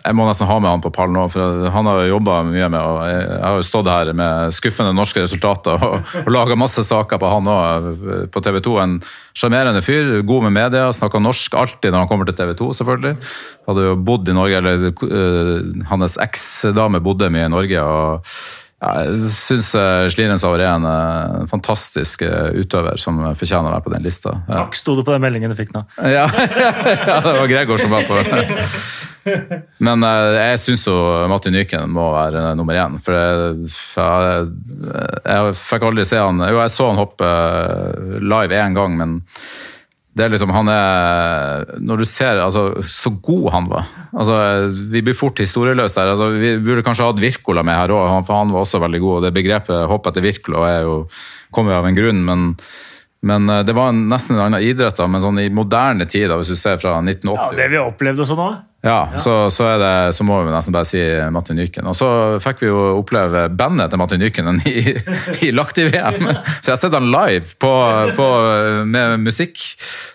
Jeg 0.05 0.15
må 0.15 0.23
nesten 0.23 0.47
ha 0.47 0.59
med 0.59 0.69
han 0.71 0.81
på 0.81 0.91
pallen 0.95 1.17
nå, 1.17 1.25
for 1.27 1.67
han 1.67 1.89
har 1.89 1.99
jo 1.99 2.13
jobba 2.13 2.37
mye 2.47 2.69
med 2.71 2.79
og 2.79 2.99
Jeg 3.09 3.41
har 3.43 3.57
jo 3.59 3.65
stått 3.67 3.89
her 3.91 4.13
med 4.15 4.55
skuffende 4.55 4.95
norske 4.95 5.25
resultater 5.25 5.75
og, 5.83 5.99
og 6.23 6.31
laga 6.31 6.55
masse 6.55 6.79
saker 6.87 7.19
på 7.19 7.31
han 7.33 7.51
òg, 7.51 7.89
på 8.31 8.43
TV 8.45 8.61
2. 8.63 8.75
En 8.85 8.97
sjarmerende 9.35 9.83
fyr, 9.83 10.21
god 10.23 10.47
med 10.47 10.55
media, 10.55 10.87
snakker 10.95 11.19
norsk 11.19 11.59
alltid 11.59 11.91
når 11.91 12.05
han 12.05 12.11
kommer 12.11 12.29
til 12.29 12.37
TV 12.39 12.55
2, 12.55 12.71
selvfølgelig. 12.79 13.17
Hadde 13.67 13.87
jo 13.89 13.97
bodd 14.07 14.31
i 14.31 14.37
Norge, 14.37 14.61
eller 14.61 14.87
uh, 14.95 15.87
hans 15.91 16.15
eksdame 16.23 17.03
bodde 17.03 17.27
mye 17.33 17.49
i 17.49 17.51
Norge. 17.51 17.83
og 17.83 18.37
jeg 18.85 19.31
syns 19.33 19.71
Schlierenzauer 20.13 20.61
er 20.61 20.71
en 20.73 20.87
eh, 20.89 21.45
fantastisk 21.51 22.25
eh, 22.25 22.53
utøver 22.61 22.99
som 23.01 23.19
fortjener 23.37 23.69
å 23.69 23.75
være 23.75 23.85
på 23.87 23.93
den 23.95 24.05
lista. 24.05 24.37
Ja. 24.47 24.61
Takk, 24.61 24.77
sto 24.79 24.95
det 24.97 25.05
på 25.07 25.15
den 25.15 25.23
meldingen 25.25 25.53
du 25.53 25.57
fikk 25.57 25.75
nå. 25.75 25.85
Ja, 26.15 26.25
ja, 26.29 27.19
det 27.25 27.35
var 27.39 27.49
Gregor 27.49 27.81
som 27.81 27.93
var 27.93 28.05
på 28.07 28.19
Men 29.85 30.05
eh, 30.05 30.37
jeg 30.37 30.61
syns 30.61 30.85
jo 30.87 30.95
Matti 31.31 31.53
Nyken 31.53 31.89
må 31.93 32.09
være 32.13 32.53
nummer 32.57 32.77
én. 32.77 32.97
For 33.01 33.17
jeg, 33.17 33.69
jeg, 33.97 34.49
jeg 35.25 35.55
fikk 35.61 35.87
aldri 35.89 36.05
se 36.07 36.21
han 36.21 36.43
Jo, 36.45 36.59
jeg 36.61 36.73
så 36.73 36.91
han 36.91 37.01
hoppe 37.01 37.29
eh, 37.29 38.19
live 38.21 38.61
én 38.61 38.77
gang, 38.77 38.99
men 38.99 39.17
det 40.15 40.23
er 40.23 40.31
liksom, 40.31 40.51
han 40.55 40.69
er 40.71 41.65
Når 41.83 41.99
du 41.99 42.05
ser 42.07 42.39
altså, 42.39 42.69
så 42.87 43.11
god 43.19 43.49
han 43.51 43.65
var 43.67 43.89
altså, 44.15 44.37
Vi 44.71 45.03
blir 45.03 45.17
fort 45.17 45.41
historieløse 45.43 45.99
der. 45.99 46.13
Altså, 46.13 46.29
vi 46.31 46.55
burde 46.63 46.85
kanskje 46.85 47.09
hatt 47.09 47.19
Wirkola 47.19 47.65
med 47.67 47.75
her 47.75 47.91
òg, 47.95 48.07
for 48.27 48.39
han 48.39 48.53
var 48.55 48.63
også 48.63 48.79
veldig 48.83 49.01
god. 49.03 49.15
og 49.17 49.25
Det 49.25 49.35
begrepet 49.35 49.87
'hopp 49.91 50.07
etter 50.07 50.23
Wirkola' 50.23 50.67
er 50.71 50.91
kommer 51.51 51.75
jo 51.75 51.79
av 51.79 51.87
en 51.87 51.97
grunn, 51.99 52.25
men 52.25 52.55
Men 53.25 53.49
eh, 53.49 53.63
det 53.65 53.73
var 53.73 53.89
en, 53.89 54.03
nesten 54.07 54.35
en 54.35 54.43
annen 54.45 54.61
idrett, 54.61 54.97
da, 54.97 55.07
men 55.09 55.21
sånn 55.21 55.39
i 55.41 55.49
moderne 55.49 56.05
tid, 56.05 56.27
da, 56.29 56.37
hvis 56.37 56.51
du 56.53 56.55
ser 56.59 56.77
fra 56.77 56.99
1980 57.01 57.39
Ja, 57.41 57.47
det 57.57 57.71
vi 57.71 57.79
har 57.79 57.89
opplevd 57.89 58.21
og 58.21 58.27
sånn 58.29 58.41
òg. 58.43 58.59
Ja, 58.85 59.09
Så, 59.17 59.49
så, 59.49 59.65
er 59.65 59.79
det, 59.81 59.93
så 60.13 60.23
må 60.27 60.37
vi 60.45 60.51
nesten 60.53 60.73
bare 60.75 60.85
si 60.85 61.01
Martin 61.33 61.57
Nyken. 61.57 61.87
Og 61.89 61.95
så 61.97 62.07
fikk 62.43 62.61
vi 62.61 62.69
jo 62.69 62.81
oppleve 62.99 63.47
bandet 63.49 63.89
til 63.89 64.01
Martin 64.01 64.21
Nyken 64.21 64.59
i, 64.69 64.93
i 65.47 65.49
Lahti-VM. 65.55 66.27
Så 66.59 66.69
jeg 66.69 66.75
har 66.75 66.81
sett 66.83 66.93
han 66.93 67.09
live 67.09 67.55
på, 67.61 67.71
på, 68.17 68.27
med 68.85 69.25
musikk. 69.25 69.57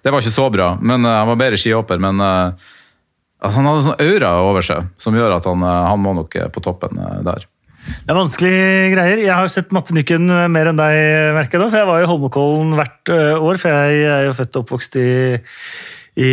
Det 0.05 0.15
var 0.15 0.23
ikke 0.23 0.37
så 0.39 0.47
bra, 0.55 0.77
men 0.79 1.03
eh, 1.03 1.19
han 1.19 1.33
var 1.33 1.43
bedre 1.43 1.59
skihopper. 1.59 1.99
Men 1.99 2.23
at 2.23 3.57
han 3.57 3.67
hadde 3.67 3.87
sånn 3.89 4.03
aura 4.07 4.35
over 4.47 4.63
seg 4.65 4.87
som 5.01 5.19
gjør 5.19 5.41
at 5.41 5.51
han, 5.51 5.67
eh, 5.67 5.85
han 5.91 6.05
må 6.07 6.15
nok 6.23 6.39
på 6.55 6.63
toppen 6.63 7.03
der. 7.27 7.51
Det 7.91 8.13
er 8.13 8.23
vanskelige 8.23 8.91
greier. 8.95 9.25
Jeg 9.25 9.35
har 9.35 9.51
sett 9.51 9.73
Matte 9.75 9.97
Nykken 9.97 10.31
mer 10.31 10.71
enn 10.71 10.79
deg, 10.79 10.99
merker 11.35 11.59
jeg 11.59 11.73
for 11.73 11.83
jeg 11.83 11.91
var 11.91 12.05
i 12.05 12.11
Holmenkollen 12.11 12.77
hvert 12.79 13.19
år, 13.19 13.59
for 13.59 13.73
jeg 13.73 14.05
er 14.05 14.29
jo 14.29 14.37
født 14.37 14.61
og 14.61 14.69
oppvokst 14.69 15.01
i, 15.01 15.09
i 16.21 16.33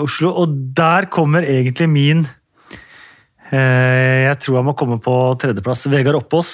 Oslo, 0.00 0.30
og 0.42 0.52
der 0.76 1.08
kommer 1.10 1.42
egentlig 1.42 1.88
min 1.90 2.26
eh, 3.50 4.28
Jeg 4.28 4.36
tror 4.44 4.60
han 4.60 4.68
må 4.70 4.76
komme 4.78 5.00
på 5.02 5.16
tredjeplass. 5.40 5.88
Vegard 5.90 6.20
Oppås. 6.22 6.52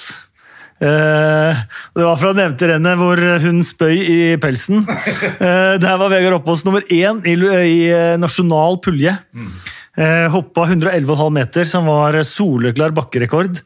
Eh, 0.77 1.61
det 1.97 2.05
var 2.05 2.19
fra 2.21 2.33
nevnte 2.37 2.67
rennet 2.69 2.99
hvor 2.99 3.21
hun 3.41 3.63
spøy 3.65 3.95
i 3.97 4.19
pelsen. 4.41 4.85
Eh, 5.37 5.75
der 5.77 5.97
var 5.99 6.09
Vegard 6.09 6.39
Oppås 6.39 6.63
nummer 6.65 6.81
én 6.93 7.19
i, 7.27 7.35
i 7.37 7.79
eh, 7.93 8.15
nasjonal 8.19 8.79
pulje. 8.81 9.13
Eh, 9.97 10.27
hoppa 10.29 10.67
111,5 10.67 11.29
meter, 11.33 11.65
som 11.65 11.87
var 11.89 12.13
soleklar 12.23 12.93
bakkerekord. 12.93 13.57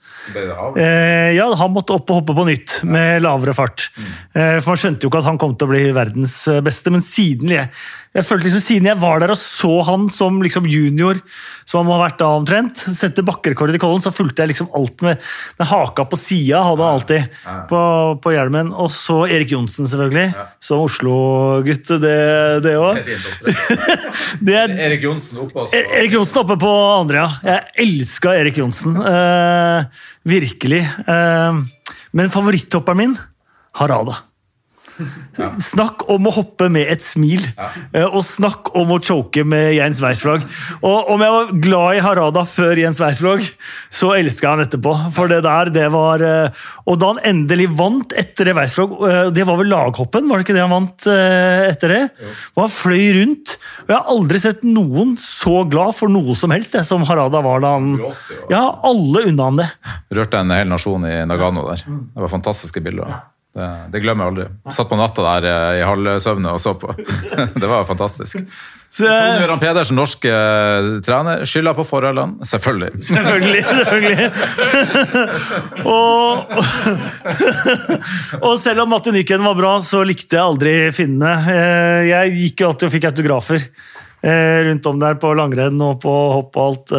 Eh, 0.80 1.34
ja, 1.36 1.48
han 1.60 1.74
måtte 1.76 1.98
opp 1.98 2.08
og 2.08 2.22
hoppe 2.22 2.36
på 2.38 2.46
nytt 2.48 2.78
med 2.88 3.26
lavere 3.26 3.56
fart. 3.58 3.90
Eh, 4.32 4.62
for 4.62 4.72
Man 4.72 4.80
skjønte 4.80 5.04
jo 5.04 5.12
ikke 5.12 5.20
at 5.20 5.28
han 5.28 5.40
kom 5.42 5.58
til 5.58 5.68
å 5.68 5.74
bli 5.74 5.90
verdens 5.96 6.38
eh, 6.48 6.62
beste, 6.64 6.94
men 6.94 7.04
siden 7.04 7.52
jeg, 7.52 7.68
jeg 8.16 8.28
følte 8.28 8.48
liksom 8.48 8.64
siden 8.64 8.88
jeg 8.94 9.02
var 9.04 9.20
der 9.20 9.36
og 9.36 9.42
så 9.42 9.74
han 9.90 10.08
som 10.14 10.40
liksom 10.44 10.70
junior, 10.72 11.20
som 11.72 11.80
han 11.80 11.88
må 11.88 11.94
ha 11.96 12.02
vært 12.04 12.18
da 12.20 12.28
omtrent, 12.36 12.82
sette 12.92 13.24
bakkerekord 13.24 13.72
i 13.72 13.80
Kollen, 13.80 14.02
så 14.04 14.12
fulgte 14.12 14.44
jeg 14.44 14.52
liksom 14.52 14.68
alt 14.76 15.04
med 15.06 15.22
den 15.62 15.70
haka 15.70 16.04
på 16.12 16.18
sida, 16.20 16.60
hadde 16.68 16.84
han 16.84 16.98
alltid 16.98 17.38
på, 17.70 17.82
på 18.26 18.34
hjelmen. 18.36 18.74
Og 18.76 18.90
så 18.92 19.22
Erik 19.32 19.54
Johnsen, 19.56 19.88
selvfølgelig, 19.88 20.34
som 20.60 20.84
Oslo-gutt, 20.84 21.94
det 22.04 22.76
òg. 22.76 23.00
Er 24.52 24.76
Erik 24.90 25.06
Johnsen 25.08 25.40
oppe 25.46 25.64
også. 25.64 25.80
E- 25.80 26.02
Erik 26.02 26.18
Johnsen 26.18 26.42
oppe 26.44 26.60
på 26.60 26.74
andre, 27.00 27.24
ja. 27.24 27.30
Jeg 27.54 27.88
elska 27.88 28.36
Erik 28.42 28.60
Johnsen. 28.60 28.98
Eh, 29.00 30.04
virkelig. 30.28 30.84
Eh, 31.08 31.62
men 32.20 32.34
favoritthopperen 32.36 33.00
min, 33.06 33.16
Harada. 33.80 34.18
Snakk 35.64 36.06
om 36.12 36.28
å 36.28 36.34
hoppe 36.36 36.68
med 36.74 36.90
et 36.92 37.04
smil, 37.06 37.44
ja. 37.56 37.70
og 38.10 38.22
snakk 38.28 38.74
om 38.78 38.92
å 38.94 39.00
choke 39.02 39.44
med 39.48 39.72
Jens 39.78 40.02
Weisflog. 40.04 40.44
Og 40.86 41.12
om 41.14 41.24
jeg 41.24 41.36
var 41.36 41.54
glad 41.64 41.98
i 41.98 42.04
Harada 42.04 42.44
før 42.48 42.80
Jens 42.80 43.00
Weisflog, 43.02 43.46
så 43.92 44.12
elska 44.18 44.48
jeg 44.48 44.52
han 44.52 44.66
etterpå. 44.66 44.94
For 45.16 45.32
det 45.32 45.42
der, 45.46 45.72
det 45.74 45.88
var 45.94 46.24
eh, 46.26 46.64
Og 46.90 47.00
da 47.02 47.12
han 47.14 47.22
endelig 47.28 47.70
vant 47.78 48.14
etter 48.18 48.50
det 48.50 48.56
Weisflog, 48.58 48.96
eh, 49.08 49.32
det 49.34 49.46
var 49.48 49.60
vel 49.62 49.72
laghoppen, 49.72 50.28
var 50.30 50.40
det 50.40 50.48
ikke 50.48 50.58
det 50.58 50.66
han 50.66 50.74
vant 50.74 51.08
eh, 51.10 51.68
etter 51.72 51.96
det? 51.96 52.02
Og 52.56 52.64
han 52.66 52.74
fløy 52.74 53.06
rundt. 53.20 53.56
Og 53.86 53.94
jeg 53.94 53.98
har 53.98 54.14
aldri 54.16 54.44
sett 54.44 54.66
noen 54.68 55.16
så 55.20 55.62
glad 55.72 55.96
for 55.98 56.12
noe 56.12 56.36
som 56.38 56.54
helst, 56.54 56.76
det, 56.76 56.86
som 56.88 57.06
Harada 57.08 57.44
var 57.44 57.64
da 57.64 57.76
han 57.78 57.94
Ja, 58.52 58.64
alle 58.88 59.26
unna 59.30 59.50
han 59.50 59.62
det. 59.62 59.70
Rørte 60.18 60.42
en 60.42 60.56
hel 60.56 60.70
nasjon 60.72 61.06
i 61.08 61.16
Nagano 61.28 61.68
der. 61.70 61.86
Det 61.88 62.26
var 62.26 62.32
fantastiske 62.32 62.84
bilder. 62.84 63.31
Det, 63.52 63.66
det 63.92 64.00
glemmer 64.00 64.24
jeg 64.24 64.32
aldri. 64.32 64.46
Satt 64.72 64.88
på 64.88 64.96
natta 65.00 65.24
der 65.26 65.48
i 65.50 65.56
i 65.82 65.88
halvsøvne 65.88 66.54
og 66.56 66.62
så 66.64 66.72
på. 66.80 66.94
Det 67.62 67.68
var 67.68 67.84
fantastisk. 67.90 68.40
Så, 68.92 69.08
eh, 69.08 69.52
Pedersen, 69.60 69.96
norsk 69.96 70.26
eh, 70.28 70.88
trener, 71.04 71.46
skylder 71.48 71.76
på 71.76 71.84
forholdene. 71.88 72.44
Selvfølgelig. 72.48 73.04
Selvfølgelig. 73.08 73.62
selvfølgelig. 73.68 74.32
og, 75.98 76.44
og 78.42 78.58
selv 78.60 78.84
om 78.84 78.92
Matti 78.92 79.14
Nyken 79.16 79.44
var 79.48 79.56
bra, 79.60 79.78
så 79.84 80.04
likte 80.08 80.36
jeg 80.36 80.44
aldri 80.44 80.76
finnene. 80.96 81.32
Eh, 81.52 82.10
Jeg 82.12 82.36
gikk 82.40 82.64
jo 82.66 82.72
alltid 82.72 82.90
og 82.90 82.96
fikk 82.98 83.08
autografer 83.12 83.64
eh, 83.64 84.60
rundt 84.68 84.92
om 84.92 85.00
der 85.04 85.16
på 85.24 85.32
langrenn 85.40 85.80
og 85.88 86.02
på 86.04 86.18
hopp 86.36 86.60
og 86.60 86.68
alt. 86.68 86.96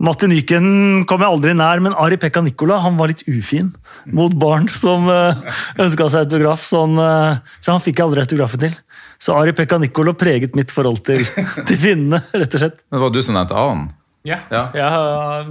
Eh. 0.00 0.04
Matti 0.04 0.26
Nyken 0.26 1.04
kom 1.06 1.20
jeg 1.22 1.30
aldri 1.30 1.54
nær, 1.54 1.80
men 1.80 1.94
Ari 1.94 2.16
Pekka 2.16 2.42
Nicola 2.42 2.80
han 2.82 2.96
var 2.98 3.08
litt 3.12 3.22
ufin 3.30 3.72
mot 4.12 4.32
barn 4.34 4.66
som 4.68 5.06
ønska 5.08 6.08
seg 6.10 6.26
autograf. 6.26 6.64
Så 6.66 6.84
han, 6.84 6.98
eh, 6.98 7.38
så 7.60 7.72
han 7.72 7.80
fikk 7.84 7.98
jeg 7.98 8.08
aldri 8.08 8.24
autografen 8.26 8.60
til. 8.66 8.74
Så 9.22 9.34
Ari 9.38 9.52
Pekka 9.56 9.78
Nicola 9.78 10.12
preget 10.12 10.56
mitt 10.58 10.70
forhold 10.74 11.04
til, 11.06 11.22
til 11.68 11.78
finnene, 11.78 12.20
rett 12.34 12.54
og 12.58 12.60
slett. 12.64 12.82
Det 12.90 13.00
var 13.00 13.14
du 13.14 13.22
som 13.22 13.34
nevnte 13.38 13.54
Anen. 13.56 13.92
Ja. 14.24 14.38
Ja. 14.50 14.70
Ja, 14.72 14.90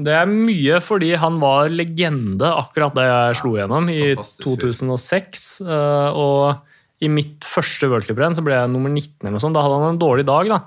det 0.02 0.14
er 0.18 0.26
mye 0.26 0.80
fordi 0.82 1.12
han 1.22 1.36
var 1.42 1.70
legende 1.70 2.48
akkurat 2.58 2.96
da 2.98 3.04
jeg 3.06 3.36
slo 3.38 3.52
gjennom 3.60 3.86
i 3.94 4.16
Fantastisk 4.16 4.48
2006. 4.48 5.44
eh, 5.62 6.10
Og 6.18 7.04
i 7.04 7.10
mitt 7.12 7.46
første 7.46 7.86
worldcuprenn 7.92 8.34
så 8.34 8.42
ble 8.46 8.56
jeg 8.58 8.72
nummer 8.74 8.90
19, 8.90 9.22
eller 9.22 9.36
noe 9.36 9.44
sånt. 9.44 9.54
Da 9.54 9.62
hadde 9.62 9.78
han 9.78 9.94
en 9.94 10.02
dårlig 10.02 10.26
dag. 10.26 10.50
da. 10.50 10.60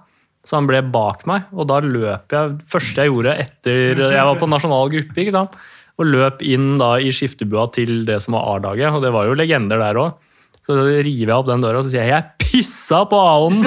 Så 0.46 0.60
han 0.60 0.68
ble 0.70 0.82
bak 0.94 1.24
meg, 1.26 1.48
og 1.52 1.66
da 1.70 1.80
løp 1.82 2.30
jeg 2.30 2.58
første 2.70 3.02
jeg 3.02 3.10
gjorde 3.10 3.34
etter 3.42 4.04
Jeg 4.04 4.28
var 4.28 4.38
på 4.38 4.48
nasjonal 4.50 4.92
gruppe, 4.92 5.18
ikke 5.22 5.34
sant? 5.34 5.56
Og 5.96 6.06
løp 6.06 6.44
inn 6.46 6.76
da 6.78 6.96
i 7.02 7.10
skiftebua 7.14 7.66
til 7.74 8.04
det 8.06 8.20
som 8.22 8.36
var 8.36 8.46
A-laget, 8.54 8.94
og 8.94 9.02
det 9.02 9.10
var 9.16 9.26
jo 9.26 9.38
legender 9.38 9.82
der 9.82 9.98
òg. 9.98 10.14
Så 10.66 10.74
river 10.82 11.30
jeg 11.30 11.30
opp 11.30 11.46
den 11.46 11.60
døra 11.62 11.78
og 11.78 11.84
så 11.86 11.92
sier 11.92 12.02
jeg 12.02 12.10
'jeg 12.10 12.26
pissa 12.42 13.04
på 13.06 13.14
A-en'! 13.22 13.62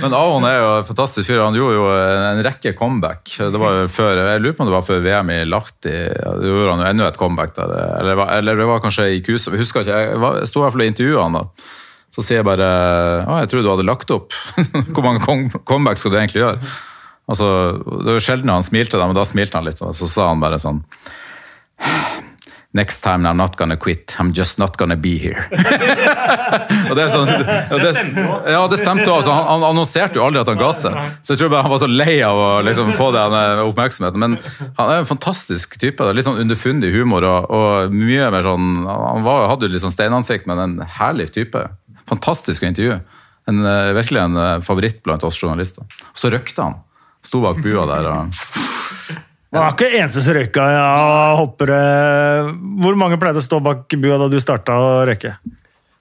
Men 0.00 0.16
A-en 0.16 0.46
er 0.48 0.56
jo 0.58 0.70
en 0.78 0.86
fantastisk 0.88 1.28
fyr. 1.28 1.42
Han 1.42 1.54
gjorde 1.54 1.76
jo 1.76 1.84
en, 1.92 2.42
rekke 2.42 2.72
comeback. 2.78 3.22
Det 3.38 3.60
var 3.60 3.70
jo 3.82 3.88
før, 3.92 4.16
jeg 4.32 4.42
lurer 4.42 4.56
på 4.56 4.62
om 4.64 4.70
det 4.70 4.74
var 4.74 4.86
før 4.86 5.00
VM 5.04 5.30
i 5.30 5.44
Lahti. 5.46 5.94
Da 6.18 6.34
gjorde 6.42 6.72
han 6.72 6.82
jo 6.82 6.90
enda 6.90 7.08
et 7.10 7.20
comeback 7.20 7.54
der. 7.58 7.68
Eller, 8.00 8.14
eller 8.38 8.52
det 8.56 8.66
var 8.66 8.82
kanskje 8.82 9.14
i 9.14 9.22
Kusa. 9.22 9.50
Husker 9.54 9.80
ikke. 9.84 10.00
Jeg 10.00 10.48
sto 10.50 10.58
i 10.58 10.62
hvert 10.64 10.74
fall 10.74 10.84
og 10.86 10.90
intervjua 10.90 11.22
han 11.28 11.38
da. 11.38 11.42
Så 12.10 12.24
sier 12.26 12.40
jeg 12.40 12.48
bare 12.48 12.68
Å, 13.22 13.36
jeg 13.42 13.50
trodde 13.52 13.68
du 13.68 13.72
hadde 13.74 13.86
lagt 13.86 14.10
opp. 14.14 14.34
Hvor 14.94 15.04
mange 15.06 15.22
come- 15.24 15.62
comeback 15.68 16.00
skal 16.00 16.14
du 16.14 16.18
egentlig 16.18 16.42
gjøre? 16.42 16.72
Altså, 17.30 17.46
det 18.02 18.16
var 18.16 18.24
sjelden 18.24 18.50
han 18.50 18.66
smilte, 18.66 18.98
da, 18.98 19.06
men 19.06 19.14
da 19.14 19.22
smilte 19.28 19.60
han 19.60 19.68
litt. 19.68 19.78
Og 19.86 19.94
så 19.94 20.08
sa 20.10 20.32
han 20.32 20.42
bare 20.42 20.58
sånn 20.58 20.82
Next 22.72 23.00
time 23.02 23.26
I'm 23.26 23.36
not 23.36 23.56
gonna 23.56 23.76
quit. 23.76 24.14
I'm 24.20 24.30
just 24.32 24.58
not 24.58 24.76
gonna 24.76 24.94
be 24.94 25.16
here. 25.18 25.42
og 25.50 26.92
det, 26.94 27.02
er 27.02 27.08
sånn, 27.10 27.26
og 27.26 27.80
det, 27.82 27.90
ja, 28.46 28.60
det 28.70 28.78
stemte 28.78 29.08
også. 29.10 29.32
Han, 29.34 29.48
han 29.48 29.64
annonserte 29.72 30.20
jo 30.20 30.22
aldri 30.28 30.38
at 30.44 30.52
han 30.52 30.60
ga 30.60 30.68
seg. 30.78 30.94
Så 31.18 31.34
jeg 31.34 31.40
tror 31.40 31.50
bare 31.50 31.66
han 31.66 31.72
var 31.74 31.80
så 31.82 31.88
lei 31.90 32.20
av 32.22 32.38
å 32.38 32.46
liksom, 32.62 32.92
få 32.94 33.08
den 33.16 33.34
eh, 33.40 33.64
oppmerksomheten. 33.66 34.22
Men 34.22 34.38
han 34.78 34.86
er 34.86 35.02
en 35.02 35.08
fantastisk 35.10 35.74
type. 35.82 35.98
da. 35.98 36.14
Litt 36.14 36.28
sånn 36.28 36.38
underfundig 36.44 36.92
humor 36.94 37.26
og, 37.26 37.50
og 37.50 37.96
mye 37.96 38.30
mer 38.30 38.46
sånn 38.46 38.70
Han 38.86 39.26
var, 39.26 39.48
hadde 39.50 39.66
jo 39.66 39.74
litt 39.74 39.82
sånn 39.82 39.96
steinansikt, 39.96 40.46
men 40.46 40.62
en 40.62 40.78
herlig 41.00 41.32
type. 41.34 41.66
Fantastisk 42.10 42.64
å 42.64 42.70
intervjue. 42.70 43.00
En, 43.50 43.64
eh, 43.66 43.92
virkelig 43.96 44.20
en 44.22 44.36
eh, 44.36 44.60
favoritt 44.66 45.02
blant 45.06 45.24
oss 45.26 45.38
journalister. 45.40 45.86
Så 46.14 46.30
røkte 46.32 46.66
han. 46.66 46.80
Sto 47.24 47.42
bak 47.44 47.60
bua 47.60 47.84
der 47.88 48.06
og 48.08 48.16
Han 49.50 49.64
var 49.64 49.72
ikke 49.74 49.88
eneste 49.98 50.22
som 50.22 50.36
røyka 50.36 50.64
ja, 50.70 50.90
hoppere. 51.40 51.80
Hvor 52.80 52.98
mange 52.98 53.18
pleide 53.20 53.42
å 53.42 53.44
stå 53.44 53.58
bak 53.64 53.90
bua 53.98 54.20
da 54.22 54.28
du 54.30 54.38
starta 54.42 54.76
å 54.78 54.92
røyke? 55.08 55.34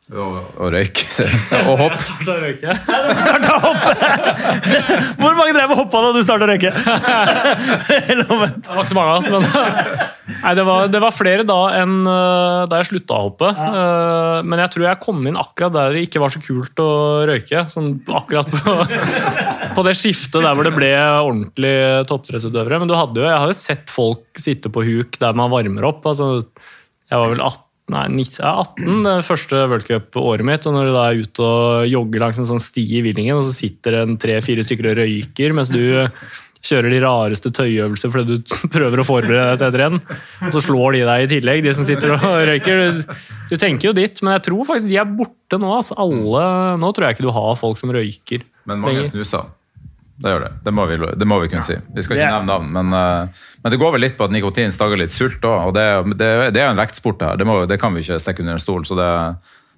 Og, 0.09 0.37
og 0.57 0.71
røyk. 0.73 1.03
Og 1.69 1.75
hopp. 1.83 1.97
Da 2.25 2.35
røyker 2.41 2.71
jeg. 2.71 2.77
Starta 3.19 3.51
å 3.57 3.59
hoppe! 3.61 3.91
Hvor 5.21 5.35
mange 5.37 5.53
drev 5.53 5.73
og 5.75 5.81
hoppa 5.83 6.01
da 6.01 6.13
du 6.15 6.23
starta 6.25 6.47
å 6.47 6.49
røyke? 6.49 6.71
Det 6.73 8.25
var 8.25 8.47
ikke 8.49 8.87
så 8.89 8.97
mange 8.97 9.11
av 9.11 9.19
oss, 9.19 9.29
men 9.29 9.45
Nei, 10.39 10.53
det, 10.57 10.63
var, 10.65 10.89
det 10.93 10.99
var 11.01 11.13
flere 11.13 11.45
da 11.45 11.57
enn 11.79 11.95
øh, 12.05 12.65
da 12.69 12.79
jeg 12.79 12.89
slutta 12.91 13.17
å 13.17 13.27
hoppe. 13.27 13.49
Øh, 13.49 14.41
men 14.45 14.61
jeg 14.61 14.73
tror 14.75 14.85
jeg 14.85 15.01
kom 15.05 15.23
inn 15.29 15.39
akkurat 15.41 15.73
der 15.73 15.95
det 15.97 16.03
ikke 16.05 16.21
var 16.21 16.33
så 16.33 16.41
kult 16.41 16.83
å 16.83 16.89
røyke. 17.29 17.63
Sånn 17.73 17.95
akkurat 18.17 18.49
på, 18.53 18.75
på 19.77 19.85
det 19.87 19.95
skiftet 19.97 20.41
der 20.45 20.53
hvor 20.57 20.69
det 20.69 20.75
ble 20.77 20.91
ordentlig 20.97 21.73
toppidrettsutøvere. 22.09 22.81
Men 22.81 22.89
du 22.89 22.97
hadde 22.97 23.21
jo, 23.21 23.29
jeg 23.29 23.41
har 23.41 23.49
jo 23.53 23.57
sett 23.61 23.93
folk 23.93 24.41
sitte 24.41 24.73
på 24.73 24.85
huk 24.85 25.17
der 25.21 25.37
man 25.37 25.53
varmer 25.53 25.89
opp. 25.89 26.05
altså 26.13 26.37
Jeg 26.41 27.17
var 27.17 27.33
vel 27.33 27.41
18. 27.45 27.68
Nei, 27.89 28.03
19, 28.11 28.43
ja, 28.43 28.51
18 28.61 28.99
det 29.07 29.15
første 29.25 29.63
worldcupåret 29.71 30.45
mitt. 30.45 30.67
og 30.69 30.75
Når 30.75 30.89
du 30.89 30.93
da 30.93 31.05
er 31.09 31.23
ute 31.23 31.45
og 31.45 31.87
jogger 31.89 32.21
langs 32.25 32.41
en 32.41 32.49
sånn 32.49 32.61
sti 32.61 32.83
i 32.99 33.01
Villingen, 33.05 33.39
og 33.39 33.47
så 33.47 33.55
sitter 33.55 33.97
det 33.97 34.19
tre-fire 34.21 34.65
stykker 34.65 34.91
og 34.91 35.01
røyker 35.01 35.55
mens 35.57 35.73
du 35.73 35.81
kjører 36.59 36.91
de 36.91 36.99
rareste 36.99 37.49
tøyøvelser 37.55 38.11
fordi 38.11 38.35
du 38.35 38.55
prøver 38.75 39.01
å 39.01 39.07
forberede 39.07 39.53
deg 39.53 39.61
til 39.61 39.69
et 39.69 39.79
renn. 39.81 39.99
Og 40.45 40.55
så 40.55 40.63
slår 40.67 40.97
de 40.97 41.03
deg 41.07 41.25
i 41.25 41.29
tillegg, 41.33 41.63
de 41.65 41.75
som 41.77 41.87
sitter 41.87 42.13
og 42.17 42.25
røyker. 42.51 42.81
Du, 42.99 43.13
du 43.53 43.55
tenker 43.57 43.89
jo 43.89 43.95
ditt, 43.97 44.21
men 44.21 44.35
jeg 44.37 44.47
tror 44.49 44.67
faktisk 44.67 44.91
de 44.91 44.99
er 45.01 45.13
borte 45.19 45.61
nå. 45.61 45.71
Altså 45.79 45.97
alle, 46.03 46.43
nå 46.81 46.91
tror 46.93 47.07
jeg 47.07 47.17
ikke 47.17 47.29
du 47.29 47.33
har 47.35 47.55
folk 47.59 47.79
som 47.79 47.93
røyker. 47.95 48.45
Men 48.69 48.83
mange 48.83 48.99
lenger. 49.01 49.15
snusa. 49.15 49.45
Det 50.19 50.33
gjør 50.33 50.41
det. 50.43 50.49
Det 50.65 50.71
må 50.75 50.83
vi, 50.89 50.95
det 51.21 51.27
må 51.27 51.35
vi 51.39 51.47
kunne 51.51 51.63
si. 51.63 51.75
Vi 51.95 52.01
skal 52.03 52.17
ikke 52.17 52.25
Det 52.25 52.31
nevne 52.33 52.51
navn, 52.51 52.67
men, 52.75 52.87
eh, 52.97 53.27
men 53.63 53.69
det 53.71 53.79
går 53.79 53.91
vel 53.95 54.01
litt 54.03 54.17
på 54.19 54.25
at 54.27 54.33
nikotin 54.35 54.73
stagger 54.75 54.99
litt 54.99 55.13
sult 55.13 55.43
òg. 55.47 55.59
Og 55.69 55.73
det, 55.77 55.85
det, 56.19 56.29
det 56.55 56.61
er 56.63 56.67
jo 56.67 56.73
en 56.75 56.81
vektsport, 56.81 57.19
det 57.21 57.27
her. 57.29 57.35
Det, 57.39 57.47
må, 57.47 57.53
det 57.69 57.77
kan 57.79 57.91
vi 57.95 57.99
ikke 58.03 58.19
stikke 58.19 58.41
under 58.43 58.55
en 58.57 58.63
stol. 58.63 58.83
Så 58.89 58.93
det, 58.99 59.11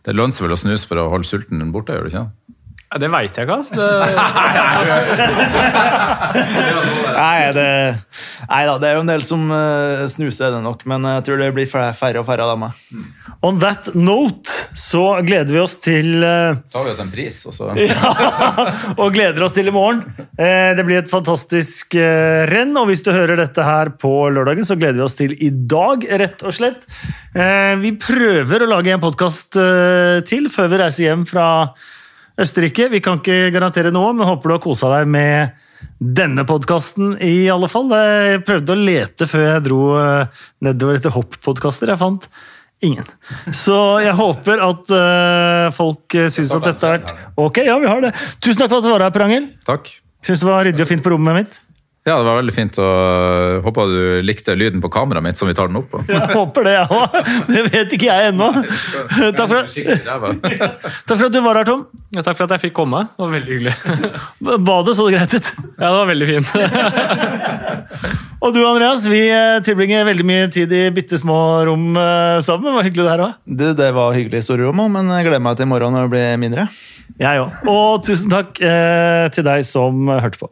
det 0.07 0.17
lønner 0.17 0.33
seg 0.33 0.43
vel 0.47 0.57
å 0.57 0.63
snuse 0.63 0.85
for 0.89 0.97
å 0.97 1.11
holde 1.13 1.29
sulten 1.29 1.73
borte, 1.75 1.93
gjør 1.93 2.05
det 2.09 2.13
ikke? 2.15 2.27
Ja, 2.91 2.95
det 2.99 3.09
veit 3.13 3.37
jeg 3.37 3.43
ikke, 3.45 3.57
altså. 3.61 3.73
Det, 3.77 3.87
Nei, 7.21 7.39
det, 7.59 7.69
nei 8.49 8.63
da, 8.67 8.73
det 8.81 8.87
er 8.89 8.95
jo 8.97 9.03
en 9.05 9.13
del 9.13 9.23
som 9.27 9.41
eh, 9.55 10.07
snuser, 10.11 10.45
er 10.49 10.53
det 10.57 10.63
nok, 10.65 10.79
men 10.89 10.99
jeg 11.13 11.23
tror 11.29 11.37
det 11.39 11.55
blir 11.55 11.69
færre 11.71 12.19
og 12.19 12.27
færre 12.27 12.43
av 12.49 12.53
dem. 12.57 12.63
On 13.47 13.55
that 13.61 13.83
note 13.95 14.51
så 14.77 15.01
gleder 15.27 15.51
vi 15.51 15.59
oss 15.59 15.73
til 15.83 16.23
eh, 16.23 16.59
tar 16.71 16.85
vi 16.85 16.91
oss 16.93 16.99
en 17.03 17.09
pris, 17.11 17.37
og 17.49 17.53
så 17.55 17.69
og 19.01 19.07
gleder 19.15 19.43
oss 19.43 19.55
til 19.55 19.67
i 19.67 19.73
morgen. 19.75 20.03
Eh, 20.39 20.71
Det 20.77 20.85
blir 20.87 21.01
et 21.01 21.11
fantastisk 21.11 21.95
eh, 21.99 22.43
renn, 22.49 22.71
og 22.79 22.87
hvis 22.89 23.03
du 23.03 23.11
hører 23.11 23.39
dette 23.39 23.65
her 23.65 23.91
på 23.99 24.11
lørdagen, 24.31 24.63
så 24.67 24.77
gleder 24.79 25.01
vi 25.01 25.05
oss 25.07 25.17
til 25.19 25.33
i 25.43 25.49
dag, 25.51 26.05
rett 26.21 26.45
og 26.47 26.55
slett. 26.55 26.85
Eh, 27.35 27.73
Vi 27.83 27.91
prøver 27.99 28.63
å 28.63 28.69
lage 28.71 28.93
en 28.95 29.03
podkast 29.03 29.57
til 30.29 30.47
før 30.53 30.69
vi 30.71 30.79
reiser 30.79 31.07
hjem 31.09 31.25
fra 31.27 31.47
Østerrike. 32.41 32.87
Vi 32.93 33.01
kan 33.03 33.19
ikke 33.19 33.51
garantere 33.53 33.91
noe, 33.91 34.13
men 34.15 34.27
håper 34.29 34.49
du 34.49 34.55
har 34.55 34.63
kosa 34.63 34.93
deg 34.95 35.09
med 35.11 35.51
denne 36.01 36.45
podkasten 36.47 37.15
i 37.21 37.49
alle 37.51 37.67
fall. 37.69 37.89
Jeg 37.91 38.43
prøvde 38.47 38.73
å 38.73 38.79
lete 38.79 39.27
før 39.29 39.45
jeg 39.47 39.65
dro 39.67 39.81
nedover 40.63 40.97
etter 40.97 41.13
hopp-podkaster. 41.13 41.91
Jeg 41.91 42.01
fant 42.01 42.27
ingen. 42.85 43.07
Så 43.55 43.77
jeg 44.03 44.13
håper 44.17 44.61
at 44.67 44.93
uh, 44.93 45.71
folk 45.75 46.17
uh, 46.17 46.27
syns 46.33 46.53
at 46.57 46.69
dette 46.71 46.87
har 46.87 46.99
vært 46.99 47.41
Ok, 47.41 47.63
ja, 47.67 47.79
vi 47.81 47.89
har 47.89 48.05
det. 48.05 48.13
Tusen 48.41 48.61
takk 48.61 48.71
for 48.71 48.81
at 48.81 48.87
du 48.87 48.93
var 48.93 49.05
her, 49.07 49.13
Per 49.15 49.25
Angel. 49.27 49.51
Takk. 49.67 49.93
Syns 50.25 50.43
det 50.43 50.49
var 50.49 50.65
ryddig 50.67 50.85
og 50.85 50.89
fint 50.91 51.05
på 51.05 51.13
rommet 51.13 51.41
mitt. 51.41 51.61
Ja, 52.01 52.15
det 52.17 52.25
var 52.25 52.39
veldig 52.39 52.53
fint. 52.53 52.77
og 52.81 53.65
Håper 53.67 53.91
du 53.91 54.21
likte 54.25 54.55
lyden 54.57 54.81
på 54.81 54.89
kameraet 54.89 55.21
mitt 55.25 55.37
som 55.37 55.49
vi 55.49 55.53
tar 55.57 55.69
den 55.69 55.77
opp 55.83 55.91
på. 55.91 56.01
Jeg 56.09 56.29
håper 56.33 56.65
det, 56.65 56.73
jeg 56.79 56.87
òg. 56.97 57.17
Det 57.51 57.61
vet 57.67 57.93
ikke 57.97 58.07
jeg 58.09 58.31
ennå. 58.31 58.47
Takk 59.37 59.51
for 59.51 61.27
at 61.27 61.35
du 61.35 61.39
var 61.45 61.61
her, 61.61 61.67
Tom. 61.69 61.85
ja, 62.15 62.23
takk 62.25 62.39
for 62.39 62.47
at 62.47 62.55
jeg 62.57 62.65
fikk 62.65 62.75
komme. 62.81 63.03
Det 63.13 63.21
var 63.21 63.35
veldig 63.37 63.53
hyggelig. 63.53 63.75
Badet 64.71 64.97
så 64.97 65.05
det 65.07 65.19
greit 65.19 65.37
ut. 65.37 65.53
Ja, 65.77 65.85
det 65.85 65.95
var 65.99 66.11
veldig 66.15 66.27
fint. 66.33 66.47
Og 68.41 68.55
du, 68.55 68.61
Andreas, 68.65 69.03
vi 69.05 69.19
eh, 69.29 69.59
tilbringer 69.61 70.07
veldig 70.07 70.23
mye 70.25 70.45
tid 70.49 70.71
i 70.73 70.85
bitte 70.93 71.19
små 71.21 71.35
rom 71.67 71.91
eh, 71.93 72.39
sammen. 72.41 72.71
Det 72.71 72.77
var 72.79 72.87
hyggelig 72.87 73.05
det 73.05 73.11
her 73.13 73.23
òg. 73.27 73.35
Du, 73.45 73.67
Det 73.77 73.89
var 73.93 74.15
hyggelig 74.17 74.41
i 74.41 74.45
store 74.47 74.65
rom, 74.65 74.81
også, 74.81 74.93
men 74.95 75.11
jeg 75.13 75.27
gleder 75.27 75.43
meg 75.45 75.59
til 75.59 75.67
i 75.67 75.69
morgen 75.69 75.93
når 75.93 76.07
det 76.07 76.13
blir 76.15 76.39
mindre. 76.41 76.65
Jeg 77.21 77.43
òg. 77.43 77.69
Og 77.69 78.01
tusen 78.07 78.33
takk 78.33 78.57
eh, 78.65 79.27
til 79.35 79.45
deg 79.45 79.67
som 79.69 80.09
hørte 80.09 80.41
på. 80.41 80.49